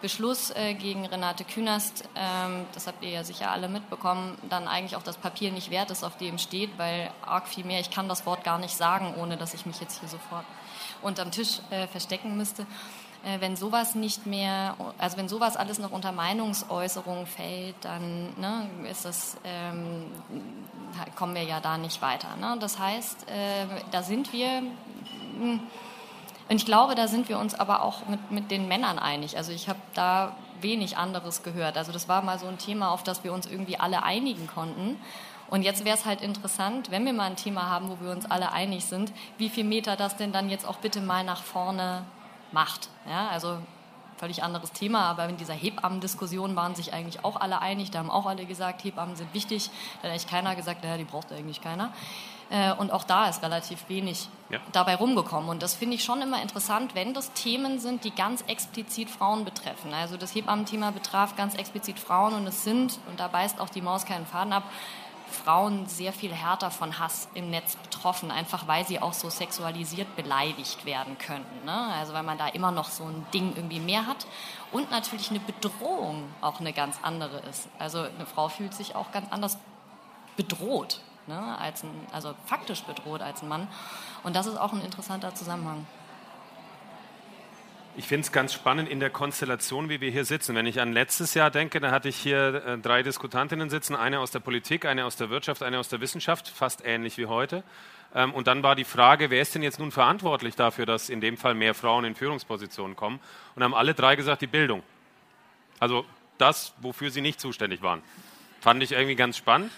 Beschluss 0.00 0.50
äh, 0.50 0.74
gegen 0.74 1.06
Renate 1.06 1.44
Künast, 1.44 2.04
ähm, 2.16 2.66
das 2.74 2.88
habt 2.88 3.04
ihr 3.04 3.10
ja 3.10 3.22
sicher 3.22 3.52
alle 3.52 3.68
mitbekommen, 3.68 4.36
dann 4.48 4.66
eigentlich 4.66 4.96
auch 4.96 5.02
das 5.04 5.16
Papier 5.16 5.52
nicht 5.52 5.70
wert 5.70 5.92
ist, 5.92 6.02
auf 6.02 6.16
dem 6.16 6.38
steht, 6.38 6.76
weil 6.76 7.10
arg 7.24 7.46
viel 7.46 7.64
mehr, 7.64 7.78
ich 7.78 7.90
kann 7.90 8.08
das 8.08 8.26
Wort 8.26 8.42
gar 8.42 8.58
nicht 8.58 8.76
sagen, 8.76 9.14
ohne 9.16 9.36
dass 9.36 9.54
ich 9.54 9.64
mich 9.64 9.80
jetzt 9.80 10.00
hier 10.00 10.08
sofort 10.08 10.44
unterm 11.02 11.30
Tisch 11.30 11.60
äh, 11.70 11.86
verstecken 11.86 12.36
müsste. 12.36 12.66
Äh, 13.24 13.40
wenn 13.40 13.56
sowas 13.56 13.94
nicht 13.94 14.26
mehr, 14.26 14.76
also 14.98 15.16
wenn 15.16 15.28
sowas 15.28 15.56
alles 15.56 15.78
noch 15.78 15.92
unter 15.92 16.12
Meinungsäußerung 16.12 17.26
fällt, 17.26 17.76
dann 17.82 18.28
ne, 18.38 18.68
ist 18.90 19.04
das, 19.04 19.36
ähm, 19.44 20.06
kommen 21.14 21.34
wir 21.34 21.44
ja 21.44 21.60
da 21.60 21.78
nicht 21.78 22.02
weiter. 22.02 22.36
Ne? 22.40 22.56
Das 22.58 22.78
heißt, 22.78 23.28
äh, 23.28 23.66
da 23.90 24.02
sind 24.02 24.32
wir, 24.32 24.48
hm, 25.38 25.60
und 26.48 26.56
ich 26.56 26.66
glaube, 26.66 26.94
da 26.94 27.06
sind 27.06 27.28
wir 27.28 27.38
uns 27.38 27.54
aber 27.54 27.82
auch 27.82 28.06
mit, 28.08 28.30
mit 28.30 28.50
den 28.50 28.66
Männern 28.66 28.98
einig. 28.98 29.36
Also 29.36 29.52
ich 29.52 29.68
habe 29.68 29.78
da 29.94 30.36
wenig 30.60 30.96
anderes 30.96 31.42
gehört. 31.42 31.76
Also 31.76 31.92
das 31.92 32.08
war 32.08 32.22
mal 32.22 32.38
so 32.38 32.46
ein 32.46 32.58
Thema, 32.58 32.90
auf 32.90 33.02
das 33.02 33.24
wir 33.24 33.32
uns 33.32 33.46
irgendwie 33.46 33.78
alle 33.78 34.02
einigen 34.02 34.48
konnten. 34.48 34.98
Und 35.48 35.62
jetzt 35.62 35.84
wäre 35.84 35.96
es 35.96 36.04
halt 36.04 36.20
interessant, 36.20 36.90
wenn 36.90 37.04
wir 37.04 37.12
mal 37.12 37.24
ein 37.24 37.36
Thema 37.36 37.68
haben, 37.68 37.88
wo 37.88 38.04
wir 38.04 38.10
uns 38.10 38.28
alle 38.30 38.52
einig 38.52 38.84
sind, 38.84 39.12
wie 39.38 39.48
viel 39.48 39.64
Meter 39.64 39.96
das 39.96 40.16
denn 40.16 40.32
dann 40.32 40.50
jetzt 40.50 40.66
auch 40.66 40.76
bitte 40.76 41.00
mal 41.00 41.24
nach 41.24 41.42
vorne 41.42 42.04
macht. 42.52 42.88
Ja, 43.08 43.28
also 43.28 43.58
völlig 44.22 44.44
anderes 44.44 44.70
Thema, 44.70 45.06
aber 45.06 45.28
in 45.28 45.36
dieser 45.36 45.54
Hebammendiskussion 45.54 46.54
waren 46.54 46.76
sich 46.76 46.92
eigentlich 46.92 47.24
auch 47.24 47.40
alle 47.40 47.60
einig. 47.60 47.90
Da 47.90 47.98
haben 47.98 48.10
auch 48.10 48.26
alle 48.26 48.44
gesagt, 48.44 48.84
Hebammen 48.84 49.16
sind 49.16 49.34
wichtig. 49.34 49.68
Da 50.00 50.04
hat 50.04 50.10
eigentlich 50.10 50.28
keiner 50.28 50.54
gesagt, 50.54 50.84
naja, 50.84 50.96
die 50.96 51.04
braucht 51.04 51.32
eigentlich 51.32 51.60
keiner. 51.60 51.92
Äh, 52.48 52.72
und 52.74 52.92
auch 52.92 53.02
da 53.02 53.28
ist 53.28 53.42
relativ 53.42 53.88
wenig 53.88 54.28
ja. 54.50 54.60
dabei 54.72 54.94
rumgekommen. 54.94 55.48
Und 55.48 55.62
das 55.62 55.74
finde 55.74 55.96
ich 55.96 56.04
schon 56.04 56.20
immer 56.22 56.40
interessant, 56.40 56.94
wenn 56.94 57.14
das 57.14 57.32
Themen 57.32 57.80
sind, 57.80 58.04
die 58.04 58.14
ganz 58.14 58.42
explizit 58.42 59.10
Frauen 59.10 59.44
betreffen. 59.44 59.92
Also 59.94 60.16
das 60.16 60.34
Hebammenthema 60.34 60.92
betraf 60.92 61.34
ganz 61.34 61.54
explizit 61.54 61.98
Frauen 61.98 62.34
und 62.34 62.46
es 62.46 62.62
sind, 62.62 63.00
und 63.08 63.18
da 63.18 63.26
beißt 63.26 63.58
auch 63.58 63.70
die 63.70 63.80
Maus 63.80 64.04
keinen 64.04 64.26
Faden 64.26 64.52
ab, 64.52 64.64
Frauen 65.32 65.86
sehr 65.86 66.12
viel 66.12 66.32
härter 66.32 66.70
von 66.70 66.98
Hass 66.98 67.28
im 67.34 67.50
Netz 67.50 67.76
betroffen, 67.76 68.30
einfach 68.30 68.66
weil 68.68 68.86
sie 68.86 69.00
auch 69.00 69.12
so 69.12 69.30
sexualisiert 69.30 70.14
beleidigt 70.16 70.84
werden 70.84 71.18
könnten. 71.18 71.64
Ne? 71.64 71.72
Also 71.98 72.12
weil 72.12 72.22
man 72.22 72.38
da 72.38 72.48
immer 72.48 72.70
noch 72.70 72.88
so 72.88 73.04
ein 73.04 73.26
Ding 73.34 73.52
irgendwie 73.56 73.80
mehr 73.80 74.06
hat 74.06 74.26
und 74.70 74.90
natürlich 74.90 75.30
eine 75.30 75.40
Bedrohung 75.40 76.28
auch 76.40 76.60
eine 76.60 76.72
ganz 76.72 76.98
andere 77.02 77.38
ist. 77.40 77.68
Also 77.78 78.00
eine 78.00 78.26
Frau 78.26 78.48
fühlt 78.48 78.74
sich 78.74 78.94
auch 78.94 79.10
ganz 79.12 79.30
anders 79.30 79.58
bedroht, 80.36 81.00
ne? 81.26 81.58
als 81.58 81.82
ein, 81.82 82.06
also 82.12 82.34
faktisch 82.46 82.82
bedroht 82.82 83.22
als 83.22 83.42
ein 83.42 83.48
Mann. 83.48 83.68
Und 84.22 84.36
das 84.36 84.46
ist 84.46 84.56
auch 84.56 84.72
ein 84.72 84.82
interessanter 84.82 85.34
Zusammenhang. 85.34 85.86
Ich 87.94 88.06
finde 88.06 88.24
es 88.24 88.32
ganz 88.32 88.54
spannend 88.54 88.88
in 88.88 89.00
der 89.00 89.10
Konstellation, 89.10 89.90
wie 89.90 90.00
wir 90.00 90.10
hier 90.10 90.24
sitzen. 90.24 90.54
Wenn 90.54 90.64
ich 90.64 90.80
an 90.80 90.94
letztes 90.94 91.34
Jahr 91.34 91.50
denke, 91.50 91.78
da 91.78 91.90
hatte 91.90 92.08
ich 92.08 92.16
hier 92.16 92.64
äh, 92.66 92.78
drei 92.78 93.02
Diskutantinnen 93.02 93.68
sitzen, 93.68 93.94
eine 93.94 94.20
aus 94.20 94.30
der 94.30 94.40
Politik, 94.40 94.86
eine 94.86 95.04
aus 95.04 95.16
der 95.16 95.28
Wirtschaft, 95.28 95.62
eine 95.62 95.78
aus 95.78 95.90
der 95.90 96.00
Wissenschaft, 96.00 96.48
fast 96.48 96.86
ähnlich 96.86 97.18
wie 97.18 97.26
heute. 97.26 97.62
Ähm, 98.14 98.32
und 98.32 98.46
dann 98.46 98.62
war 98.62 98.76
die 98.76 98.84
Frage, 98.84 99.28
wer 99.28 99.42
ist 99.42 99.54
denn 99.54 99.62
jetzt 99.62 99.78
nun 99.78 99.90
verantwortlich 99.90 100.56
dafür, 100.56 100.86
dass 100.86 101.10
in 101.10 101.20
dem 101.20 101.36
Fall 101.36 101.52
mehr 101.52 101.74
Frauen 101.74 102.06
in 102.06 102.14
Führungspositionen 102.14 102.96
kommen? 102.96 103.20
Und 103.56 103.62
haben 103.62 103.74
alle 103.74 103.92
drei 103.92 104.16
gesagt, 104.16 104.40
die 104.40 104.46
Bildung. 104.46 104.82
Also 105.78 106.06
das, 106.38 106.72
wofür 106.80 107.10
sie 107.10 107.20
nicht 107.20 107.40
zuständig 107.40 107.82
waren. 107.82 108.00
Fand 108.62 108.82
ich 108.82 108.92
irgendwie 108.92 109.16
ganz 109.16 109.36
spannend. 109.36 109.70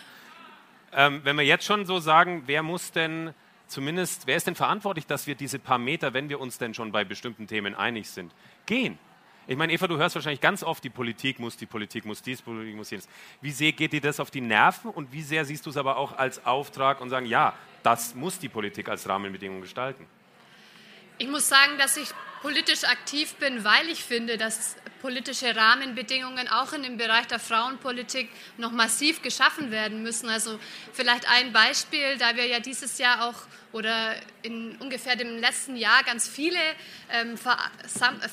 Ähm, 0.92 1.22
wenn 1.24 1.34
wir 1.34 1.44
jetzt 1.44 1.64
schon 1.64 1.84
so 1.84 1.98
sagen, 1.98 2.44
wer 2.46 2.62
muss 2.62 2.92
denn 2.92 3.34
zumindest, 3.74 4.26
wer 4.26 4.36
ist 4.36 4.46
denn 4.46 4.54
verantwortlich, 4.54 5.06
dass 5.06 5.26
wir 5.26 5.34
diese 5.34 5.58
paar 5.58 5.78
Meter, 5.78 6.14
wenn 6.14 6.28
wir 6.28 6.40
uns 6.40 6.58
denn 6.58 6.72
schon 6.72 6.92
bei 6.92 7.04
bestimmten 7.04 7.46
Themen 7.46 7.74
einig 7.74 8.08
sind, 8.08 8.32
gehen? 8.64 8.98
Ich 9.46 9.56
meine, 9.58 9.74
Eva, 9.74 9.86
du 9.86 9.98
hörst 9.98 10.14
wahrscheinlich 10.14 10.40
ganz 10.40 10.62
oft, 10.62 10.82
die 10.82 10.90
Politik 10.90 11.38
muss, 11.38 11.58
die 11.58 11.66
Politik 11.66 12.06
muss 12.06 12.22
dies, 12.22 12.38
die 12.38 12.44
Politik 12.44 12.76
muss 12.76 12.90
jenes. 12.90 13.08
Wie 13.42 13.50
sehr 13.50 13.72
geht 13.72 13.92
dir 13.92 14.00
das 14.00 14.18
auf 14.18 14.30
die 14.30 14.40
Nerven 14.40 14.90
und 14.90 15.12
wie 15.12 15.20
sehr 15.20 15.44
siehst 15.44 15.66
du 15.66 15.70
es 15.70 15.76
aber 15.76 15.98
auch 15.98 16.16
als 16.16 16.46
Auftrag 16.46 17.02
und 17.02 17.10
sagen, 17.10 17.26
ja, 17.26 17.52
das 17.82 18.14
muss 18.14 18.38
die 18.38 18.48
Politik 18.48 18.88
als 18.88 19.06
Rahmenbedingung 19.06 19.60
gestalten? 19.60 20.06
Ich 21.16 21.28
muss 21.28 21.48
sagen, 21.48 21.78
dass 21.78 21.96
ich 21.96 22.08
politisch 22.42 22.84
aktiv 22.84 23.34
bin, 23.36 23.62
weil 23.62 23.88
ich 23.88 24.02
finde, 24.02 24.36
dass 24.36 24.74
politische 25.00 25.54
Rahmenbedingungen 25.54 26.48
auch 26.48 26.72
in 26.72 26.82
dem 26.82 26.96
Bereich 26.96 27.26
der 27.26 27.38
Frauenpolitik 27.38 28.30
noch 28.56 28.72
massiv 28.72 29.22
geschaffen 29.22 29.70
werden 29.70 30.02
müssen. 30.02 30.28
Also 30.28 30.58
vielleicht 30.92 31.28
ein 31.28 31.52
Beispiel, 31.52 32.18
da 32.18 32.34
wir 32.34 32.46
ja 32.46 32.58
dieses 32.58 32.98
Jahr 32.98 33.28
auch 33.28 33.34
oder 33.70 34.16
in 34.42 34.76
ungefähr 34.76 35.14
dem 35.14 35.38
letzten 35.38 35.76
Jahr 35.76 36.02
ganz 36.04 36.26
viele 36.26 36.58
ähm, 37.10 37.36
Ver 37.36 37.58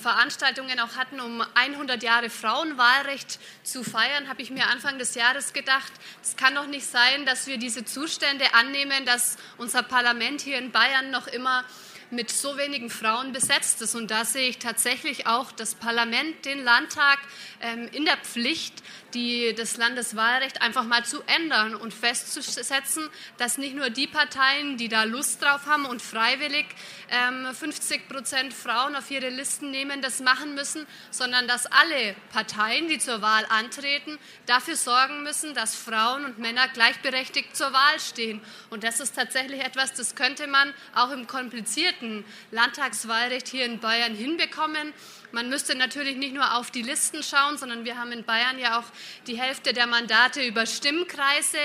Veranstaltungen 0.02 0.80
auch 0.80 0.96
hatten, 0.96 1.20
um 1.20 1.44
100 1.56 2.02
Jahre 2.02 2.30
Frauenwahlrecht 2.30 3.40
zu 3.64 3.84
feiern, 3.84 4.28
habe 4.28 4.42
ich 4.42 4.50
mir 4.50 4.68
Anfang 4.68 4.98
des 4.98 5.14
Jahres 5.14 5.54
gedacht, 5.54 5.92
es 6.24 6.36
kann 6.36 6.56
doch 6.56 6.68
nicht 6.68 6.86
sein, 6.86 7.26
dass 7.26 7.48
wir 7.48 7.58
diese 7.58 7.86
Zustände 7.86 8.46
annehmen, 8.54 9.06
dass 9.06 9.38
unser 9.58 9.84
Parlament 9.84 10.42
hier 10.42 10.58
in 10.58 10.72
Bayern 10.72 11.12
noch 11.12 11.28
immer 11.28 11.64
mit 12.12 12.30
so 12.30 12.58
wenigen 12.58 12.90
Frauen 12.90 13.32
besetzt 13.32 13.82
ist. 13.82 13.96
Und 13.96 14.12
da 14.12 14.26
sehe 14.26 14.50
ich 14.50 14.60
tatsächlich 14.60 15.28
auch 15.28 15.52
das 15.52 15.76
Parlament, 15.76 16.46
den 16.46 16.64
Landtag 16.64 17.20
ähm, 17.62 17.90
in 17.92 18.06
der 18.06 18.18
Pflicht, 18.18 18.84
die, 19.14 19.54
das 19.56 19.78
Landeswahlrecht 19.78 20.62
einfach 20.62 20.84
mal 20.86 21.04
zu 21.06 21.22
ändern 21.24 21.76
und 21.76 21.94
festzusetzen, 21.94 23.10
dass 23.38 23.58
nicht 23.58 23.76
nur 23.76 23.90
die 23.90 24.08
Parteien, 24.08 24.78
die 24.78 24.88
da 24.88 25.04
Lust 25.04 25.42
drauf 25.42 25.66
haben 25.66 25.86
und 25.86 26.02
freiwillig 26.02 26.66
ähm, 27.10 27.54
50 27.54 28.08
Prozent 28.08 28.54
Frauen 28.54 28.96
auf 28.96 29.12
ihre 29.12 29.30
Listen 29.30 29.72
nehmen, 29.72 30.02
das 30.02 30.22
machen 30.22 30.56
müssen, 30.56 30.86
sondern 31.10 31.48
dass 31.48 31.66
alle 31.66 32.16
Parteien, 32.32 32.88
die 32.88 33.00
zur 33.00 33.22
Wahl 33.22 33.46
antreten, 33.50 34.18
dafür 34.46 34.76
sorgen 34.76 35.24
müssen, 35.24 35.54
dass 35.54 35.76
Frauen 35.76 36.26
und 36.26 36.40
Männer 36.40 36.68
gleichberechtigt 36.70 37.56
zur 37.56 37.74
Wahl 37.74 38.00
stehen. 38.00 38.42
Und 38.70 38.84
das 38.84 39.00
ist 39.00 39.16
tatsächlich 39.16 39.62
etwas, 39.62 39.94
das 39.94 40.16
könnte 40.16 40.48
man 40.48 40.74
auch 40.96 41.12
im 41.12 41.28
komplizierten 41.28 42.01
Landtagswahlrecht 42.52 43.48
hier 43.48 43.66
in 43.66 43.80
Bayern 43.80 44.16
hinbekommen. 44.16 44.94
Man 45.34 45.50
müsste 45.50 45.76
natürlich 45.76 46.18
nicht 46.18 46.34
nur 46.34 46.56
auf 46.56 46.72
die 46.72 46.82
Listen 46.82 47.24
schauen, 47.24 47.58
sondern 47.58 47.86
wir 47.86 47.98
haben 47.98 48.12
in 48.12 48.26
Bayern 48.26 48.60
ja 48.60 48.80
auch 48.80 48.84
die 49.28 49.40
Hälfte 49.40 49.72
der 49.72 49.88
Mandate 49.88 50.46
über 50.46 50.66
Stimmkreise. 50.66 51.58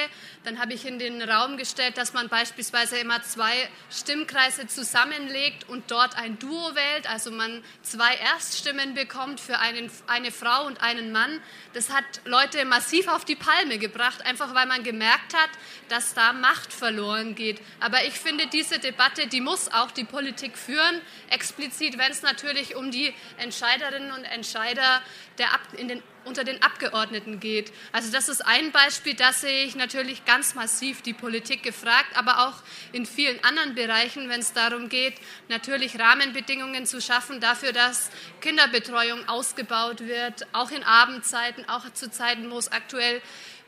Dann 0.44 0.60
habe 0.60 0.74
ich 0.74 0.86
in 0.86 1.00
den 1.00 1.20
Raum 1.20 1.56
gestellt, 1.56 1.98
dass 1.98 2.12
man 2.12 2.28
beispielsweise 2.28 2.98
immer 2.98 3.22
zwei 3.22 3.68
Stimmkreise 3.90 4.68
zusammenlegt 4.68 5.68
und 5.68 5.90
dort 5.90 6.16
ein 6.16 6.38
Duo 6.38 6.74
wählt, 6.76 7.10
also 7.10 7.32
man 7.32 7.64
zwei 7.82 8.14
Erststimmen 8.14 8.94
bekommt 8.94 9.40
für 9.40 9.58
einen, 9.58 9.90
eine 10.06 10.30
Frau 10.30 10.66
und 10.66 10.80
einen 10.80 11.10
Mann. 11.10 11.40
Das 11.72 11.90
hat 11.90 12.04
Leute 12.24 12.64
massiv 12.64 13.08
auf 13.08 13.24
die 13.24 13.34
Palme 13.34 13.78
gebracht, 13.78 14.24
einfach 14.24 14.54
weil 14.54 14.66
man 14.66 14.84
gemerkt 14.84 15.34
hat, 15.34 15.50
dass 15.88 16.14
da 16.14 16.32
Macht 16.32 16.72
verloren 16.72 17.34
geht. 17.34 17.60
Aber 17.80 18.04
ich 18.04 18.14
finde, 18.14 18.46
diese 18.46 18.78
Debatte, 18.78 19.26
die 19.26 19.40
muss 19.40 19.72
auch 19.72 19.90
die 19.90 20.04
Politik 20.04 20.56
führen, 20.56 21.00
explizit, 21.30 21.98
wenn 21.98 22.10
es 22.10 22.22
natürlich 22.22 22.76
um 22.76 22.90
die 22.90 23.14
Entscheiderinnen 23.38 24.12
und 24.12 24.24
Entscheider 24.24 25.02
der 25.38 25.52
Ab 25.52 25.60
in 25.76 25.88
den 25.88 26.02
unter 26.26 26.44
den 26.44 26.60
Abgeordneten 26.60 27.40
geht. 27.40 27.72
Also 27.92 28.10
das 28.10 28.28
ist 28.28 28.44
ein 28.44 28.72
Beispiel, 28.72 29.14
da 29.14 29.32
sehe 29.32 29.64
ich 29.64 29.76
natürlich 29.76 30.24
ganz 30.24 30.54
massiv 30.54 31.00
die 31.02 31.12
Politik 31.12 31.62
gefragt, 31.62 32.16
aber 32.16 32.48
auch 32.48 32.54
in 32.92 33.06
vielen 33.06 33.42
anderen 33.44 33.74
Bereichen, 33.74 34.28
wenn 34.28 34.40
es 34.40 34.52
darum 34.52 34.88
geht, 34.88 35.14
natürlich 35.48 35.98
Rahmenbedingungen 35.98 36.84
zu 36.84 37.00
schaffen 37.00 37.40
dafür, 37.40 37.72
dass 37.72 38.10
Kinderbetreuung 38.40 39.28
ausgebaut 39.28 40.00
wird, 40.00 40.46
auch 40.52 40.72
in 40.72 40.82
Abendzeiten, 40.82 41.68
auch 41.68 41.88
zu 41.92 42.10
Zeiten, 42.10 42.50
wo 42.50 42.58
es 42.58 42.72
aktuell 42.72 43.22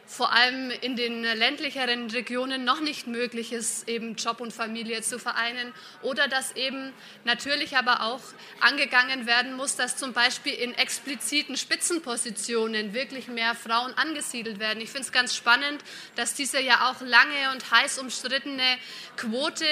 vor 0.08 0.32
allem 0.32 0.70
in 0.70 0.96
den 0.96 1.22
ländlicheren 1.22 2.10
Regionen 2.10 2.64
noch 2.64 2.80
nicht 2.80 3.06
möglich 3.06 3.52
ist, 3.52 3.86
eben 3.88 4.16
Job 4.16 4.40
und 4.40 4.54
Familie 4.54 5.02
zu 5.02 5.18
vereinen 5.18 5.74
oder 6.00 6.28
dass 6.28 6.56
eben 6.56 6.94
natürlich 7.24 7.76
aber 7.76 8.02
auch 8.02 8.22
angegangen 8.60 9.26
werden 9.26 9.54
muss, 9.54 9.76
dass 9.76 9.98
zum 9.98 10.14
Beispiel 10.14 10.54
in 10.54 10.72
expliziten 10.72 11.58
Spitzenpositionen 11.58 12.94
wirklich 12.94 13.28
mehr 13.28 13.54
Frauen 13.54 13.92
angesiedelt 13.94 14.58
werden. 14.58 14.80
Ich 14.80 14.88
finde 14.88 15.06
es 15.06 15.12
ganz 15.12 15.36
spannend, 15.36 15.84
dass 16.16 16.32
diese 16.32 16.58
ja 16.58 16.90
auch 16.90 17.02
lange 17.02 17.52
und 17.52 17.70
heiß 17.70 17.98
umstrittene 17.98 18.78
Quote 19.18 19.66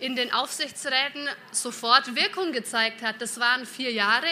in 0.00 0.16
den 0.16 0.32
Aufsichtsräten 0.32 1.28
sofort 1.50 2.16
Wirkung 2.16 2.52
gezeigt 2.52 3.02
hat. 3.02 3.20
Das 3.20 3.38
waren 3.38 3.66
vier 3.66 3.92
Jahre 3.92 4.26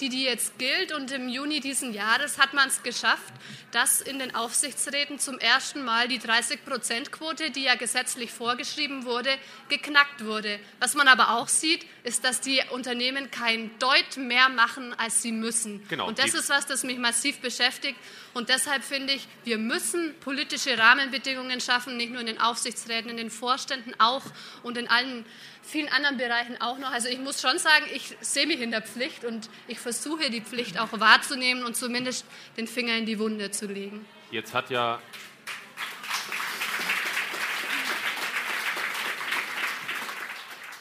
die, 0.00 0.08
die 0.08 0.24
jetzt 0.24 0.58
gilt. 0.58 0.92
Und 0.92 1.10
im 1.10 1.28
Juni 1.28 1.60
diesen 1.60 1.92
Jahres 1.92 2.38
hat 2.38 2.54
man 2.54 2.68
es 2.68 2.82
geschafft, 2.82 3.32
dass 3.70 4.00
in 4.00 4.18
den 4.18 4.34
Aufsichtsräten 4.34 5.18
zum 5.18 5.38
ersten 5.38 5.84
Mal 5.84 6.08
die 6.08 6.18
30-Prozent-Quote, 6.18 7.50
die 7.50 7.64
ja 7.64 7.74
gesetzlich 7.74 8.30
vorgeschrieben 8.30 9.04
wurde, 9.04 9.30
geknackt 9.68 10.24
wurde. 10.24 10.58
Was 10.80 10.94
man 10.94 11.08
aber 11.08 11.36
auch 11.36 11.48
sieht, 11.48 11.84
ist, 12.04 12.24
dass 12.24 12.40
die 12.40 12.62
Unternehmen 12.70 13.30
kein 13.30 13.70
Deut 13.78 14.16
mehr 14.16 14.48
machen, 14.48 14.94
als 14.98 15.22
sie 15.22 15.32
müssen. 15.32 15.86
Genau, 15.88 16.08
und 16.08 16.18
das 16.18 16.34
ist 16.34 16.48
was, 16.48 16.66
das 16.66 16.82
mich 16.84 16.98
massiv 16.98 17.38
beschäftigt. 17.40 17.98
Und 18.34 18.48
deshalb 18.48 18.84
finde 18.84 19.14
ich, 19.14 19.26
wir 19.44 19.58
müssen 19.58 20.14
politische 20.20 20.78
Rahmenbedingungen 20.78 21.60
schaffen, 21.60 21.96
nicht 21.96 22.10
nur 22.10 22.20
in 22.20 22.26
den 22.26 22.40
Aufsichtsräten, 22.40 23.10
in 23.10 23.16
den 23.16 23.30
Vorständen 23.30 23.94
auch 23.98 24.22
und 24.62 24.78
in 24.78 24.88
allen 24.88 25.26
vielen 25.68 25.88
anderen 25.88 26.16
Bereichen 26.16 26.60
auch 26.60 26.78
noch. 26.78 26.90
Also 26.90 27.08
ich 27.08 27.18
muss 27.18 27.40
schon 27.40 27.58
sagen, 27.58 27.84
ich 27.92 28.16
sehe 28.20 28.46
mich 28.46 28.60
in 28.60 28.70
der 28.70 28.82
Pflicht 28.82 29.24
und 29.24 29.50
ich 29.66 29.78
versuche 29.78 30.30
die 30.30 30.40
Pflicht 30.40 30.80
auch 30.80 30.88
wahrzunehmen 30.92 31.64
und 31.64 31.76
zumindest 31.76 32.24
den 32.56 32.66
Finger 32.66 32.96
in 32.96 33.06
die 33.06 33.18
Wunde 33.18 33.50
zu 33.50 33.66
legen. 33.66 34.06
Jetzt 34.30 34.54
hat 34.54 34.70
ja 34.70 34.98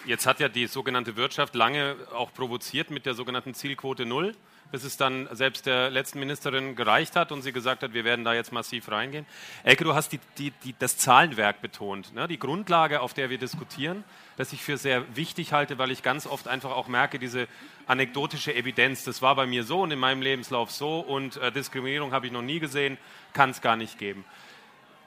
Jetzt 0.06 0.26
hat 0.26 0.40
ja 0.40 0.48
die 0.48 0.68
sogenannte 0.68 1.18
Wirtschaft 1.18 1.54
lange 1.54 1.98
auch 2.14 2.32
provoziert 2.32 2.92
mit 2.92 3.06
der 3.06 3.14
sogenannten 3.14 3.54
Zielquote 3.54 4.06
Null, 4.06 4.36
bis 4.72 4.86
es 4.86 4.96
dann 4.96 5.28
selbst 5.34 5.66
der 5.66 5.90
letzten 5.90 6.20
Ministerin 6.20 6.78
gereicht 6.78 7.18
hat 7.18 7.34
und 7.34 7.42
sie 7.42 7.52
gesagt 7.52 7.84
hat, 7.84 7.94
wir 7.94 8.06
werden 8.06 8.24
da 8.24 8.34
jetzt 8.34 8.54
massiv 8.54 8.90
reingehen. 8.90 9.26
Elke, 9.66 9.84
du 9.84 9.96
hast 9.96 10.14
die, 10.14 10.22
die, 10.38 10.52
die, 10.64 10.74
das 10.80 10.98
Zahlenwerk 10.98 11.62
betont, 11.62 12.14
ne? 12.14 12.26
die 12.30 12.40
Grundlage, 12.40 13.02
auf 13.02 13.14
der 13.14 13.30
wir 13.30 13.38
diskutieren, 13.38 14.06
das 14.38 14.54
ich 14.54 14.62
für 14.64 14.78
sehr 14.78 15.04
wichtig 15.16 15.52
halte, 15.52 15.78
weil 15.78 15.92
ich 15.92 16.04
ganz 16.04 16.26
oft 16.26 16.48
einfach 16.48 16.72
auch 16.72 16.88
merke, 16.88 17.20
diese 17.20 17.48
anekdotische 17.88 18.56
Evidenz, 18.56 19.04
das 19.04 19.22
war 19.22 19.36
bei 19.36 19.46
mir 19.46 19.64
so 19.64 19.82
und 19.82 19.92
in 19.92 20.00
meinem 20.00 20.22
Lebenslauf 20.22 20.72
so 20.72 21.00
und 21.00 21.38
äh, 21.38 21.52
Diskriminierung 21.52 22.14
habe 22.14 22.28
ich 22.28 22.32
noch 22.32 22.42
nie 22.42 22.60
gesehen, 22.60 22.98
kann 23.34 23.50
es 23.50 23.62
gar 23.62 23.76
nicht 23.76 23.98
geben. 23.98 24.24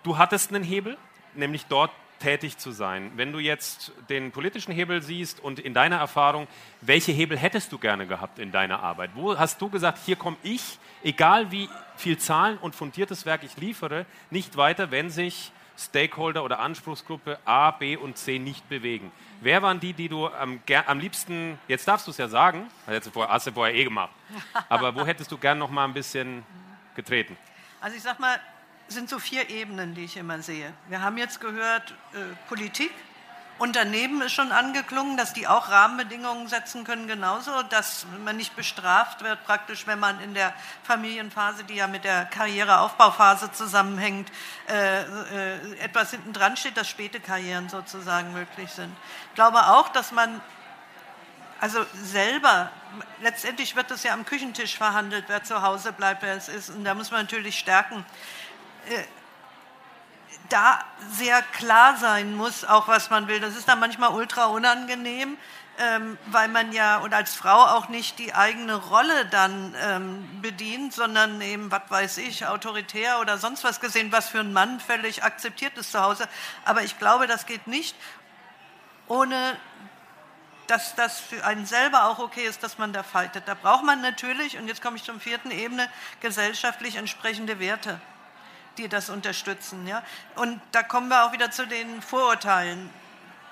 Du 0.02 0.18
hattest 0.18 0.52
einen 0.52 0.64
Hebel, 0.64 0.98
nämlich 1.34 1.66
dort 1.66 1.92
tätig 2.20 2.58
zu 2.58 2.70
sein. 2.70 3.12
Wenn 3.16 3.32
du 3.32 3.38
jetzt 3.38 3.92
den 4.08 4.30
politischen 4.30 4.72
Hebel 4.72 5.02
siehst 5.02 5.40
und 5.40 5.58
in 5.58 5.74
deiner 5.74 5.96
Erfahrung, 5.96 6.46
welche 6.80 7.12
Hebel 7.12 7.38
hättest 7.38 7.72
du 7.72 7.78
gerne 7.78 8.06
gehabt 8.06 8.38
in 8.38 8.52
deiner 8.52 8.82
Arbeit? 8.82 9.12
Wo 9.14 9.36
hast 9.38 9.60
du 9.60 9.68
gesagt, 9.68 9.98
hier 10.04 10.16
komme 10.16 10.36
ich, 10.42 10.78
egal 11.02 11.50
wie 11.50 11.68
viel 11.96 12.18
Zahlen 12.18 12.58
und 12.58 12.74
fundiertes 12.74 13.26
Werk 13.26 13.42
ich 13.42 13.56
liefere, 13.56 14.06
nicht 14.30 14.56
weiter, 14.56 14.90
wenn 14.90 15.10
sich 15.10 15.52
Stakeholder 15.80 16.44
oder 16.44 16.58
Anspruchsgruppe 16.58 17.38
A, 17.44 17.70
B 17.70 17.96
und 17.96 18.18
C 18.18 18.38
nicht 18.38 18.68
bewegen? 18.68 19.10
Wer 19.40 19.62
waren 19.62 19.80
die, 19.80 19.92
die 19.92 20.08
du 20.08 20.28
am, 20.28 20.60
am 20.86 21.00
liebsten, 21.00 21.58
jetzt 21.66 21.88
darfst 21.88 22.06
du 22.06 22.10
es 22.10 22.18
ja 22.18 22.28
sagen, 22.28 22.70
hast 22.86 23.06
du, 23.06 23.10
vorher, 23.10 23.32
hast 23.32 23.46
du 23.46 23.52
vorher 23.52 23.74
eh 23.74 23.84
gemacht, 23.84 24.12
aber 24.68 24.94
wo 24.94 25.06
hättest 25.06 25.32
du 25.32 25.38
gern 25.38 25.58
noch 25.58 25.70
mal 25.70 25.84
ein 25.84 25.94
bisschen 25.94 26.44
getreten? 26.94 27.36
Also 27.80 27.96
ich 27.96 28.02
sag 28.02 28.20
mal, 28.20 28.38
sind 28.88 29.08
so 29.08 29.18
vier 29.18 29.48
Ebenen, 29.48 29.94
die 29.94 30.04
ich 30.04 30.16
immer 30.16 30.42
sehe. 30.42 30.72
Wir 30.88 31.00
haben 31.00 31.16
jetzt 31.16 31.40
gehört, 31.40 31.92
äh, 32.12 32.18
Politik, 32.48 32.90
Unternehmen 33.60 34.22
ist 34.22 34.32
schon 34.32 34.52
angeklungen, 34.52 35.18
dass 35.18 35.34
die 35.34 35.46
auch 35.46 35.68
Rahmenbedingungen 35.68 36.48
setzen 36.48 36.82
können, 36.82 37.06
genauso, 37.06 37.62
dass 37.64 38.06
man 38.24 38.38
nicht 38.38 38.56
bestraft 38.56 39.22
wird, 39.22 39.44
praktisch, 39.44 39.86
wenn 39.86 39.98
man 39.98 40.18
in 40.22 40.32
der 40.32 40.54
Familienphase, 40.82 41.64
die 41.64 41.74
ja 41.74 41.86
mit 41.86 42.04
der 42.04 42.24
Karriereaufbauphase 42.24 43.52
zusammenhängt, 43.52 44.32
äh, 44.66 45.02
äh, 45.02 45.78
etwas 45.78 46.10
hinten 46.10 46.32
dran 46.32 46.56
steht, 46.56 46.78
dass 46.78 46.88
späte 46.88 47.20
Karrieren 47.20 47.68
sozusagen 47.68 48.32
möglich 48.32 48.70
sind. 48.70 48.96
Ich 49.28 49.34
glaube 49.34 49.58
auch, 49.58 49.90
dass 49.90 50.10
man 50.10 50.40
also 51.60 51.84
selber, 51.92 52.70
letztendlich 53.20 53.76
wird 53.76 53.90
das 53.90 54.02
ja 54.04 54.14
am 54.14 54.24
Küchentisch 54.24 54.78
verhandelt, 54.78 55.26
wer 55.26 55.44
zu 55.44 55.60
Hause 55.60 55.92
bleibt, 55.92 56.22
wer 56.22 56.34
es 56.34 56.48
ist. 56.48 56.70
Und 56.70 56.84
da 56.84 56.94
muss 56.94 57.10
man 57.10 57.20
natürlich 57.20 57.58
stärken, 57.58 58.06
äh, 58.88 59.04
da 60.50 60.80
sehr 61.10 61.42
klar 61.42 61.96
sein 61.96 62.36
muss, 62.36 62.64
auch 62.64 62.88
was 62.88 63.10
man 63.10 63.28
will. 63.28 63.40
Das 63.40 63.56
ist 63.56 63.68
dann 63.68 63.80
manchmal 63.80 64.10
ultra 64.10 64.46
unangenehm, 64.46 65.38
ähm, 65.78 66.18
weil 66.26 66.48
man 66.48 66.72
ja 66.72 66.98
und 66.98 67.14
als 67.14 67.34
Frau 67.34 67.64
auch 67.64 67.88
nicht 67.88 68.18
die 68.18 68.34
eigene 68.34 68.74
Rolle 68.74 69.26
dann 69.26 69.74
ähm, 69.80 70.42
bedient, 70.42 70.92
sondern 70.92 71.40
eben, 71.40 71.70
was 71.70 71.82
weiß 71.88 72.18
ich, 72.18 72.46
autoritär 72.46 73.20
oder 73.20 73.38
sonst 73.38 73.64
was 73.64 73.80
gesehen, 73.80 74.12
was 74.12 74.28
für 74.28 74.40
einen 74.40 74.52
Mann 74.52 74.80
völlig 74.80 75.24
akzeptiert 75.24 75.76
ist 75.78 75.92
zu 75.92 76.00
Hause. 76.00 76.28
Aber 76.64 76.82
ich 76.82 76.98
glaube, 76.98 77.26
das 77.26 77.46
geht 77.46 77.66
nicht, 77.66 77.96
ohne 79.06 79.56
dass 80.66 80.94
das 80.94 81.18
für 81.18 81.44
einen 81.44 81.66
selber 81.66 82.04
auch 82.04 82.20
okay 82.20 82.44
ist, 82.44 82.62
dass 82.62 82.78
man 82.78 82.92
da 82.92 83.02
fightet. 83.02 83.44
Da 83.46 83.54
braucht 83.54 83.84
man 83.84 84.00
natürlich, 84.02 84.56
und 84.56 84.68
jetzt 84.68 84.82
komme 84.82 84.96
ich 84.96 85.02
zum 85.02 85.18
vierten 85.20 85.50
Ebene, 85.50 85.88
gesellschaftlich 86.20 86.94
entsprechende 86.96 87.58
Werte 87.58 88.00
die 88.80 88.88
das 88.88 89.10
unterstützen. 89.10 89.86
Ja? 89.86 90.02
Und 90.36 90.60
da 90.72 90.82
kommen 90.82 91.08
wir 91.08 91.24
auch 91.24 91.32
wieder 91.32 91.50
zu 91.50 91.66
den 91.66 92.02
Vorurteilen. 92.02 92.90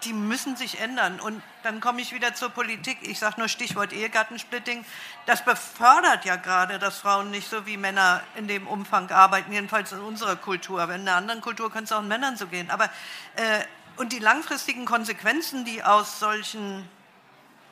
Die 0.05 0.13
müssen 0.13 0.57
sich 0.57 0.81
ändern. 0.81 1.21
Und 1.21 1.43
dann 1.65 1.81
komme 1.81 2.01
ich 2.01 2.13
wieder 2.13 2.35
zur 2.35 2.51
Politik. 2.51 2.99
Ich 3.03 3.19
sage 3.19 3.35
nur 3.39 3.49
Stichwort 3.49 3.93
Ehegattensplitting. 3.93 4.85
Das 5.27 5.45
befördert 5.45 6.25
ja 6.25 6.37
gerade, 6.37 6.79
dass 6.79 6.99
Frauen 6.99 7.31
nicht 7.31 7.49
so 7.49 7.67
wie 7.67 7.77
Männer 7.77 8.23
in 8.37 8.49
dem 8.49 8.67
Umfang 8.67 9.11
arbeiten, 9.11 9.53
jedenfalls 9.53 9.93
in 9.93 10.01
unserer 10.01 10.37
Kultur. 10.37 10.89
Wenn 10.89 11.03
in 11.03 11.09
einer 11.09 11.17
anderen 11.17 11.41
Kultur 11.41 11.71
kann 11.71 11.85
es 11.85 11.93
auch 11.93 12.03
Männern 12.03 12.37
so 12.37 12.47
gehen. 12.47 12.71
Aber, 12.71 12.85
äh, 13.35 13.61
und 13.97 14.13
die 14.13 14.21
langfristigen 14.21 14.85
Konsequenzen, 14.85 15.65
die 15.65 15.83
aus 15.83 16.21
solchen 16.21 16.89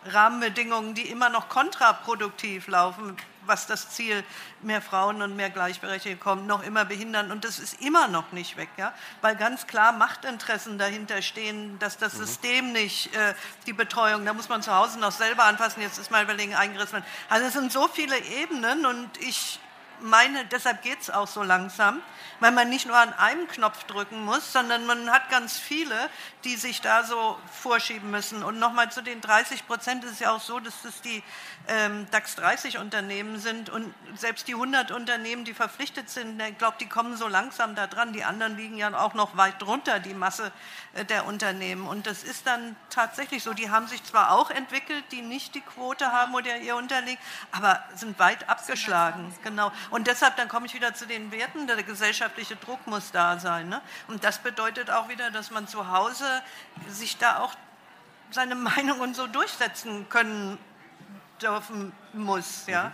Rahmenbedingungen, 0.05 0.95
die 0.95 1.09
immer 1.09 1.29
noch 1.29 1.49
kontraproduktiv 1.49 2.67
laufen, 2.67 3.17
was 3.47 3.67
das 3.67 3.91
Ziel 3.91 4.25
mehr 4.63 4.81
Frauen 4.81 5.23
und 5.23 5.37
mehr 5.37 5.51
Gleichberechtigung 5.51 6.19
kommt, 6.21 6.47
noch 6.47 6.63
immer 6.63 6.85
behindern. 6.85 7.31
Und 7.31 7.45
das 7.45 7.59
ist 7.59 7.81
immer 7.81 8.09
noch 8.09 8.33
nicht 8.33 8.57
weg, 8.57 8.69
ja? 8.77 8.93
weil 9.21 9.37
ganz 9.37 9.67
klar 9.67 9.93
Machtinteressen 9.93 10.79
dahinter 10.79 11.23
stehen, 11.23 11.79
dass 11.79 11.99
das 11.99 12.15
mhm. 12.15 12.19
System 12.19 12.73
nicht 12.73 13.15
äh, 13.15 13.35
die 13.67 13.73
Betreuung, 13.73 14.25
da 14.25 14.33
muss 14.33 14.49
man 14.49 14.63
zu 14.63 14.75
Hause 14.75 14.99
noch 14.99 15.13
selber 15.13 15.45
anfassen, 15.45 15.81
jetzt 15.83 15.99
ist 15.99 16.11
mal 16.11 16.25
überlegen, 16.25 16.55
eingerissen. 16.55 17.03
Also 17.29 17.47
es 17.47 17.53
sind 17.53 17.73
so 17.73 17.89
viele 17.89 18.19
Ebenen 18.19 18.87
und 18.87 19.11
ich 19.19 19.61
meine, 20.01 20.45
deshalb 20.47 20.83
geht 20.83 21.01
es 21.01 21.11
auch 21.11 21.27
so 21.27 21.43
langsam, 21.43 22.01
weil 22.41 22.53
man 22.53 22.69
nicht 22.69 22.87
nur 22.87 22.97
an 22.97 23.13
einem 23.15 23.49
Knopf 23.49 23.85
drücken 23.85 24.25
muss, 24.25 24.53
sondern 24.53 24.87
man 24.87 25.11
hat 25.11 25.31
ganz 25.31 25.59
viele, 25.59 26.11
die 26.45 26.57
sich 26.57 26.81
da 26.81 27.05
so 27.05 27.39
vorschieben 27.53 28.11
müssen. 28.11 28.43
Und 28.43 28.59
nochmal 28.59 28.91
zu 28.91 29.03
den 29.03 29.21
30 29.21 29.67
Prozent 29.67 30.05
ist 30.05 30.13
es 30.13 30.19
ja 30.21 30.33
auch 30.33 30.41
so, 30.41 30.61
dass 30.61 30.83
das 30.83 31.01
die 31.01 31.23
ähm, 31.69 32.07
DAX 32.11 32.37
30 32.37 32.79
Unternehmen 32.79 33.39
sind 33.39 33.71
und 33.71 33.93
selbst 34.15 34.47
die 34.49 34.55
100 34.55 34.93
Unternehmen, 34.93 35.45
die 35.45 35.55
verpflichtet 35.55 36.11
sind, 36.11 36.41
ich 36.41 36.59
glaube, 36.59 36.77
die 36.81 36.87
kommen 36.89 37.17
so 37.17 37.27
langsam 37.29 37.75
da 37.75 37.87
dran. 37.87 38.13
Die 38.13 38.25
anderen 38.25 38.57
liegen 38.57 38.77
ja 38.77 38.97
auch 38.99 39.15
noch 39.15 39.37
weit 39.37 39.61
drunter, 39.61 39.99
die 39.99 40.15
Masse 40.15 40.53
äh, 40.95 41.05
der 41.05 41.27
Unternehmen. 41.27 41.87
Und 41.87 42.07
das 42.07 42.23
ist 42.23 42.47
dann 42.47 42.77
tatsächlich 42.91 43.43
so. 43.43 43.53
Die 43.55 43.71
haben 43.71 43.87
sich 43.87 44.03
zwar 44.05 44.33
auch 44.33 44.51
entwickelt, 44.51 45.05
die 45.11 45.23
nicht 45.23 45.55
die 45.55 45.61
Quote 45.61 46.13
haben 46.13 46.35
oder 46.35 46.57
ihr 46.59 46.77
unterliegt, 46.77 47.23
aber 47.53 47.83
sind 47.95 48.19
weit 48.19 48.49
abgeschlagen. 48.49 49.35
Genau. 49.43 49.73
Und 49.91 50.07
deshalb, 50.07 50.37
dann 50.37 50.49
komme 50.49 50.67
ich 50.67 50.75
wieder 50.75 50.95
zu 50.95 51.07
den 51.07 51.31
Werten, 51.31 51.67
der 51.67 51.83
gesellschaftliche 51.83 52.57
Druck 52.57 52.87
muss 52.87 53.13
da 53.13 53.39
sein. 53.39 53.69
Ne? 53.69 53.81
Und 54.09 54.25
das 54.25 54.39
bedeutet 54.39 54.91
auch 54.91 55.09
wieder, 55.09 55.31
dass 55.31 55.51
man 55.51 55.69
zu 55.69 55.91
Hause 55.91 56.43
sich 56.89 57.19
da 57.19 57.41
auch 57.41 57.55
seine 58.31 58.55
Meinung 58.57 59.01
und 59.01 59.15
so 59.15 59.27
durchsetzen 59.27 60.09
können 60.09 60.59
dürfen 61.41 61.93
muss. 62.13 62.67
Ja? 62.67 62.93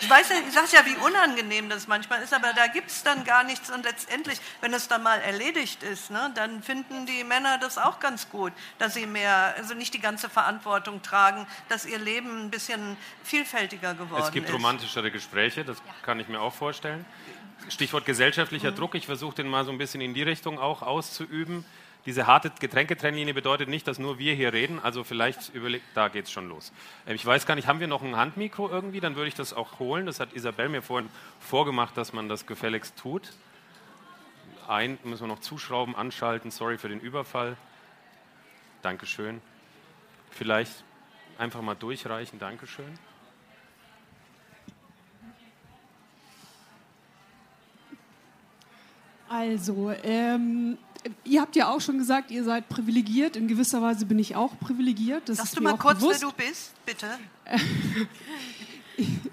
Ich 0.00 0.08
weiß 0.08 0.28
ja, 0.30 0.36
ich 0.46 0.54
sage 0.54 0.68
ja, 0.72 0.86
wie 0.86 0.96
unangenehm 1.04 1.68
das 1.68 1.86
manchmal 1.86 2.22
ist, 2.22 2.32
aber 2.32 2.52
da 2.52 2.66
gibt 2.66 2.90
es 2.90 3.02
dann 3.02 3.24
gar 3.24 3.44
nichts 3.44 3.70
und 3.70 3.84
letztendlich, 3.84 4.40
wenn 4.60 4.72
es 4.72 4.88
dann 4.88 5.02
mal 5.02 5.20
erledigt 5.20 5.82
ist, 5.82 6.10
ne, 6.10 6.30
dann 6.34 6.62
finden 6.62 7.06
die 7.06 7.24
Männer 7.24 7.58
das 7.58 7.78
auch 7.78 8.00
ganz 8.00 8.30
gut, 8.30 8.52
dass 8.78 8.94
sie 8.94 9.06
mehr, 9.06 9.54
also 9.56 9.74
nicht 9.74 9.94
die 9.94 10.00
ganze 10.00 10.28
Verantwortung 10.28 11.02
tragen, 11.02 11.46
dass 11.68 11.86
ihr 11.86 11.98
Leben 11.98 12.46
ein 12.46 12.50
bisschen 12.50 12.96
vielfältiger 13.24 13.94
geworden 13.94 14.20
ist. 14.20 14.28
Es 14.28 14.32
gibt 14.32 14.48
ist. 14.48 14.54
romantischere 14.54 15.10
Gespräche, 15.10 15.64
das 15.64 15.82
kann 16.02 16.20
ich 16.20 16.28
mir 16.28 16.40
auch 16.40 16.54
vorstellen. 16.54 17.04
Stichwort 17.68 18.06
gesellschaftlicher 18.06 18.70
mhm. 18.70 18.76
Druck, 18.76 18.94
ich 18.94 19.06
versuche 19.06 19.34
den 19.34 19.48
mal 19.48 19.64
so 19.64 19.72
ein 19.72 19.78
bisschen 19.78 20.00
in 20.00 20.14
die 20.14 20.22
Richtung 20.22 20.58
auch 20.58 20.82
auszuüben. 20.82 21.64
Diese 22.06 22.26
harte 22.26 22.50
Getränketrennlinie 22.58 23.34
bedeutet 23.34 23.68
nicht, 23.68 23.86
dass 23.86 23.98
nur 23.98 24.18
wir 24.18 24.34
hier 24.34 24.52
reden. 24.52 24.80
Also 24.82 25.04
vielleicht 25.04 25.54
überlegt, 25.54 25.84
da 25.94 26.08
geht 26.08 26.26
es 26.26 26.30
schon 26.30 26.48
los. 26.48 26.72
Ähm, 27.06 27.14
ich 27.14 27.26
weiß 27.26 27.44
gar 27.46 27.54
nicht, 27.54 27.68
haben 27.68 27.80
wir 27.80 27.88
noch 27.88 28.02
ein 28.02 28.16
Handmikro 28.16 28.68
irgendwie? 28.68 29.00
Dann 29.00 29.16
würde 29.16 29.28
ich 29.28 29.34
das 29.34 29.52
auch 29.52 29.78
holen. 29.78 30.06
Das 30.06 30.20
hat 30.20 30.32
Isabel 30.32 30.68
mir 30.68 30.82
vorhin 30.82 31.10
vorgemacht, 31.40 31.96
dass 31.96 32.12
man 32.12 32.28
das 32.28 32.46
gefälligst 32.46 32.96
tut. 32.96 33.32
Ein 34.66 34.98
müssen 35.04 35.24
wir 35.24 35.28
noch 35.28 35.40
zuschrauben, 35.40 35.96
anschalten. 35.96 36.50
Sorry 36.50 36.78
für 36.78 36.88
den 36.88 37.00
Überfall. 37.00 37.56
Dankeschön. 38.82 39.40
Vielleicht 40.30 40.84
einfach 41.38 41.62
mal 41.62 41.74
durchreichen. 41.74 42.38
Dankeschön. 42.38 42.98
Also, 49.28 49.92
ähm, 50.04 50.78
ihr 51.24 51.40
habt 51.40 51.56
ja 51.56 51.70
auch 51.70 51.80
schon 51.80 51.98
gesagt, 51.98 52.30
ihr 52.30 52.44
seid 52.44 52.68
privilegiert. 52.68 53.36
In 53.36 53.48
gewisser 53.48 53.82
Weise 53.82 54.06
bin 54.06 54.18
ich 54.18 54.36
auch 54.36 54.58
privilegiert. 54.58 55.28
Das 55.28 55.38
Sagst 55.38 55.56
du 55.56 55.62
mal 55.62 55.76
kurz, 55.76 56.00
bewusst. 56.00 56.22
wer 56.22 56.28
du 56.28 56.34
bist, 56.36 56.72
bitte? 56.84 57.06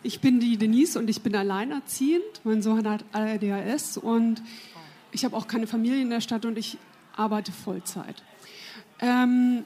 ich 0.03 0.19
bin 0.19 0.39
die 0.39 0.57
Denise 0.57 0.97
und 0.97 1.09
ich 1.09 1.21
bin 1.21 1.35
alleinerziehend. 1.35 2.23
Mein 2.43 2.61
Sohn 2.61 2.87
hat 2.87 3.03
ADHS 3.11 3.97
und 3.97 4.41
ich 5.11 5.25
habe 5.25 5.35
auch 5.35 5.47
keine 5.47 5.67
Familie 5.67 6.01
in 6.01 6.09
der 6.09 6.21
Stadt 6.21 6.45
und 6.45 6.57
ich 6.57 6.77
arbeite 7.15 7.51
Vollzeit. 7.51 8.21
Ähm, 8.99 9.65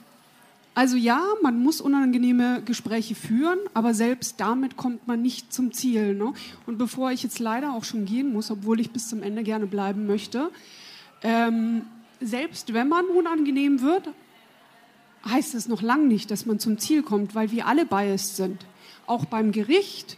also 0.75 0.95
ja, 0.95 1.21
man 1.41 1.61
muss 1.61 1.81
unangenehme 1.81 2.61
Gespräche 2.63 3.15
führen, 3.15 3.59
aber 3.73 3.93
selbst 3.93 4.39
damit 4.39 4.77
kommt 4.77 5.07
man 5.07 5.21
nicht 5.21 5.51
zum 5.51 5.73
Ziel. 5.73 6.13
Ne? 6.15 6.33
Und 6.67 6.77
bevor 6.77 7.11
ich 7.11 7.23
jetzt 7.23 7.39
leider 7.39 7.73
auch 7.73 7.83
schon 7.83 8.05
gehen 8.05 8.31
muss, 8.31 8.49
obwohl 8.49 8.79
ich 8.79 8.91
bis 8.91 9.09
zum 9.09 9.21
Ende 9.21 9.43
gerne 9.43 9.67
bleiben 9.67 10.07
möchte, 10.07 10.51
ähm, 11.21 11.83
selbst 12.21 12.73
wenn 12.73 12.87
man 12.87 13.05
unangenehm 13.05 13.81
wird, 13.81 14.09
heißt 15.27 15.55
es 15.55 15.67
noch 15.67 15.81
lange 15.81 16.05
nicht, 16.05 16.31
dass 16.31 16.45
man 16.45 16.59
zum 16.59 16.77
Ziel 16.77 17.03
kommt, 17.03 17.35
weil 17.35 17.51
wir 17.51 17.67
alle 17.67 17.85
biased 17.85 18.35
sind. 18.35 18.65
Auch 19.05 19.25
beim 19.25 19.51
Gericht, 19.51 20.17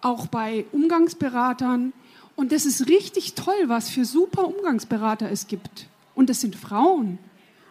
auch 0.00 0.26
bei 0.26 0.64
Umgangsberatern. 0.72 1.92
Und 2.36 2.52
das 2.52 2.66
ist 2.66 2.88
richtig 2.88 3.34
toll, 3.34 3.64
was 3.66 3.88
für 3.90 4.04
super 4.04 4.46
Umgangsberater 4.46 5.30
es 5.30 5.46
gibt. 5.46 5.88
Und 6.14 6.30
das 6.30 6.40
sind 6.40 6.56
Frauen. 6.56 7.18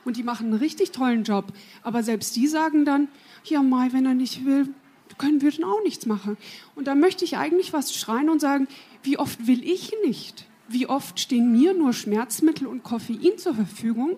Und 0.06 0.18
die 0.18 0.24
machen 0.24 0.48
einen 0.48 0.60
richtig 0.60 0.92
tollen 0.92 1.24
Job. 1.24 1.46
Aber 1.84 2.04
selbst 2.04 2.36
die 2.36 2.48
sagen 2.48 2.86
dann, 2.86 3.10
ja, 3.44 3.62
Mai, 3.62 3.90
wenn 3.92 4.06
er 4.06 4.14
nicht 4.14 4.46
will, 4.46 4.70
können 5.18 5.42
wir 5.42 5.52
dann 5.52 5.64
auch 5.64 5.84
nichts 5.84 6.06
machen. 6.06 6.38
Und 6.76 6.88
da 6.88 6.96
möchte 6.96 7.26
ich 7.26 7.38
eigentlich 7.38 7.74
was 7.74 7.94
schreien 7.94 8.30
und 8.30 8.40
sagen, 8.40 8.68
wie 9.04 9.18
oft 9.18 9.48
will 9.48 9.64
ich 9.64 9.92
nicht? 10.06 10.47
Wie 10.68 10.88
oft 10.88 11.20
stehen 11.20 11.52
mir 11.52 11.74
nur 11.74 11.94
Schmerzmittel 11.94 12.68
und 12.68 12.84
Koffein 12.84 13.38
zur 13.38 13.56
Verfügung? 13.56 14.18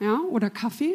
Ja, 0.00 0.18
oder 0.20 0.50
Kaffee? 0.50 0.94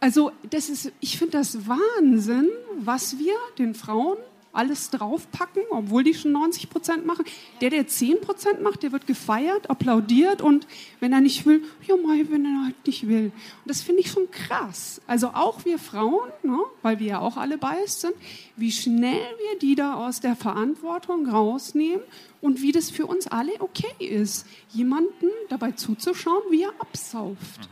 Also 0.00 0.32
das 0.50 0.68
ist, 0.68 0.92
ich 1.00 1.18
finde 1.18 1.38
das 1.38 1.66
Wahnsinn, 1.66 2.48
was 2.78 3.18
wir 3.18 3.34
den 3.58 3.74
Frauen 3.74 4.18
alles 4.54 4.90
draufpacken, 4.90 5.62
obwohl 5.70 6.04
die 6.04 6.14
schon 6.14 6.32
90 6.32 6.70
Prozent 6.70 7.06
machen. 7.06 7.24
Der, 7.60 7.70
der 7.70 7.86
10 7.86 8.20
Prozent 8.20 8.62
macht, 8.62 8.82
der 8.82 8.92
wird 8.92 9.06
gefeiert, 9.06 9.68
applaudiert 9.70 10.42
und 10.42 10.66
wenn 11.00 11.12
er 11.12 11.20
nicht 11.20 11.44
will, 11.46 11.62
ja 11.86 11.96
mal, 11.96 12.30
wenn 12.30 12.44
er 12.44 12.64
halt 12.64 12.86
nicht 12.86 13.08
will. 13.08 13.26
Und 13.26 13.68
das 13.68 13.82
finde 13.82 14.00
ich 14.00 14.10
schon 14.10 14.30
krass. 14.30 15.00
Also 15.06 15.28
auch 15.28 15.64
wir 15.64 15.78
Frauen, 15.78 16.30
ne, 16.42 16.58
weil 16.82 16.98
wir 16.98 17.06
ja 17.06 17.18
auch 17.18 17.36
alle 17.36 17.58
biased 17.58 18.00
sind, 18.02 18.14
wie 18.56 18.72
schnell 18.72 19.20
wir 19.50 19.58
die 19.60 19.74
da 19.74 19.94
aus 19.94 20.20
der 20.20 20.36
Verantwortung 20.36 21.28
rausnehmen 21.28 22.02
und 22.40 22.62
wie 22.62 22.72
das 22.72 22.90
für 22.90 23.06
uns 23.06 23.26
alle 23.26 23.52
okay 23.60 23.94
ist, 23.98 24.46
jemanden 24.70 25.30
dabei 25.48 25.72
zuzuschauen, 25.72 26.42
wie 26.50 26.62
er 26.62 26.72
absauft. 26.78 27.68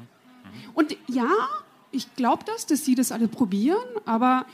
Und 0.75 0.97
ja, 1.09 1.31
ich 1.91 2.15
glaube 2.17 2.45
das, 2.47 2.67
dass 2.67 2.85
sie 2.85 2.95
das 2.95 3.13
alle 3.13 3.29
probieren, 3.29 3.85
aber 4.07 4.47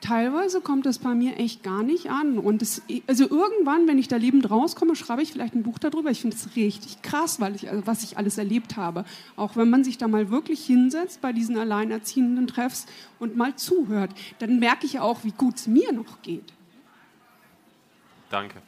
teilweise 0.00 0.60
kommt 0.60 0.86
das 0.86 0.98
bei 0.98 1.14
mir 1.14 1.38
echt 1.38 1.62
gar 1.62 1.82
nicht 1.82 2.10
an. 2.10 2.38
Und 2.38 2.62
das, 2.62 2.82
also 3.06 3.28
irgendwann, 3.28 3.88
wenn 3.88 3.98
ich 3.98 4.08
da 4.08 4.16
lebend 4.16 4.50
rauskomme, 4.50 4.96
schreibe 4.96 5.22
ich 5.22 5.32
vielleicht 5.32 5.54
ein 5.54 5.62
Buch 5.62 5.78
darüber. 5.78 6.10
Ich 6.10 6.20
finde 6.20 6.36
es 6.36 6.56
richtig 6.56 7.02
krass, 7.02 7.40
weil 7.40 7.54
ich, 7.56 7.70
also 7.70 7.86
was 7.86 8.02
ich 8.02 8.18
alles 8.18 8.38
erlebt 8.38 8.76
habe. 8.76 9.04
Auch 9.36 9.56
wenn 9.56 9.70
man 9.70 9.84
sich 9.84 9.98
da 9.98 10.08
mal 10.08 10.30
wirklich 10.30 10.64
hinsetzt 10.64 11.20
bei 11.20 11.32
diesen 11.32 11.58
alleinerziehenden 11.58 12.46
Treffs 12.46 12.86
und 13.18 13.36
mal 13.36 13.56
zuhört, 13.56 14.10
dann 14.38 14.58
merke 14.58 14.86
ich 14.86 15.00
auch, 15.00 15.24
wie 15.24 15.32
gut 15.32 15.56
es 15.56 15.66
mir 15.66 15.92
noch 15.92 16.22
geht. 16.22 16.52
Danke. 18.30 18.60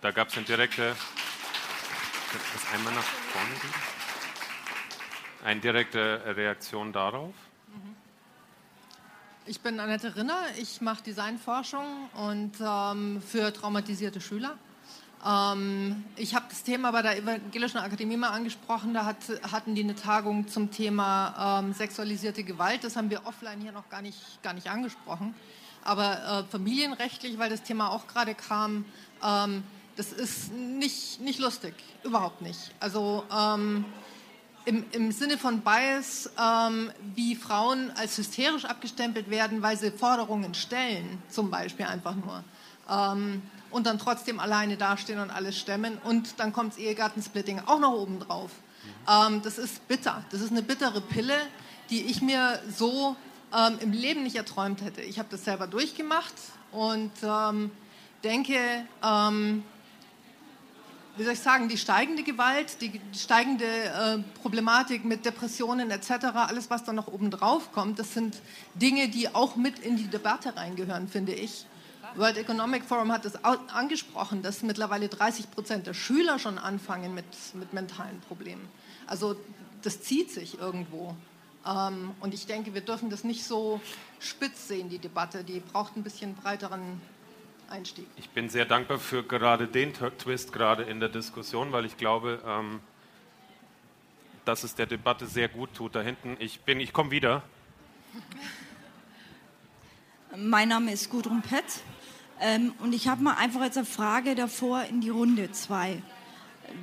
Da 0.00 0.10
gab 0.10 0.28
es 0.28 0.36
eine 0.36 0.46
direkte. 0.46 0.94
Das 2.32 2.74
einmal 2.74 2.92
nach 2.92 3.02
vorne? 3.02 3.50
Eine 5.44 5.60
direkte 5.60 6.22
Reaktion 6.36 6.92
darauf? 6.92 7.34
Ich 9.48 9.60
bin 9.60 9.78
Annette 9.78 10.16
Rinner, 10.16 10.40
ich 10.60 10.80
mache 10.80 11.04
Designforschung 11.04 11.84
und 12.14 12.50
ähm, 12.60 13.22
für 13.22 13.52
traumatisierte 13.52 14.20
Schüler. 14.20 14.56
Ähm, 15.24 16.02
ich 16.16 16.34
habe 16.34 16.46
das 16.48 16.64
Thema 16.64 16.90
bei 16.90 17.02
der 17.02 17.16
Evangelischen 17.16 17.78
Akademie 17.78 18.16
mal 18.16 18.30
angesprochen, 18.30 18.92
da 18.92 19.04
hat, 19.04 19.18
hatten 19.52 19.76
die 19.76 19.84
eine 19.84 19.94
Tagung 19.94 20.48
zum 20.48 20.72
Thema 20.72 21.60
ähm, 21.60 21.72
sexualisierte 21.72 22.42
Gewalt, 22.42 22.82
das 22.82 22.96
haben 22.96 23.08
wir 23.08 23.24
offline 23.24 23.60
hier 23.60 23.70
noch 23.70 23.88
gar 23.88 24.02
nicht, 24.02 24.42
gar 24.42 24.52
nicht 24.52 24.68
angesprochen. 24.68 25.32
Aber 25.84 26.40
äh, 26.40 26.50
familienrechtlich, 26.50 27.38
weil 27.38 27.48
das 27.48 27.62
Thema 27.62 27.92
auch 27.92 28.08
gerade 28.08 28.34
kam, 28.34 28.84
ähm, 29.24 29.62
das 29.94 30.12
ist 30.12 30.52
nicht, 30.52 31.20
nicht 31.20 31.38
lustig, 31.38 31.74
überhaupt 32.02 32.42
nicht. 32.42 32.72
Also 32.80 33.22
ähm, 33.32 33.84
im, 34.66 34.84
im 34.90 35.12
Sinne 35.12 35.38
von 35.38 35.60
Bias, 35.60 36.28
ähm, 36.38 36.90
wie 37.14 37.36
Frauen 37.36 37.92
als 37.96 38.18
hysterisch 38.18 38.64
abgestempelt 38.64 39.30
werden, 39.30 39.62
weil 39.62 39.78
sie 39.78 39.92
Forderungen 39.92 40.54
stellen, 40.54 41.22
zum 41.30 41.50
Beispiel 41.50 41.86
einfach 41.86 42.16
nur. 42.16 42.44
Ähm, 42.90 43.42
und 43.70 43.86
dann 43.86 43.98
trotzdem 43.98 44.40
alleine 44.40 44.76
dastehen 44.76 45.20
und 45.20 45.30
alles 45.30 45.56
stemmen. 45.56 45.98
Und 46.04 46.38
dann 46.38 46.52
kommt 46.52 46.72
das 46.72 46.78
Ehegattensplitting 46.78 47.62
auch 47.66 47.78
noch 47.78 47.92
oben 47.92 48.18
drauf. 48.18 48.50
Ähm, 49.08 49.40
das 49.42 49.58
ist 49.58 49.86
bitter. 49.86 50.24
Das 50.30 50.40
ist 50.40 50.50
eine 50.50 50.62
bittere 50.62 51.00
Pille, 51.00 51.36
die 51.88 52.02
ich 52.06 52.20
mir 52.20 52.60
so 52.76 53.16
ähm, 53.56 53.78
im 53.80 53.92
Leben 53.92 54.24
nicht 54.24 54.36
erträumt 54.36 54.82
hätte. 54.82 55.00
Ich 55.00 55.18
habe 55.18 55.28
das 55.30 55.44
selber 55.44 55.68
durchgemacht 55.68 56.34
und 56.72 57.12
ähm, 57.22 57.70
denke, 58.24 58.58
ähm, 59.04 59.62
wie 61.16 61.24
soll 61.24 61.32
ich 61.32 61.40
sagen, 61.40 61.68
die 61.68 61.78
steigende 61.78 62.22
Gewalt, 62.22 62.80
die, 62.80 63.00
steigende 63.14 63.64
äh, 63.64 64.18
Problematik 64.40 65.04
mit 65.04 65.24
Depressionen 65.24 65.90
etc., 65.90 66.10
alles, 66.34 66.70
was 66.70 66.84
da 66.84 66.92
noch 66.92 67.06
oben 67.06 67.30
drauf 67.30 67.72
kommt, 67.72 67.98
das 67.98 68.12
sind 68.12 68.36
Dinge, 68.74 69.08
die 69.08 69.34
auch 69.34 69.56
mit 69.56 69.78
in 69.78 69.96
die 69.96 70.08
Debatte 70.08 70.56
reingehören, 70.56 71.08
finde 71.08 71.32
ich. 71.32 71.66
World 72.14 72.38
Economic 72.38 72.84
Forum 72.84 73.12
hat 73.12 73.24
es 73.24 73.34
angesprochen, 73.44 74.42
dass 74.42 74.62
mittlerweile 74.62 75.08
30 75.08 75.50
Prozent 75.50 75.86
der 75.86 75.94
Schüler 75.94 76.38
schon 76.38 76.58
anfangen 76.58 77.14
mit, 77.14 77.26
mit 77.54 77.72
mentalen 77.72 78.20
Problemen. 78.28 78.66
Also 79.06 79.36
das 79.82 80.00
zieht 80.02 80.30
sich 80.30 80.58
irgendwo. 80.58 81.14
Ähm, 81.66 82.12
und 82.20 82.32
ich 82.32 82.46
denke, 82.46 82.74
wir 82.74 82.80
dürfen 82.80 83.10
das 83.10 83.24
nicht 83.24 83.44
so 83.44 83.80
spitz 84.18 84.68
sehen, 84.68 84.88
die 84.88 84.98
Debatte. 84.98 85.44
Die 85.44 85.60
braucht 85.60 85.96
ein 85.96 86.02
bisschen 86.02 86.34
breiteren 86.34 87.00
Einstieg. 87.68 88.06
Ich 88.16 88.30
bin 88.30 88.48
sehr 88.48 88.64
dankbar 88.64 88.98
für 88.98 89.22
gerade 89.22 89.66
den 89.66 89.92
Twist 89.92 90.52
gerade 90.52 90.84
in 90.84 91.00
der 91.00 91.08
Diskussion, 91.08 91.72
weil 91.72 91.84
ich 91.84 91.96
glaube, 91.96 92.40
ähm, 92.46 92.80
dass 94.44 94.62
es 94.62 94.74
der 94.74 94.86
Debatte 94.86 95.26
sehr 95.26 95.48
gut 95.48 95.74
tut. 95.74 95.94
Da 95.94 96.00
hinten, 96.00 96.36
ich 96.38 96.60
bin, 96.60 96.80
ich 96.80 96.92
komme 96.92 97.10
wieder. 97.10 97.42
Mein 100.36 100.68
Name 100.68 100.92
ist 100.92 101.10
Gudrun 101.10 101.42
Pett 101.42 101.64
ähm, 102.40 102.74
und 102.80 102.94
ich 102.94 103.08
habe 103.08 103.22
mal 103.22 103.34
einfach 103.34 103.62
jetzt 103.62 103.78
eine 103.78 103.86
Frage 103.86 104.34
davor 104.34 104.82
in 104.84 105.00
die 105.00 105.08
Runde 105.08 105.50
zwei. 105.52 106.02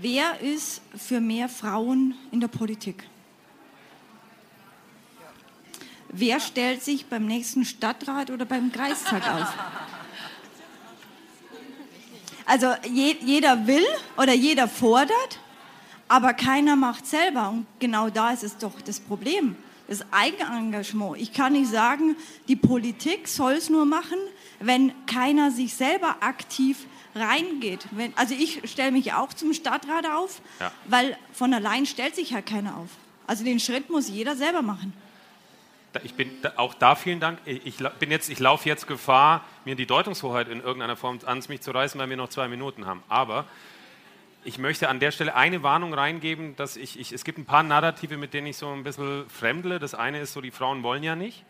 Wer 0.02 0.40
ist 0.40 0.82
für 0.96 1.22
mehr 1.22 1.50
Frauen 1.50 2.16
in 2.32 2.40
der 2.40 2.48
Politik? 2.48 3.08
Wer 6.10 6.40
stellt 6.40 6.84
sich 6.84 7.08
beim 7.08 7.26
nächsten 7.26 7.66
Stadtrat 7.66 8.30
oder 8.30 8.46
beim 8.46 8.72
Kreistag 8.72 9.28
auf? 9.28 9.54
Also 12.54 12.68
je, 12.88 13.16
jeder 13.22 13.66
will 13.66 13.84
oder 14.16 14.34
jeder 14.34 14.68
fordert, 14.68 15.40
aber 16.08 16.36
keiner 16.36 16.76
macht 16.76 17.08
selber. 17.08 17.50
Und 17.50 17.66
genau 17.80 18.12
da 18.12 18.30
ist 18.30 18.44
es 18.44 18.60
doch 18.60 18.80
das 18.80 19.00
Problem, 19.00 19.56
das 19.88 20.06
Eigenengagement. 20.12 21.18
Ich 21.18 21.34
kann 21.34 21.54
nicht 21.54 21.72
sagen, 21.72 22.16
die 22.48 22.56
Politik 22.56 23.28
soll 23.28 23.54
es 23.54 23.72
nur 23.72 23.88
machen, 23.88 24.20
wenn 24.60 24.92
keiner 25.08 25.50
sich 25.50 25.74
selber 25.74 26.18
aktiv 26.20 26.86
reingeht. 27.16 27.88
Wenn, 27.90 28.16
also 28.18 28.36
ich 28.36 28.62
stelle 28.70 28.92
mich 28.92 29.14
auch 29.14 29.34
zum 29.34 29.52
Stadtrat 29.54 30.06
auf, 30.06 30.40
ja. 30.60 30.72
weil 30.86 31.18
von 31.32 31.56
allein 31.56 31.88
stellt 31.88 32.16
sich 32.16 32.30
ja 32.30 32.44
keiner 32.44 32.78
auf. 32.78 32.90
Also 33.26 33.44
den 33.44 33.60
Schritt 33.60 33.90
muss 33.90 34.10
jeder 34.10 34.36
selber 34.36 34.62
machen 34.62 34.94
ich 36.04 36.16
bin 36.16 36.32
auch 36.56 36.74
da 36.74 36.96
vielen 36.96 37.20
Dank. 37.20 37.40
Ich, 37.46 37.78
bin 38.00 38.12
jetzt, 38.12 38.30
ich 38.30 38.40
laufe 38.40 38.68
jetzt 38.68 38.88
Gefahr, 38.88 39.44
mir 39.66 39.76
die 39.76 39.86
Deutungshoheit 39.86 40.48
in 40.48 40.62
irgendeiner 40.62 40.96
Form 40.96 41.20
ans 41.26 41.50
mich 41.50 41.62
zu 41.62 41.72
reißen, 41.72 42.00
weil 42.00 42.10
wir 42.10 42.18
noch 42.18 42.30
zwei 42.30 42.48
Minuten 42.48 42.86
haben. 42.86 43.04
Aber 43.10 43.46
ich 44.46 44.58
möchte 44.58 44.90
an 44.90 45.00
der 45.00 45.12
Stelle 45.12 45.36
eine 45.36 45.64
Warnung 45.64 45.94
reingeben, 45.94 46.56
dass 46.56 46.76
ich, 46.76 47.00
ich, 47.00 47.12
es 47.14 47.24
gibt 47.24 47.38
ein 47.38 47.46
paar 47.46 47.64
Narrative, 47.64 48.18
mit 48.18 48.34
denen 48.34 48.48
ich 48.48 48.58
so 48.58 48.72
ein 48.72 48.84
bisschen 48.84 49.30
fremdle. 49.30 49.80
Das 49.80 49.96
eine 49.96 50.20
ist 50.20 50.34
so, 50.34 50.42
die 50.42 50.52
Frauen 50.52 50.84
wollen 50.84 51.04
ja 51.04 51.16
nicht. 51.16 51.44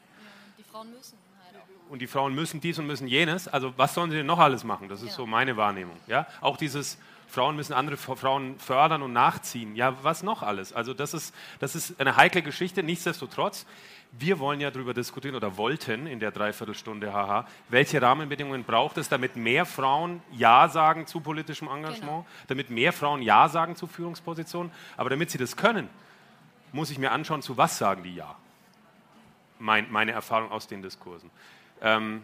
die 0.58 0.64
Frauen 0.64 0.92
müssen 0.92 1.18
halt 1.44 1.56
auch. 1.62 1.92
Und 1.92 2.00
die 2.02 2.08
Frauen 2.08 2.36
müssen 2.36 2.62
dies 2.62 2.78
und 2.80 2.88
müssen 2.88 3.08
jenes. 3.08 3.48
Also 3.48 3.74
was 3.78 3.94
sollen 3.94 4.12
sie 4.12 4.18
denn 4.18 4.26
noch 4.26 4.40
alles 4.40 4.64
machen? 4.64 4.90
Das 4.90 5.02
ist 5.02 5.10
ja. 5.10 5.16
so 5.16 5.26
meine 5.26 5.58
Wahrnehmung. 5.58 5.98
Ja? 6.08 6.28
Auch 6.42 6.58
dieses 6.58 6.98
Frauen 7.28 7.56
müssen 7.56 7.74
andere 7.74 7.98
Frauen 7.98 8.60
fördern 8.60 9.02
und 9.02 9.12
nachziehen. 9.12 9.76
Ja, 9.76 10.04
was 10.04 10.22
noch 10.22 10.44
alles? 10.44 10.72
Also 10.72 10.94
das 10.94 11.16
ist, 11.16 11.34
das 11.60 11.76
ist 11.76 12.00
eine 12.00 12.16
heikle 12.16 12.44
Geschichte. 12.44 12.84
Nichtsdestotrotz, 12.84 13.66
wir 14.20 14.38
wollen 14.38 14.62
ja 14.62 14.70
darüber 14.70 14.94
diskutieren 14.94 15.36
oder 15.36 15.58
wollten 15.58 16.06
in 16.06 16.20
der 16.20 16.32
Dreiviertelstunde, 16.32 17.12
haha, 17.12 17.48
welche 17.70 18.00
Rahmenbedingungen 18.00 18.64
braucht 18.64 18.98
es, 19.00 19.10
damit 19.10 19.36
mehr 19.36 19.66
Frauen 19.66 20.22
Ja 20.32 20.70
sagen 20.70 21.08
zu 21.08 21.20
politischem 21.20 21.68
Engagement, 21.68 22.02
genau. 22.02 22.26
damit 22.48 22.70
mehr 22.70 22.94
Frauen 22.94 23.24
Ja 23.24 23.50
sagen 23.50 23.76
zu 23.76 23.88
Führungspositionen. 23.88 24.72
Aber 24.98 25.10
damit 25.10 25.32
sie 25.32 25.40
das 25.40 25.58
können, 25.58 25.90
muss 26.72 26.92
ich 26.92 27.00
mir 27.00 27.12
anschauen, 27.12 27.42
zu 27.42 27.58
was 27.58 27.78
sagen 27.80 28.04
die 28.04 28.16
Ja. 28.16 28.36
Mein, 29.58 29.92
meine 29.92 30.12
Erfahrung 30.12 30.52
aus 30.52 30.68
den 30.68 30.84
Diskursen. 30.84 31.32
Ähm, 31.82 32.22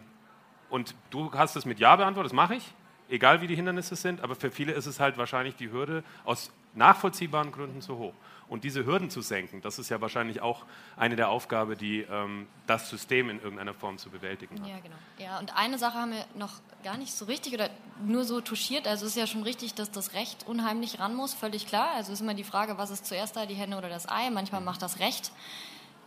und 0.68 0.94
du 1.10 1.32
hast 1.32 1.56
es 1.56 1.64
mit 1.64 1.80
Ja 1.80 1.96
beantwortet, 1.96 2.30
das 2.30 2.36
mache 2.36 2.54
ich, 2.54 2.72
egal 3.08 3.40
wie 3.40 3.48
die 3.48 3.56
Hindernisse 3.56 3.96
sind, 3.96 4.20
aber 4.22 4.36
für 4.36 4.52
viele 4.52 4.72
ist 4.72 4.86
es 4.86 5.00
halt 5.00 5.18
wahrscheinlich 5.18 5.56
die 5.56 5.72
Hürde 5.72 6.04
aus 6.24 6.52
nachvollziehbaren 6.74 7.52
Gründen 7.52 7.80
zu 7.80 7.98
hoch. 7.98 8.14
Und 8.48 8.64
diese 8.64 8.84
Hürden 8.84 9.10
zu 9.10 9.20
senken, 9.20 9.62
das 9.62 9.78
ist 9.78 9.90
ja 9.90 10.00
wahrscheinlich 10.00 10.42
auch 10.42 10.64
eine 10.96 11.14
der 11.14 11.28
Aufgaben, 11.28 11.78
die 11.78 12.00
ähm, 12.00 12.48
das 12.66 12.90
System 12.90 13.30
in 13.30 13.40
irgendeiner 13.40 13.74
Form 13.74 13.96
zu 13.96 14.10
bewältigen 14.10 14.60
hat. 14.60 14.68
Ja, 14.68 14.80
genau. 14.80 14.96
Ja, 15.18 15.38
und 15.38 15.56
eine 15.56 15.78
Sache 15.78 15.94
haben 15.96 16.10
wir 16.10 16.24
noch 16.34 16.54
gar 16.82 16.96
nicht 16.96 17.12
so 17.12 17.26
richtig 17.26 17.54
oder 17.54 17.70
nur 18.04 18.24
so 18.24 18.40
touchiert. 18.40 18.88
Also 18.88 19.06
es 19.06 19.12
ist 19.12 19.18
ja 19.18 19.28
schon 19.28 19.44
richtig, 19.44 19.74
dass 19.74 19.92
das 19.92 20.14
Recht 20.14 20.48
unheimlich 20.48 20.98
ran 20.98 21.14
muss, 21.14 21.32
völlig 21.32 21.68
klar. 21.68 21.90
Also 21.94 22.12
ist 22.12 22.22
immer 22.22 22.34
die 22.34 22.42
Frage, 22.42 22.76
was 22.76 22.90
ist 22.90 23.06
zuerst 23.06 23.36
da, 23.36 23.46
die 23.46 23.54
Henne 23.54 23.78
oder 23.78 23.88
das 23.88 24.08
Ei? 24.08 24.30
Manchmal 24.30 24.60
macht 24.60 24.82
das 24.82 24.98
Recht 24.98 25.30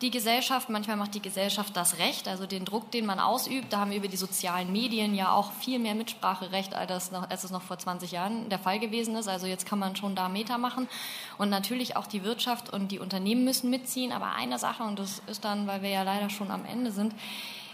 die 0.03 0.11
Gesellschaft, 0.11 0.69
manchmal 0.69 0.97
macht 0.97 1.15
die 1.15 1.21
Gesellschaft 1.21 1.75
das 1.77 1.97
Recht, 1.97 2.27
also 2.27 2.45
den 2.45 2.65
Druck, 2.65 2.91
den 2.91 3.05
man 3.05 3.19
ausübt. 3.19 3.71
Da 3.71 3.79
haben 3.79 3.91
wir 3.91 3.97
über 3.97 4.09
die 4.09 4.17
sozialen 4.17 4.71
Medien 4.71 5.15
ja 5.15 5.31
auch 5.31 5.53
viel 5.53 5.79
mehr 5.79 5.95
Mitspracherecht, 5.95 6.75
als, 6.75 7.11
noch, 7.11 7.29
es 7.29 7.49
noch 7.49 7.61
vor 7.61 7.79
20 7.79 8.11
Jahren 8.11 8.49
der 8.49 8.59
Fall 8.59 8.79
gewesen 8.79 9.15
ist. 9.15 9.29
Also 9.29 9.47
jetzt 9.47 9.65
kann 9.65 9.79
man 9.79 9.95
schon 9.95 10.13
da 10.13 10.27
Meter 10.27 10.57
machen. 10.57 10.89
Und 11.37 11.49
natürlich 11.49 11.95
auch 11.95 12.05
die 12.05 12.23
Wirtschaft 12.23 12.71
und 12.71 12.91
die 12.91 12.99
Unternehmen 12.99 13.45
müssen 13.45 13.69
mitziehen. 13.69 14.11
Aber 14.11 14.33
eine 14.33 14.59
Sache, 14.59 14.83
und 14.83 14.99
das 14.99 15.23
ist 15.27 15.45
dann, 15.45 15.67
weil 15.67 15.81
wir 15.81 15.89
ja 15.89 16.03
leider 16.03 16.29
schon 16.29 16.51
am 16.51 16.65
Ende 16.65 16.91
sind, 16.91 17.13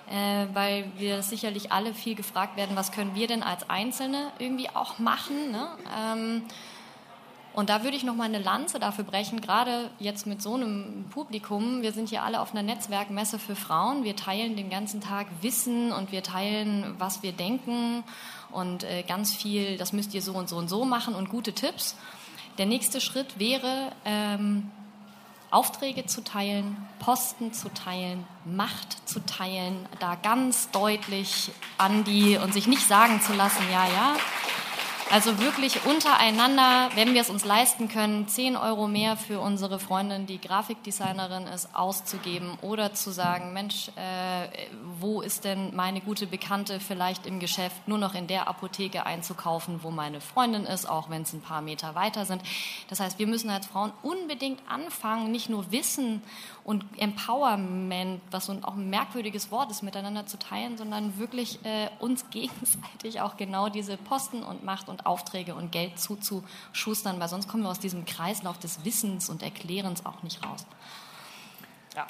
äh, 0.09 0.45
weil 0.53 0.91
wir 0.97 1.23
sicherlich 1.23 1.71
alle 1.71 1.95
viel 1.95 2.13
gefragt 2.13 2.57
werden, 2.57 2.75
was 2.75 2.91
können 2.91 3.15
wir 3.15 3.25
denn 3.25 3.41
als 3.41 3.69
Einzelne 3.71 4.31
irgendwie 4.37 4.69
auch 4.69 4.99
machen. 4.99 5.51
Ne? 5.51 5.67
Ähm, 5.99 6.43
und 7.53 7.69
da 7.69 7.83
würde 7.83 7.97
ich 7.97 8.03
noch 8.03 8.15
mal 8.15 8.25
eine 8.25 8.39
Lanze 8.39 8.79
dafür 8.79 9.03
brechen, 9.03 9.41
gerade 9.41 9.89
jetzt 9.99 10.27
mit 10.27 10.41
so 10.41 10.53
einem 10.53 11.05
Publikum. 11.09 11.81
Wir 11.81 11.91
sind 11.91 12.09
hier 12.09 12.23
alle 12.23 12.41
auf 12.41 12.51
einer 12.51 12.63
Netzwerkmesse 12.63 13.39
für 13.39 13.55
Frauen. 13.55 14.03
Wir 14.03 14.15
teilen 14.15 14.55
den 14.55 14.69
ganzen 14.69 15.01
Tag 15.01 15.27
Wissen 15.41 15.91
und 15.91 16.11
wir 16.11 16.23
teilen, 16.23 16.95
was 16.99 17.23
wir 17.23 17.31
denken 17.31 18.03
und 18.51 18.83
äh, 18.83 19.03
ganz 19.03 19.33
viel, 19.33 19.77
das 19.77 19.93
müsst 19.93 20.13
ihr 20.13 20.21
so 20.21 20.33
und 20.33 20.49
so 20.49 20.57
und 20.57 20.69
so 20.69 20.85
machen 20.85 21.15
und 21.15 21.29
gute 21.29 21.53
Tipps. 21.53 21.95
Der 22.57 22.65
nächste 22.65 23.01
Schritt 23.01 23.39
wäre, 23.39 23.91
ähm, 24.05 24.69
Aufträge 25.51 26.05
zu 26.05 26.23
teilen, 26.23 26.77
Posten 26.99 27.53
zu 27.53 27.73
teilen, 27.73 28.25
Macht 28.45 29.07
zu 29.09 29.25
teilen, 29.25 29.87
da 29.99 30.15
ganz 30.15 30.69
deutlich 30.69 31.51
an 31.77 32.03
die 32.03 32.37
und 32.37 32.53
sich 32.53 32.67
nicht 32.67 32.87
sagen 32.87 33.19
zu 33.21 33.33
lassen, 33.33 33.63
ja, 33.71 33.87
ja, 33.87 34.15
also 35.11 35.39
wirklich 35.39 35.85
untereinander, 35.85 36.89
wenn 36.93 37.13
wir 37.13 37.21
es 37.21 37.29
uns 37.29 37.43
leisten 37.43 37.89
können, 37.89 38.27
10 38.27 38.55
Euro 38.55 38.87
mehr 38.87 39.17
für 39.17 39.39
unsere 39.39 39.79
Freundin, 39.79 40.27
die 40.27 40.39
Grafikdesignerin 40.39 41.47
ist, 41.47 41.75
auszugeben 41.75 42.57
oder 42.61 42.93
zu 42.93 43.09
sagen, 43.11 43.51
Mensch, 43.53 43.89
äh, 43.95 44.47
wo 44.99 45.21
ist 45.21 45.45
denn 45.45 45.75
meine 45.75 46.01
gute 46.01 46.27
Bekannte 46.27 46.79
vielleicht 46.79 47.25
im 47.25 47.39
Geschäft 47.39 47.87
nur 47.87 47.97
noch 47.97 48.13
in 48.13 48.27
der 48.27 48.47
Apotheke 48.47 49.05
einzukaufen, 49.05 49.79
wo 49.81 49.89
meine 49.89 50.21
Freundin 50.21 50.65
ist, 50.65 50.87
auch 50.87 51.09
wenn 51.09 51.23
es 51.23 51.33
ein 51.33 51.41
paar 51.41 51.61
Meter 51.61 51.95
weiter 51.95 52.25
sind. 52.25 52.43
Das 52.87 52.99
heißt, 52.99 53.17
wir 53.17 53.27
müssen 53.27 53.49
als 53.49 53.65
Frauen 53.65 53.91
unbedingt 54.03 54.61
anfangen, 54.69 55.31
nicht 55.31 55.49
nur 55.49 55.71
Wissen 55.71 56.21
und 56.63 56.85
Empowerment, 56.97 58.21
was 58.29 58.45
so 58.45 58.55
auch 58.61 58.75
ein 58.75 58.91
merkwürdiges 58.91 59.49
Wort 59.49 59.71
ist, 59.71 59.81
miteinander 59.81 60.27
zu 60.27 60.37
teilen, 60.37 60.77
sondern 60.77 61.17
wirklich 61.17 61.65
äh, 61.65 61.89
uns 61.97 62.29
gegenseitig 62.29 63.21
auch 63.21 63.37
genau 63.37 63.69
diese 63.69 63.97
Posten 63.97 64.43
und 64.43 64.63
Macht 64.63 64.87
und 64.87 64.98
Aufträge 65.05 65.55
und 65.55 65.71
Geld 65.71 65.99
zuzuschustern, 65.99 67.19
weil 67.19 67.29
sonst 67.29 67.47
kommen 67.47 67.63
wir 67.63 67.69
aus 67.69 67.79
diesem 67.79 68.05
Kreislauf 68.05 68.59
des 68.59 68.85
Wissens 68.85 69.29
und 69.29 69.43
Erklärens 69.43 70.05
auch 70.05 70.23
nicht 70.23 70.45
raus. 70.45 70.65
Ja. 71.95 72.07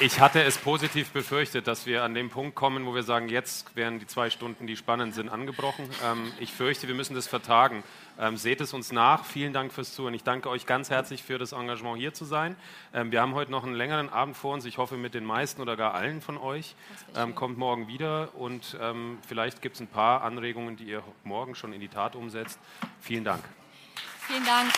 Ich 0.00 0.18
hatte 0.18 0.42
es 0.42 0.58
positiv 0.58 1.10
befürchtet, 1.10 1.68
dass 1.68 1.86
wir 1.86 2.02
an 2.02 2.14
dem 2.14 2.28
Punkt 2.28 2.56
kommen, 2.56 2.84
wo 2.84 2.96
wir 2.96 3.04
sagen, 3.04 3.28
jetzt 3.28 3.76
werden 3.76 4.00
die 4.00 4.08
zwei 4.08 4.28
Stunden, 4.28 4.66
die 4.66 4.76
spannend 4.76 5.14
sind, 5.14 5.28
angebrochen. 5.28 5.88
Ähm, 6.04 6.32
ich 6.40 6.52
fürchte, 6.52 6.88
wir 6.88 6.96
müssen 6.96 7.14
das 7.14 7.28
vertagen. 7.28 7.84
Ähm, 8.18 8.36
seht 8.36 8.60
es 8.60 8.72
uns 8.72 8.92
nach. 8.92 9.24
Vielen 9.24 9.52
Dank 9.52 9.72
fürs 9.72 9.94
Zuhören. 9.94 10.14
Ich 10.14 10.22
danke 10.22 10.48
euch 10.48 10.66
ganz 10.66 10.90
herzlich 10.90 11.22
für 11.22 11.38
das 11.38 11.52
Engagement, 11.52 11.98
hier 11.98 12.14
zu 12.14 12.24
sein. 12.24 12.56
Ähm, 12.92 13.10
wir 13.10 13.20
haben 13.20 13.34
heute 13.34 13.50
noch 13.50 13.64
einen 13.64 13.74
längeren 13.74 14.08
Abend 14.08 14.36
vor 14.36 14.54
uns. 14.54 14.64
Ich 14.64 14.78
hoffe, 14.78 14.96
mit 14.96 15.14
den 15.14 15.24
meisten 15.24 15.60
oder 15.60 15.76
gar 15.76 15.94
allen 15.94 16.20
von 16.20 16.38
euch. 16.38 16.76
Ähm, 17.16 17.34
kommt 17.34 17.58
morgen 17.58 17.88
wieder 17.88 18.28
und 18.34 18.76
ähm, 18.80 19.18
vielleicht 19.26 19.62
gibt 19.62 19.74
es 19.74 19.80
ein 19.80 19.88
paar 19.88 20.22
Anregungen, 20.22 20.76
die 20.76 20.84
ihr 20.84 21.02
morgen 21.24 21.54
schon 21.54 21.72
in 21.72 21.80
die 21.80 21.88
Tat 21.88 22.14
umsetzt. 22.14 22.58
Vielen 23.00 23.24
Dank. 23.24 23.42
Vielen 24.26 24.44
Dank. 24.44 24.72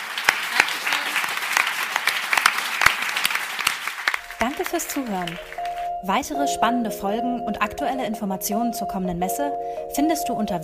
Danke 4.39 4.65
fürs 4.65 4.87
Zuhören. 4.87 5.37
Weitere 6.03 6.47
spannende 6.47 6.91
Folgen 6.91 7.41
und 7.41 7.61
aktuelle 7.61 8.05
Informationen 8.05 8.73
zur 8.73 8.87
kommenden 8.87 9.17
Messe 9.17 9.51
findest 9.95 10.29
du 10.29 10.33
unter 10.33 10.63